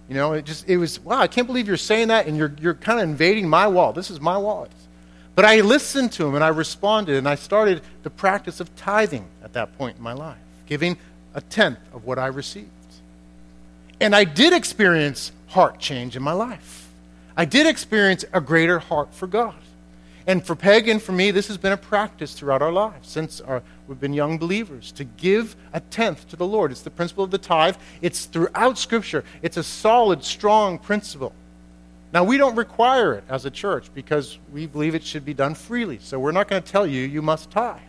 You 0.09 0.15
know, 0.15 0.33
it 0.33 0.43
just 0.43 0.67
it 0.67 0.75
was 0.75 0.99
wow, 0.99 1.19
I 1.19 1.27
can't 1.27 1.47
believe 1.47 1.65
you're 1.65 1.77
saying 1.77 2.09
that 2.09 2.27
and 2.27 2.35
you're 2.35 2.53
you're 2.59 2.73
kind 2.73 2.99
of 2.99 3.07
invading 3.07 3.47
my 3.47 3.67
wall. 3.67 3.93
This 3.93 4.11
is 4.11 4.19
my 4.19 4.37
wallet. 4.37 4.71
But 5.33 5.45
I 5.45 5.61
listened 5.61 6.11
to 6.13 6.27
him 6.27 6.35
and 6.35 6.43
I 6.43 6.49
responded 6.49 7.15
and 7.15 7.27
I 7.27 7.35
started 7.35 7.81
the 8.03 8.09
practice 8.09 8.59
of 8.59 8.75
tithing 8.75 9.25
at 9.41 9.53
that 9.53 9.77
point 9.77 9.95
in 9.95 10.03
my 10.03 10.11
life, 10.11 10.37
giving 10.65 10.97
a 11.33 11.39
tenth 11.39 11.79
of 11.93 12.03
what 12.03 12.19
I 12.19 12.27
received. 12.27 12.67
And 14.01 14.13
I 14.13 14.25
did 14.25 14.51
experience 14.51 15.31
heart 15.47 15.79
change 15.79 16.17
in 16.17 16.21
my 16.21 16.33
life. 16.33 16.89
I 17.37 17.45
did 17.45 17.65
experience 17.65 18.25
a 18.33 18.41
greater 18.41 18.79
heart 18.79 19.13
for 19.13 19.25
God. 19.25 19.55
And 20.27 20.45
for 20.45 20.57
Peg 20.57 20.89
and 20.89 21.01
for 21.01 21.13
me, 21.13 21.31
this 21.31 21.47
has 21.47 21.57
been 21.57 21.71
a 21.71 21.77
practice 21.77 22.33
throughout 22.33 22.61
our 22.61 22.73
lives 22.73 23.07
since 23.07 23.39
our, 23.39 23.63
we've 23.91 23.99
been 23.99 24.13
young 24.13 24.37
believers 24.37 24.93
to 24.93 25.03
give 25.03 25.53
a 25.73 25.81
tenth 25.81 26.29
to 26.29 26.37
the 26.37 26.47
Lord. 26.47 26.71
It's 26.71 26.81
the 26.81 26.89
principle 26.89 27.25
of 27.25 27.31
the 27.31 27.37
tithe, 27.37 27.75
it's 28.01 28.23
throughout 28.23 28.77
Scripture. 28.77 29.25
It's 29.41 29.57
a 29.57 29.63
solid, 29.63 30.23
strong 30.23 30.79
principle. 30.79 31.33
Now, 32.13 32.23
we 32.23 32.37
don't 32.37 32.55
require 32.55 33.13
it 33.15 33.25
as 33.27 33.43
a 33.45 33.51
church 33.51 33.93
because 33.93 34.39
we 34.53 34.65
believe 34.65 34.95
it 34.95 35.03
should 35.03 35.25
be 35.25 35.33
done 35.33 35.55
freely. 35.55 35.99
So 35.99 36.19
we're 36.19 36.31
not 36.31 36.47
going 36.47 36.63
to 36.63 36.71
tell 36.71 36.87
you 36.87 37.01
you 37.01 37.21
must 37.21 37.51
tithe. 37.51 37.79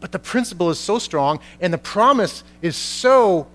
But 0.00 0.12
the 0.12 0.18
principle 0.18 0.68
is 0.68 0.78
so 0.78 0.98
strong 0.98 1.40
and 1.62 1.72
the 1.72 1.78
promise 1.78 2.44
is 2.60 2.76
so 2.76 3.46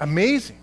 amazing 0.00 0.58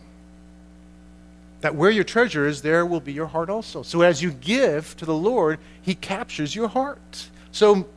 that 1.59 1.76
where 1.76 1.91
your 1.91 2.05
treasure 2.05 2.47
is, 2.47 2.61
there 2.61 2.86
will 2.86 3.01
be 3.01 3.11
your 3.11 3.28
heart 3.28 3.49
also. 3.49 3.84
So 3.84 4.01
as 4.01 4.24
you 4.24 4.32
give 4.32 4.95
to 4.97 5.05
the 5.05 5.14
Lord, 5.14 5.59
He 5.82 5.95
captures 5.95 6.55
your 6.55 6.70
heart. 6.70 7.30
So, 7.51 7.88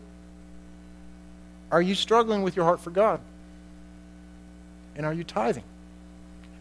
are 1.71 1.83
you 1.83 1.95
struggling 1.95 2.43
with 2.43 2.57
your 2.57 2.64
heart 2.64 2.81
for 2.81 2.91
God? 2.91 3.21
And 4.97 5.05
are 5.05 5.12
you 5.12 5.25
tithing? 5.25 5.64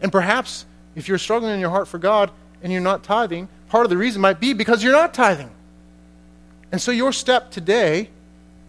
And 0.02 0.12
perhaps 0.12 0.66
if 0.96 1.08
you're 1.08 1.18
struggling 1.18 1.54
in 1.54 1.60
your 1.60 1.70
heart 1.70 1.88
for 1.88 1.98
God 1.98 2.32
and 2.62 2.72
you're 2.72 2.82
not 2.82 3.04
tithing, 3.04 3.48
part 3.70 3.86
of 3.86 3.90
the 3.90 3.98
reason 3.98 4.22
might 4.22 4.40
be 4.40 4.54
because 4.54 4.84
you're 4.84 4.94
not 4.94 5.14
tithing. 5.14 5.50
And 6.72 6.82
so 6.82 6.92
your 6.92 7.14
step 7.14 7.52
today 7.52 8.10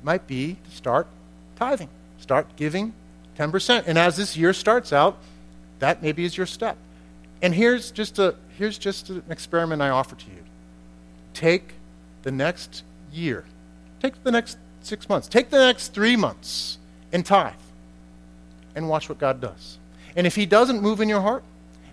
might 0.03 0.27
be 0.27 0.57
to 0.65 0.77
start 0.77 1.07
tithing. 1.57 1.89
Start 2.19 2.55
giving 2.57 2.93
10%. 3.39 3.85
And 3.87 3.99
as 3.99 4.17
this 4.17 4.37
year 4.37 4.53
starts 4.53 4.93
out, 4.93 5.19
that 5.79 6.03
maybe 6.03 6.25
is 6.25 6.37
your 6.37 6.47
step. 6.47 6.77
And 7.43 7.55
here's 7.55 7.91
just, 7.91 8.19
a, 8.19 8.35
here's 8.57 8.79
just 8.79 9.11
an 9.11 9.23
experiment 9.29 9.83
I 9.83 9.91
offer 9.91 10.17
to 10.17 10.27
you. 10.27 10.45
Take 11.35 11.75
the 12.23 12.31
next 12.31 12.83
year, 13.13 13.45
take 14.01 14.23
the 14.25 14.33
next 14.33 14.59
six 14.87 15.09
months, 15.09 15.29
take 15.29 15.51
the 15.51 15.59
next 15.59 15.89
three 15.89 16.17
months 16.17 16.79
and 17.13 17.25
tithe 17.25 17.53
and 18.75 18.89
watch 18.89 19.09
what 19.09 19.19
God 19.19 19.41
does. 19.41 19.79
And 20.15 20.27
if 20.27 20.37
He 20.37 20.47
doesn't 20.47 20.81
move 20.81 21.01
in 21.01 21.09
your 21.09 21.21
heart, 21.21 21.43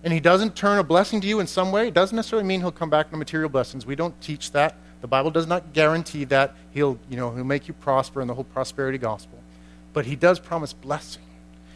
and 0.04 0.12
He 0.12 0.20
doesn't 0.20 0.56
turn 0.56 0.80
a 0.80 0.84
blessing 0.84 1.22
to 1.22 1.28
you 1.28 1.39
in 1.39 1.48
some 1.48 1.72
way, 1.72 1.88
it 1.88 1.94
doesn't 1.94 2.16
necessarily 2.16 2.48
mean 2.48 2.60
He'll 2.60 2.72
come 2.72 2.89
back 2.89 3.10
to 3.10 3.18
material 3.18 3.50
blessings. 3.50 3.86
We 3.86 3.96
don't 3.96 4.20
teach 4.22 4.52
that. 4.52 4.76
The 5.02 5.08
Bible 5.08 5.32
does 5.32 5.48
not 5.48 5.74
guarantee 5.74 6.26
that 6.26 6.56
He'll, 6.72 7.00
you 7.10 7.18
know, 7.18 7.32
he'll 7.32 7.44
make 7.44 7.68
you 7.68 7.74
prosper 7.74 8.22
in 8.22 8.28
the 8.28 8.34
whole 8.34 8.44
prosperity 8.44 8.98
gospel. 8.98 9.39
But 9.94 10.06
He 10.06 10.16
does 10.16 10.39
promise 10.39 10.74
blessing. 10.74 11.24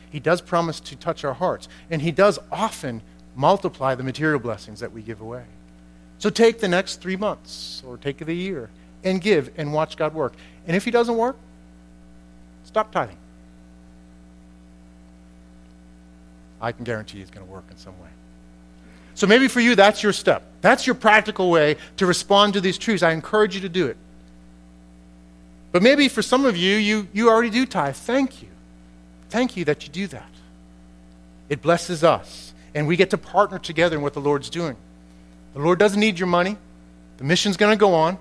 He 0.10 0.20
does 0.20 0.42
promise 0.42 0.80
to 0.82 0.96
touch 0.96 1.24
our 1.24 1.34
hearts. 1.34 1.68
And 1.90 2.02
He 2.02 2.12
does 2.12 2.40
often 2.52 3.02
multiply 3.36 3.96
the 3.96 4.04
material 4.04 4.40
blessings 4.40 4.80
that 4.80 4.92
we 4.92 5.02
give 5.02 5.22
away. 5.22 5.44
So 6.20 6.30
take 6.30 6.60
the 6.60 6.68
next 6.68 7.02
three 7.02 7.16
months 7.16 7.84
or 7.86 7.98
take 7.98 8.18
the 8.18 8.34
year 8.34 8.70
and 9.08 9.22
give 9.22 9.52
and 9.58 9.74
watch 9.74 9.98
God 9.98 10.14
work. 10.14 10.34
And 10.68 10.76
if 10.76 10.86
He 10.86 10.92
doesn't 10.92 11.16
work, 11.16 11.38
stop 12.66 12.92
tithing. 12.92 13.18
I 16.62 16.72
can 16.72 16.84
guarantee 16.84 17.20
He's 17.20 17.30
going 17.30 17.46
to 17.46 17.52
work 17.52 17.66
in 17.70 17.78
some 17.78 17.98
way. 18.00 18.10
So 19.16 19.26
maybe 19.26 19.48
for 19.48 19.60
you, 19.60 19.76
that's 19.76 20.04
your 20.04 20.14
step. 20.14 20.44
That's 20.62 20.86
your 20.86 20.94
practical 20.94 21.50
way 21.50 21.78
to 21.98 22.06
respond 22.06 22.54
to 22.54 22.62
these 22.62 22.78
truths. 22.78 23.02
I 23.02 23.12
encourage 23.12 23.56
you 23.56 23.62
to 23.62 23.70
do 23.70 23.88
it. 23.88 23.98
But 25.72 25.82
maybe 25.82 26.08
for 26.08 26.22
some 26.22 26.46
of 26.46 26.56
you, 26.56 26.76
you, 26.76 27.08
you 27.14 27.30
already 27.30 27.50
do 27.50 27.66
tithe. 27.66 27.96
Thank 27.96 28.42
you. 28.42 28.50
Thank 29.30 29.58
you 29.58 29.66
that 29.66 29.84
you 29.84 29.90
do 29.90 30.08
that. 30.08 30.30
It 31.50 31.62
blesses 31.62 32.04
us, 32.04 32.54
and 32.76 32.88
we 32.88 32.96
get 32.96 33.10
to 33.12 33.18
partner 33.18 33.60
together 33.60 33.96
in 33.96 34.02
what 34.02 34.14
the 34.14 34.22
Lord's 34.22 34.50
doing. 34.50 34.76
The 35.54 35.60
Lord 35.60 35.80
doesn't 35.80 36.00
need 36.00 36.20
your 36.20 36.28
money, 36.28 36.58
the 37.18 37.24
mission's 37.24 37.58
going 37.58 37.76
to 37.76 37.80
go 37.80 37.94
on, 37.94 38.18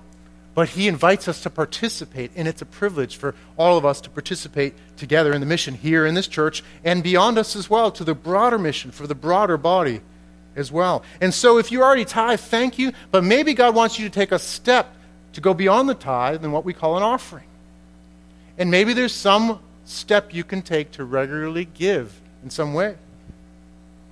but 0.57 0.69
He 0.69 0.87
invites 0.87 1.27
us 1.27 1.41
to 1.41 1.51
participate, 1.51 2.31
and 2.35 2.47
it's 2.47 2.63
a 2.63 2.65
privilege 2.65 3.17
for 3.17 3.35
all 3.57 3.77
of 3.77 3.85
us 3.85 4.01
to 4.01 4.09
participate 4.09 4.73
together 4.97 5.31
in 5.31 5.39
the 5.39 5.45
mission 5.45 5.75
here 5.75 6.03
in 6.03 6.15
this 6.15 6.27
church 6.27 6.63
and 6.83 7.03
beyond 7.03 7.37
us 7.37 7.55
as 7.55 7.69
well 7.69 7.91
to 7.91 8.03
the 8.03 8.15
broader 8.15 8.57
mission 8.57 8.89
for 8.89 9.05
the 9.05 9.13
broader 9.13 9.55
body 9.55 10.01
as 10.55 10.71
well. 10.71 11.03
And 11.21 11.31
so, 11.31 11.59
if 11.59 11.71
you 11.71 11.83
already 11.83 12.05
tithe, 12.05 12.39
thank 12.39 12.79
you, 12.79 12.91
but 13.11 13.23
maybe 13.23 13.53
God 13.53 13.75
wants 13.75 13.99
you 13.99 14.09
to 14.09 14.11
take 14.11 14.31
a 14.31 14.39
step 14.39 14.95
to 15.33 15.41
go 15.41 15.53
beyond 15.53 15.89
the 15.89 15.93
tithe 15.93 16.43
and 16.43 16.51
what 16.51 16.65
we 16.65 16.73
call 16.73 16.97
an 16.97 17.03
offering. 17.03 17.45
And 18.57 18.71
maybe 18.71 18.93
there's 18.93 19.13
some 19.13 19.59
step 19.85 20.33
you 20.33 20.43
can 20.43 20.63
take 20.63 20.89
to 20.93 21.03
regularly 21.03 21.65
give 21.65 22.19
in 22.41 22.49
some 22.49 22.73
way. 22.73 22.95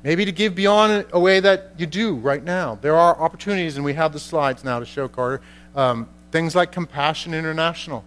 Maybe 0.04 0.26
to 0.26 0.32
give 0.32 0.54
beyond 0.54 1.08
a 1.12 1.20
way 1.20 1.40
that 1.40 1.72
you 1.80 1.88
do 1.88 2.14
right 2.14 2.44
now. 2.44 2.78
There 2.84 2.96
are 2.96 3.20
opportunities, 3.20 3.78
and 3.78 3.84
we 3.84 3.96
have 3.96 4.14
the 4.14 4.20
slides 4.20 4.64
now 4.64 4.78
to 4.80 4.86
show, 4.86 5.08
Carter. 5.08 5.42
Um, 5.76 6.08
things 6.36 6.54
like 6.54 6.70
Compassion 6.70 7.34
International. 7.34 8.04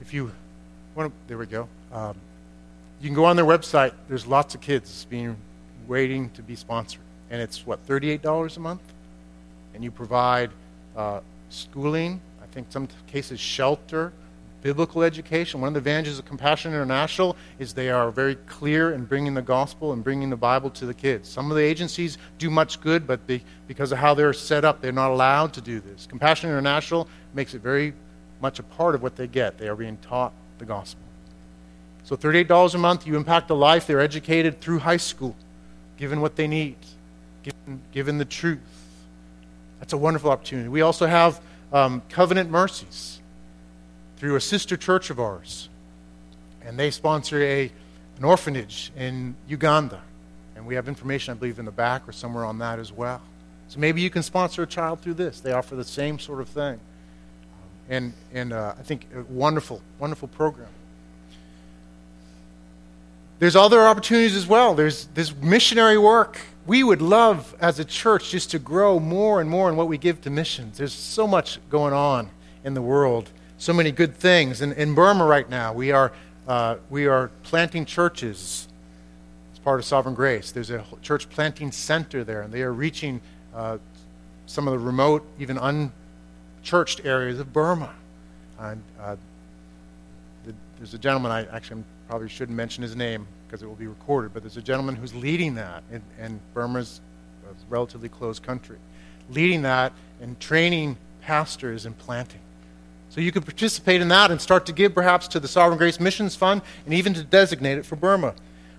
If 0.00 0.14
you 0.14 0.32
want 0.94 1.12
to, 1.12 1.28
there 1.28 1.36
we 1.36 1.44
go. 1.44 1.68
Um, 1.92 2.16
you 2.98 3.08
can 3.08 3.14
go 3.14 3.26
on 3.26 3.36
their 3.36 3.44
website. 3.44 3.92
There's 4.08 4.26
lots 4.26 4.54
of 4.54 4.62
kids 4.62 5.04
being 5.10 5.36
waiting 5.86 6.30
to 6.30 6.40
be 6.40 6.56
sponsored, 6.56 7.02
and 7.28 7.42
it's 7.42 7.66
what 7.66 7.86
$38 7.86 8.56
a 8.56 8.60
month, 8.60 8.80
and 9.74 9.84
you 9.84 9.90
provide 9.90 10.50
uh, 10.96 11.20
schooling. 11.50 12.22
I 12.42 12.46
think 12.46 12.68
some 12.70 12.88
cases 13.06 13.38
shelter 13.38 14.14
biblical 14.62 15.02
education. 15.02 15.60
One 15.60 15.68
of 15.68 15.74
the 15.74 15.78
advantages 15.78 16.18
of 16.18 16.24
Compassion 16.24 16.72
International 16.72 17.36
is 17.58 17.72
they 17.72 17.90
are 17.90 18.10
very 18.10 18.34
clear 18.34 18.92
in 18.92 19.04
bringing 19.04 19.34
the 19.34 19.42
gospel 19.42 19.92
and 19.92 20.02
bringing 20.02 20.30
the 20.30 20.36
Bible 20.36 20.70
to 20.70 20.86
the 20.86 20.94
kids. 20.94 21.28
Some 21.28 21.50
of 21.50 21.56
the 21.56 21.62
agencies 21.62 22.18
do 22.38 22.50
much 22.50 22.80
good, 22.80 23.06
but 23.06 23.26
they, 23.26 23.42
because 23.66 23.92
of 23.92 23.98
how 23.98 24.14
they're 24.14 24.32
set 24.32 24.64
up, 24.64 24.80
they're 24.80 24.92
not 24.92 25.10
allowed 25.10 25.52
to 25.54 25.60
do 25.60 25.80
this. 25.80 26.06
Compassion 26.06 26.50
International 26.50 27.08
makes 27.34 27.54
it 27.54 27.60
very 27.60 27.94
much 28.40 28.58
a 28.58 28.62
part 28.62 28.94
of 28.94 29.02
what 29.02 29.16
they 29.16 29.26
get. 29.26 29.58
They 29.58 29.68
are 29.68 29.76
being 29.76 29.98
taught 29.98 30.32
the 30.58 30.64
gospel. 30.64 31.02
So 32.04 32.16
$38 32.16 32.74
a 32.74 32.78
month, 32.78 33.06
you 33.06 33.16
impact 33.16 33.50
a 33.50 33.54
life. 33.54 33.86
They're 33.86 34.00
educated 34.00 34.60
through 34.60 34.80
high 34.80 34.96
school, 34.96 35.34
given 35.96 36.20
what 36.20 36.36
they 36.36 36.46
need, 36.46 36.76
given, 37.42 37.80
given 37.92 38.18
the 38.18 38.24
truth. 38.24 38.60
That's 39.80 39.92
a 39.92 39.96
wonderful 39.96 40.30
opportunity. 40.30 40.68
We 40.68 40.82
also 40.82 41.06
have 41.06 41.40
um, 41.72 42.02
Covenant 42.08 42.50
Mercies 42.50 43.15
through 44.16 44.36
a 44.36 44.40
sister 44.40 44.76
church 44.76 45.10
of 45.10 45.20
ours. 45.20 45.68
And 46.62 46.78
they 46.78 46.90
sponsor 46.90 47.42
a, 47.42 47.70
an 48.18 48.24
orphanage 48.24 48.90
in 48.96 49.36
Uganda. 49.48 50.02
And 50.56 50.66
we 50.66 50.74
have 50.74 50.88
information, 50.88 51.32
I 51.32 51.34
believe, 51.36 51.58
in 51.58 51.64
the 51.64 51.70
back 51.70 52.08
or 52.08 52.12
somewhere 52.12 52.44
on 52.44 52.58
that 52.58 52.78
as 52.78 52.90
well. 52.90 53.20
So 53.68 53.78
maybe 53.78 54.00
you 54.00 54.10
can 54.10 54.22
sponsor 54.22 54.62
a 54.62 54.66
child 54.66 55.00
through 55.00 55.14
this. 55.14 55.40
They 55.40 55.52
offer 55.52 55.76
the 55.76 55.84
same 55.84 56.18
sort 56.18 56.40
of 56.40 56.48
thing. 56.48 56.80
And, 57.88 58.14
and 58.32 58.52
uh, 58.52 58.74
I 58.78 58.82
think 58.82 59.06
a 59.14 59.22
wonderful, 59.22 59.80
wonderful 59.98 60.28
program. 60.28 60.68
There's 63.38 63.54
other 63.54 63.86
opportunities 63.86 64.34
as 64.34 64.46
well. 64.46 64.74
There's 64.74 65.06
this 65.08 65.34
missionary 65.36 65.98
work. 65.98 66.40
We 66.66 66.82
would 66.82 67.02
love 67.02 67.54
as 67.60 67.78
a 67.78 67.84
church 67.84 68.30
just 68.30 68.50
to 68.52 68.58
grow 68.58 68.98
more 68.98 69.40
and 69.40 69.50
more 69.50 69.68
in 69.68 69.76
what 69.76 69.88
we 69.88 69.98
give 69.98 70.22
to 70.22 70.30
missions. 70.30 70.78
There's 70.78 70.94
so 70.94 71.26
much 71.26 71.60
going 71.68 71.92
on 71.92 72.30
in 72.64 72.74
the 72.74 72.82
world 72.82 73.30
so 73.58 73.72
many 73.72 73.90
good 73.90 74.14
things. 74.14 74.60
In, 74.60 74.72
in 74.72 74.94
Burma 74.94 75.24
right 75.24 75.48
now, 75.48 75.72
we 75.72 75.92
are, 75.92 76.12
uh, 76.46 76.76
we 76.90 77.06
are 77.06 77.30
planting 77.42 77.84
churches 77.84 78.68
as 79.52 79.58
part 79.60 79.80
of 79.80 79.86
Sovereign 79.86 80.14
Grace. 80.14 80.52
There's 80.52 80.70
a 80.70 80.84
church 81.02 81.28
planting 81.30 81.72
center 81.72 82.24
there, 82.24 82.42
and 82.42 82.52
they 82.52 82.62
are 82.62 82.72
reaching 82.72 83.20
uh, 83.54 83.78
some 84.46 84.68
of 84.68 84.72
the 84.72 84.78
remote, 84.78 85.26
even 85.38 85.58
unchurched 85.58 87.04
areas 87.04 87.40
of 87.40 87.52
Burma. 87.52 87.94
And, 88.58 88.82
uh, 89.00 89.16
the, 90.44 90.54
there's 90.78 90.94
a 90.94 90.98
gentleman, 90.98 91.32
I 91.32 91.46
actually 91.46 91.82
probably 92.08 92.28
shouldn't 92.28 92.56
mention 92.56 92.82
his 92.82 92.94
name 92.94 93.26
because 93.46 93.62
it 93.62 93.66
will 93.66 93.74
be 93.74 93.86
recorded, 93.86 94.32
but 94.34 94.42
there's 94.42 94.56
a 94.56 94.62
gentleman 94.62 94.96
who's 94.96 95.14
leading 95.14 95.54
that, 95.54 95.82
and, 95.90 96.02
and 96.18 96.40
Burma's 96.52 97.00
a 97.48 97.54
relatively 97.70 98.08
closed 98.08 98.42
country, 98.42 98.78
leading 99.30 99.62
that 99.62 99.92
and 100.20 100.38
training 100.40 100.96
pastors 101.22 101.86
and 101.86 101.96
planting. 101.98 102.40
So 103.10 103.20
you 103.20 103.32
could 103.32 103.44
participate 103.44 104.00
in 104.00 104.08
that 104.08 104.30
and 104.30 104.40
start 104.40 104.66
to 104.66 104.72
give 104.72 104.94
perhaps 104.94 105.28
to 105.28 105.40
the 105.40 105.48
Sovereign 105.48 105.78
Grace 105.78 106.00
Missions 106.00 106.36
Fund 106.36 106.62
and 106.84 106.92
even 106.92 107.14
to 107.14 107.22
designate 107.22 107.78
it 107.78 107.86
for 107.86 107.96
Burma. 107.96 108.34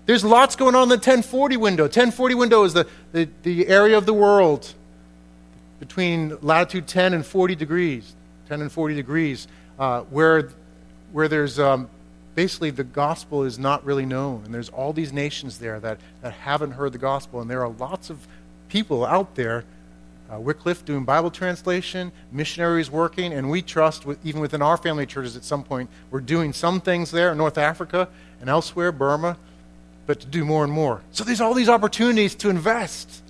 There's 0.06 0.24
lots 0.24 0.56
going 0.56 0.74
on 0.74 0.84
in 0.84 0.88
the 0.88 0.94
1040 0.94 1.56
window. 1.56 1.82
1040 1.84 2.34
window 2.34 2.64
is 2.64 2.72
the, 2.72 2.86
the, 3.12 3.28
the 3.42 3.66
area 3.68 3.98
of 3.98 4.06
the 4.06 4.14
world 4.14 4.72
between 5.80 6.38
latitude 6.40 6.86
10 6.86 7.14
and 7.14 7.26
40 7.26 7.54
degrees, 7.54 8.14
10 8.48 8.62
and 8.62 8.72
40 8.72 8.94
degrees, 8.94 9.48
uh, 9.78 10.02
where, 10.02 10.50
where 11.12 11.28
there's 11.28 11.58
um, 11.58 11.90
basically 12.34 12.70
the 12.70 12.84
gospel 12.84 13.44
is 13.44 13.58
not 13.58 13.84
really 13.84 14.06
known. 14.06 14.44
And 14.44 14.54
there's 14.54 14.68
all 14.70 14.92
these 14.92 15.12
nations 15.12 15.58
there 15.58 15.78
that, 15.80 15.98
that 16.22 16.32
haven't 16.32 16.72
heard 16.72 16.92
the 16.92 16.98
gospel. 16.98 17.40
And 17.40 17.50
there 17.50 17.62
are 17.62 17.68
lots 17.68 18.10
of 18.10 18.26
people 18.68 19.04
out 19.04 19.34
there 19.34 19.64
uh, 20.32 20.38
Wycliffe 20.38 20.84
doing 20.84 21.04
Bible 21.04 21.30
translation, 21.30 22.12
missionaries 22.30 22.90
working, 22.90 23.32
and 23.32 23.50
we 23.50 23.62
trust, 23.62 24.04
with, 24.04 24.24
even 24.24 24.40
within 24.40 24.60
our 24.60 24.76
family 24.76 25.06
churches 25.06 25.36
at 25.36 25.44
some 25.44 25.64
point, 25.64 25.88
we're 26.10 26.20
doing 26.20 26.52
some 26.52 26.80
things 26.80 27.10
there 27.10 27.32
in 27.32 27.38
North 27.38 27.56
Africa 27.56 28.08
and 28.40 28.50
elsewhere, 28.50 28.92
Burma, 28.92 29.36
but 30.06 30.20
to 30.20 30.26
do 30.26 30.44
more 30.44 30.64
and 30.64 30.72
more. 30.72 31.02
So 31.12 31.24
there's 31.24 31.40
all 31.40 31.54
these 31.54 31.68
opportunities 31.68 32.34
to 32.36 32.50
invest 32.50 33.22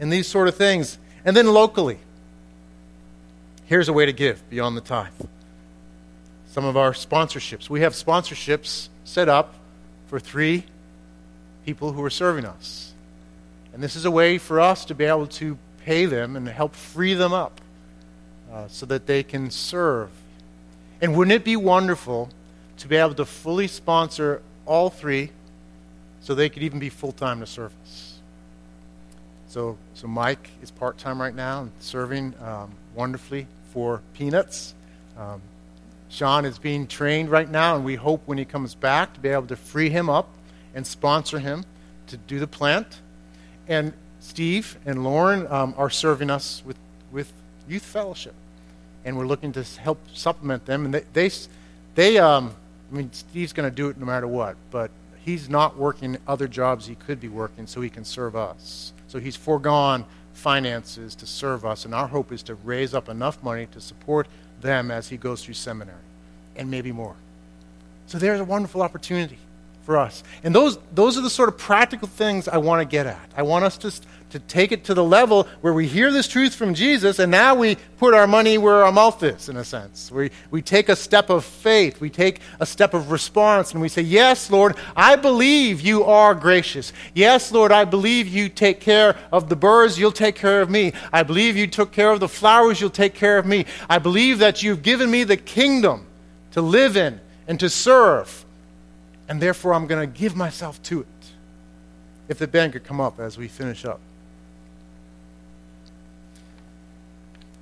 in 0.00 0.10
these 0.10 0.26
sort 0.26 0.48
of 0.48 0.56
things. 0.56 0.98
And 1.24 1.36
then 1.36 1.46
locally, 1.52 1.98
here's 3.66 3.88
a 3.88 3.92
way 3.92 4.06
to 4.06 4.12
give 4.12 4.48
beyond 4.50 4.76
the 4.76 4.80
tithe. 4.80 5.12
Some 6.48 6.64
of 6.64 6.76
our 6.76 6.92
sponsorships. 6.92 7.70
We 7.70 7.82
have 7.82 7.92
sponsorships 7.92 8.88
set 9.04 9.28
up 9.28 9.54
for 10.08 10.18
three 10.18 10.64
people 11.64 11.92
who 11.92 12.02
are 12.02 12.10
serving 12.10 12.44
us. 12.44 12.92
And 13.72 13.80
this 13.80 13.94
is 13.94 14.04
a 14.04 14.10
way 14.10 14.38
for 14.38 14.60
us 14.60 14.84
to 14.86 14.94
be 14.94 15.04
able 15.04 15.28
to 15.28 15.56
pay 15.90 16.06
them 16.06 16.36
and 16.36 16.46
help 16.46 16.76
free 16.76 17.14
them 17.14 17.32
up 17.32 17.60
uh, 18.52 18.68
so 18.68 18.86
that 18.86 19.08
they 19.08 19.24
can 19.24 19.50
serve. 19.50 20.08
And 21.00 21.16
wouldn't 21.16 21.32
it 21.32 21.42
be 21.42 21.56
wonderful 21.56 22.28
to 22.76 22.86
be 22.86 22.94
able 22.94 23.14
to 23.14 23.24
fully 23.24 23.66
sponsor 23.66 24.40
all 24.66 24.88
three 24.88 25.32
so 26.20 26.32
they 26.36 26.48
could 26.48 26.62
even 26.62 26.78
be 26.78 26.90
full 26.90 27.10
time 27.10 27.40
to 27.40 27.46
service? 27.46 28.20
So, 29.48 29.78
so 29.94 30.06
Mike 30.06 30.50
is 30.62 30.70
part 30.70 30.96
time 30.96 31.20
right 31.20 31.34
now 31.34 31.62
and 31.62 31.72
serving 31.80 32.34
um, 32.40 32.70
wonderfully 32.94 33.48
for 33.72 34.00
Peanuts. 34.14 34.74
Um, 35.18 35.42
Sean 36.08 36.44
is 36.44 36.56
being 36.56 36.86
trained 36.86 37.30
right 37.30 37.50
now, 37.50 37.74
and 37.74 37.84
we 37.84 37.96
hope 37.96 38.22
when 38.26 38.38
he 38.38 38.44
comes 38.44 38.76
back 38.76 39.14
to 39.14 39.18
be 39.18 39.30
able 39.30 39.48
to 39.48 39.56
free 39.56 39.90
him 39.90 40.08
up 40.08 40.28
and 40.72 40.86
sponsor 40.86 41.40
him 41.40 41.64
to 42.06 42.16
do 42.16 42.38
the 42.38 42.46
plant. 42.46 43.00
And 43.66 43.92
Steve 44.20 44.78
and 44.84 45.02
Lauren 45.02 45.46
um, 45.50 45.74
are 45.76 45.90
serving 45.90 46.30
us 46.30 46.62
with, 46.64 46.76
with 47.10 47.32
youth 47.66 47.82
fellowship, 47.82 48.34
and 49.04 49.16
we're 49.16 49.26
looking 49.26 49.50
to 49.52 49.64
help 49.80 49.98
supplement 50.14 50.66
them. 50.66 50.84
And 50.84 50.94
they, 50.94 51.04
they, 51.12 51.30
they, 51.94 52.18
um, 52.18 52.54
I 52.92 52.96
mean, 52.96 53.12
Steve's 53.12 53.54
going 53.54 53.68
to 53.68 53.74
do 53.74 53.88
it 53.88 53.98
no 53.98 54.04
matter 54.04 54.28
what, 54.28 54.56
but 54.70 54.90
he's 55.24 55.48
not 55.48 55.76
working 55.76 56.18
other 56.28 56.46
jobs 56.46 56.86
he 56.86 56.94
could 56.94 57.18
be 57.18 57.28
working 57.28 57.66
so 57.66 57.80
he 57.80 57.90
can 57.90 58.04
serve 58.04 58.36
us. 58.36 58.92
So 59.08 59.18
he's 59.18 59.36
foregone 59.36 60.04
finances 60.34 61.14
to 61.16 61.26
serve 61.26 61.64
us, 61.64 61.86
and 61.86 61.94
our 61.94 62.06
hope 62.06 62.30
is 62.30 62.42
to 62.44 62.54
raise 62.56 62.94
up 62.94 63.08
enough 63.08 63.42
money 63.42 63.66
to 63.72 63.80
support 63.80 64.28
them 64.60 64.90
as 64.90 65.08
he 65.08 65.16
goes 65.16 65.42
through 65.42 65.54
seminary, 65.54 65.96
and 66.56 66.70
maybe 66.70 66.92
more. 66.92 67.16
So 68.06 68.18
there's 68.18 68.40
a 68.40 68.44
wonderful 68.44 68.82
opportunity 68.82 69.38
for 69.82 69.98
us. 69.98 70.22
And 70.44 70.54
those, 70.54 70.78
those 70.94 71.16
are 71.16 71.20
the 71.20 71.30
sort 71.30 71.48
of 71.48 71.56
practical 71.56 72.06
things 72.06 72.48
I 72.48 72.58
want 72.58 72.80
to 72.80 72.84
get 72.84 73.06
at. 73.06 73.30
I 73.36 73.42
want 73.42 73.64
us 73.64 73.78
to, 73.78 73.92
to 74.30 74.38
take 74.38 74.72
it 74.72 74.84
to 74.84 74.94
the 74.94 75.02
level 75.02 75.48
where 75.62 75.72
we 75.72 75.86
hear 75.86 76.12
this 76.12 76.28
truth 76.28 76.54
from 76.54 76.74
Jesus, 76.74 77.18
and 77.18 77.30
now 77.30 77.54
we 77.54 77.76
put 77.98 78.14
our 78.14 78.26
money 78.26 78.58
where 78.58 78.84
our 78.84 78.92
mouth 78.92 79.22
is, 79.22 79.48
in 79.48 79.56
a 79.56 79.64
sense. 79.64 80.10
We, 80.12 80.30
we 80.50 80.60
take 80.60 80.88
a 80.88 80.96
step 80.96 81.30
of 81.30 81.44
faith, 81.44 82.00
we 82.00 82.10
take 82.10 82.40
a 82.60 82.66
step 82.66 82.94
of 82.94 83.10
response, 83.10 83.72
and 83.72 83.80
we 83.80 83.88
say, 83.88 84.02
Yes, 84.02 84.50
Lord, 84.50 84.76
I 84.94 85.16
believe 85.16 85.80
you 85.80 86.04
are 86.04 86.34
gracious. 86.34 86.92
Yes, 87.14 87.50
Lord, 87.50 87.72
I 87.72 87.84
believe 87.84 88.28
you 88.28 88.48
take 88.48 88.80
care 88.80 89.16
of 89.32 89.48
the 89.48 89.56
birds, 89.56 89.98
you'll 89.98 90.12
take 90.12 90.36
care 90.36 90.60
of 90.60 90.68
me. 90.70 90.92
I 91.12 91.22
believe 91.22 91.56
you 91.56 91.66
took 91.66 91.90
care 91.90 92.10
of 92.10 92.20
the 92.20 92.28
flowers, 92.28 92.80
you'll 92.80 92.90
take 92.90 93.14
care 93.14 93.38
of 93.38 93.46
me. 93.46 93.66
I 93.88 93.98
believe 93.98 94.38
that 94.40 94.62
you've 94.62 94.82
given 94.82 95.10
me 95.10 95.24
the 95.24 95.36
kingdom 95.36 96.06
to 96.52 96.60
live 96.60 96.96
in 96.96 97.20
and 97.48 97.58
to 97.60 97.70
serve 97.70 98.44
and 99.30 99.40
therefore 99.40 99.72
I'm 99.74 99.86
going 99.86 100.12
to 100.12 100.18
give 100.18 100.34
myself 100.34 100.82
to 100.82 101.02
it. 101.02 101.06
If 102.28 102.38
the 102.38 102.48
band 102.48 102.72
could 102.72 102.82
come 102.82 103.00
up 103.00 103.20
as 103.20 103.38
we 103.38 103.46
finish 103.46 103.84
up. 103.84 104.00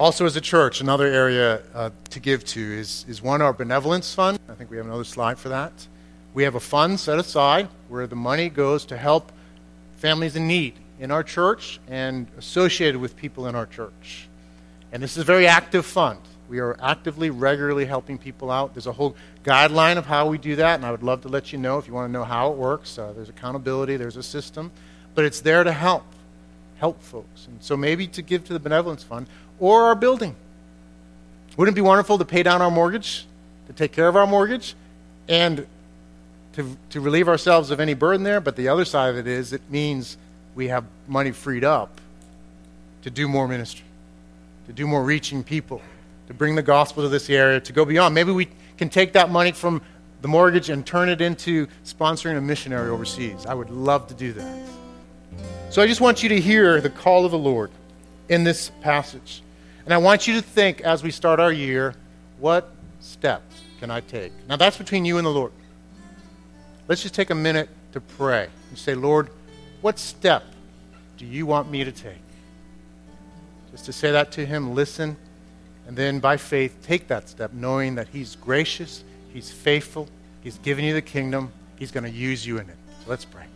Also, 0.01 0.25
as 0.25 0.35
a 0.35 0.41
church, 0.41 0.81
another 0.81 1.07
area 1.07 1.61
uh, 1.75 1.91
to 2.09 2.21
give 2.21 2.45
to 2.47 2.61
is, 2.61 3.05
is 3.07 3.21
one, 3.21 3.43
our 3.43 3.53
benevolence 3.53 4.15
fund. 4.15 4.39
I 4.49 4.55
think 4.55 4.71
we 4.71 4.79
have 4.79 4.87
another 4.87 5.05
slide 5.05 5.39
for 5.39 5.51
that. 5.51 5.87
We 6.33 6.43
have 6.45 6.55
a 6.55 6.61
fund 6.61 6.99
set 6.99 7.19
aside 7.19 7.69
where 7.89 8.07
the 8.07 8.17
money 8.17 8.49
goes 8.49 8.87
to 8.87 8.97
help 8.97 9.31
families 9.97 10.37
in 10.37 10.47
need 10.47 10.75
in 10.99 11.11
our 11.11 11.23
church 11.23 11.81
and 11.87 12.29
associated 12.39 12.99
with 12.99 13.15
people 13.15 13.47
in 13.47 13.55
our 13.55 13.67
church. 13.67 14.29
And 14.91 15.03
this 15.03 15.19
is 15.19 15.19
a 15.19 15.25
very 15.25 15.47
active 15.47 15.85
fund. 15.85 16.21
We 16.49 16.61
are 16.61 16.77
actively, 16.81 17.29
regularly 17.29 17.85
helping 17.85 18.17
people 18.17 18.51
out. 18.51 18.73
There's 18.73 18.87
a 18.87 18.93
whole 18.93 19.15
guideline 19.45 19.99
of 19.99 20.07
how 20.07 20.29
we 20.29 20.39
do 20.39 20.57
that, 20.57 20.77
and 20.77 20.87
I 20.87 20.91
would 20.91 21.03
love 21.03 21.21
to 21.23 21.29
let 21.29 21.53
you 21.53 21.59
know 21.59 21.79
if 21.79 21.87
you 21.87 21.93
want 21.93 22.09
to 22.09 22.13
know 22.13 22.25
how 22.25 22.51
it 22.53 22.57
works. 22.57 22.99
Uh, 22.99 23.13
there's 23.13 23.29
accountability, 23.29 23.97
there's 23.97 24.17
a 24.17 24.23
system, 24.23 24.71
but 25.15 25.27
it's 25.27 25.41
there 25.41 25.63
to 25.63 25.73
help, 25.73 26.05
help 26.79 27.03
folks. 27.03 27.47
And 27.47 27.63
so 27.63 27.77
maybe 27.77 28.07
to 28.09 28.23
give 28.23 28.45
to 28.45 28.55
the 28.55 28.59
benevolence 28.59 29.03
fund 29.03 29.27
or 29.61 29.85
our 29.85 29.95
building. 29.95 30.35
Wouldn't 31.59 31.75
it 31.75 31.81
be 31.81 31.83
wonderful 31.83 32.17
to 32.17 32.25
pay 32.25 32.43
down 32.43 32.63
our 32.63 32.71
mortgage, 32.71 33.27
to 33.67 33.75
take 33.75 33.93
care 33.93 34.09
of 34.09 34.17
our 34.17 34.27
mortgage, 34.27 34.75
and 35.29 35.67
to, 36.55 36.77
to 36.91 37.01
relieve 37.03 37.29
ourselves 37.29 37.71
of 37.71 37.79
any 37.79 37.93
burden 37.93 38.23
there? 38.23 38.41
But 38.41 38.57
the 38.57 38.69
other 38.69 38.87
side 38.87 39.11
of 39.11 39.19
it 39.19 39.27
is 39.27 39.53
it 39.53 39.63
means 39.69 40.17
we 40.55 40.69
have 40.69 40.85
money 41.07 41.33
freed 41.33 41.65
up 41.65 42.01
to 43.03 43.11
do 43.11 43.29
more 43.29 43.47
ministry, 43.47 43.85
to 44.67 44.73
do 44.73 44.87
more 44.87 45.05
reaching 45.05 45.45
people 45.45 45.83
to 46.29 46.35
bring 46.35 46.55
the 46.55 46.63
gospel 46.63 47.03
to 47.03 47.09
this 47.09 47.31
area, 47.31 47.59
to 47.59 47.73
go 47.73 47.87
beyond. 47.87 48.15
Maybe 48.15 48.31
we 48.31 48.49
can 48.77 48.91
take 48.91 49.15
that 49.15 49.31
money 49.31 49.51
from 49.51 49.81
the 50.21 50.29
mortgage 50.29 50.69
and 50.69 50.87
turn 50.87 51.09
it 51.09 51.23
into 51.23 51.67
sponsoring 51.87 52.37
a 52.37 52.41
missionary 52.41 52.91
overseas. 52.91 53.47
I 53.47 53.55
would 53.55 53.71
love 53.71 54.09
to 54.09 54.15
do 54.15 54.35
that. 54.35 54.69
So 55.71 55.81
I 55.81 55.87
just 55.87 56.03
want 56.03 56.23
you 56.23 56.29
to 56.29 56.39
hear 56.39 56.83
the 56.83 56.91
call 56.91 57.25
of 57.25 57.31
the 57.31 57.39
Lord 57.39 57.71
in 58.29 58.45
this 58.45 58.71
passage. 58.83 59.43
And 59.87 59.95
I 59.95 59.97
want 59.97 60.27
you 60.27 60.35
to 60.35 60.43
think 60.43 60.83
as 60.83 61.03
we 61.03 61.11
start 61.11 61.41
our 61.41 61.51
year, 61.51 61.95
what 62.39 62.71
step 63.01 63.43
can 63.81 63.91
I 63.91 64.01
take? 64.01 64.33
Now 64.51 64.57
that's 64.57 64.77
between 64.77 65.07
you 65.07 65.17
and 65.17 65.25
the 65.25 65.31
Lord. 65.31 65.53
Let's 66.89 67.01
just 67.01 67.15
take 67.15 67.31
a 67.31 67.35
minute 67.35 67.71
to 67.93 68.03
pray 68.03 68.49
and 68.69 68.79
say, 68.79 68.95
Lord, 68.95 69.31
what 69.81 69.99
step 69.99 70.45
do 71.17 71.25
you 71.25 71.47
want 71.47 71.71
me 71.71 71.85
to 71.85 71.93
take? 71.93 72.21
Just 73.71 73.87
to 73.87 73.95
say 73.95 74.11
that 74.11 74.31
to 74.33 74.45
Him, 74.45 74.75
listen 74.75 75.17
and 75.89 75.97
then 75.97 76.21
by 76.21 76.37
faith, 76.37 76.77
take 76.83 77.09
that 77.09 77.31
step, 77.31 77.55
knowing 77.55 77.95
that 77.95 78.09
He's 78.09 78.37
gracious, 78.37 79.03
He's 79.33 79.51
faithful, 79.51 80.07
He's 80.43 80.59
given 80.59 80.85
you 80.85 80.93
the 80.93 81.03
kingdom, 81.03 81.51
He's 81.77 81.91
going 81.91 82.05
to 82.05 82.11
use 82.11 82.47
you 82.47 82.59
in 82.59 82.69
it. 82.69 82.77
So 83.03 83.11
let's 83.11 83.25
pray. 83.25 83.47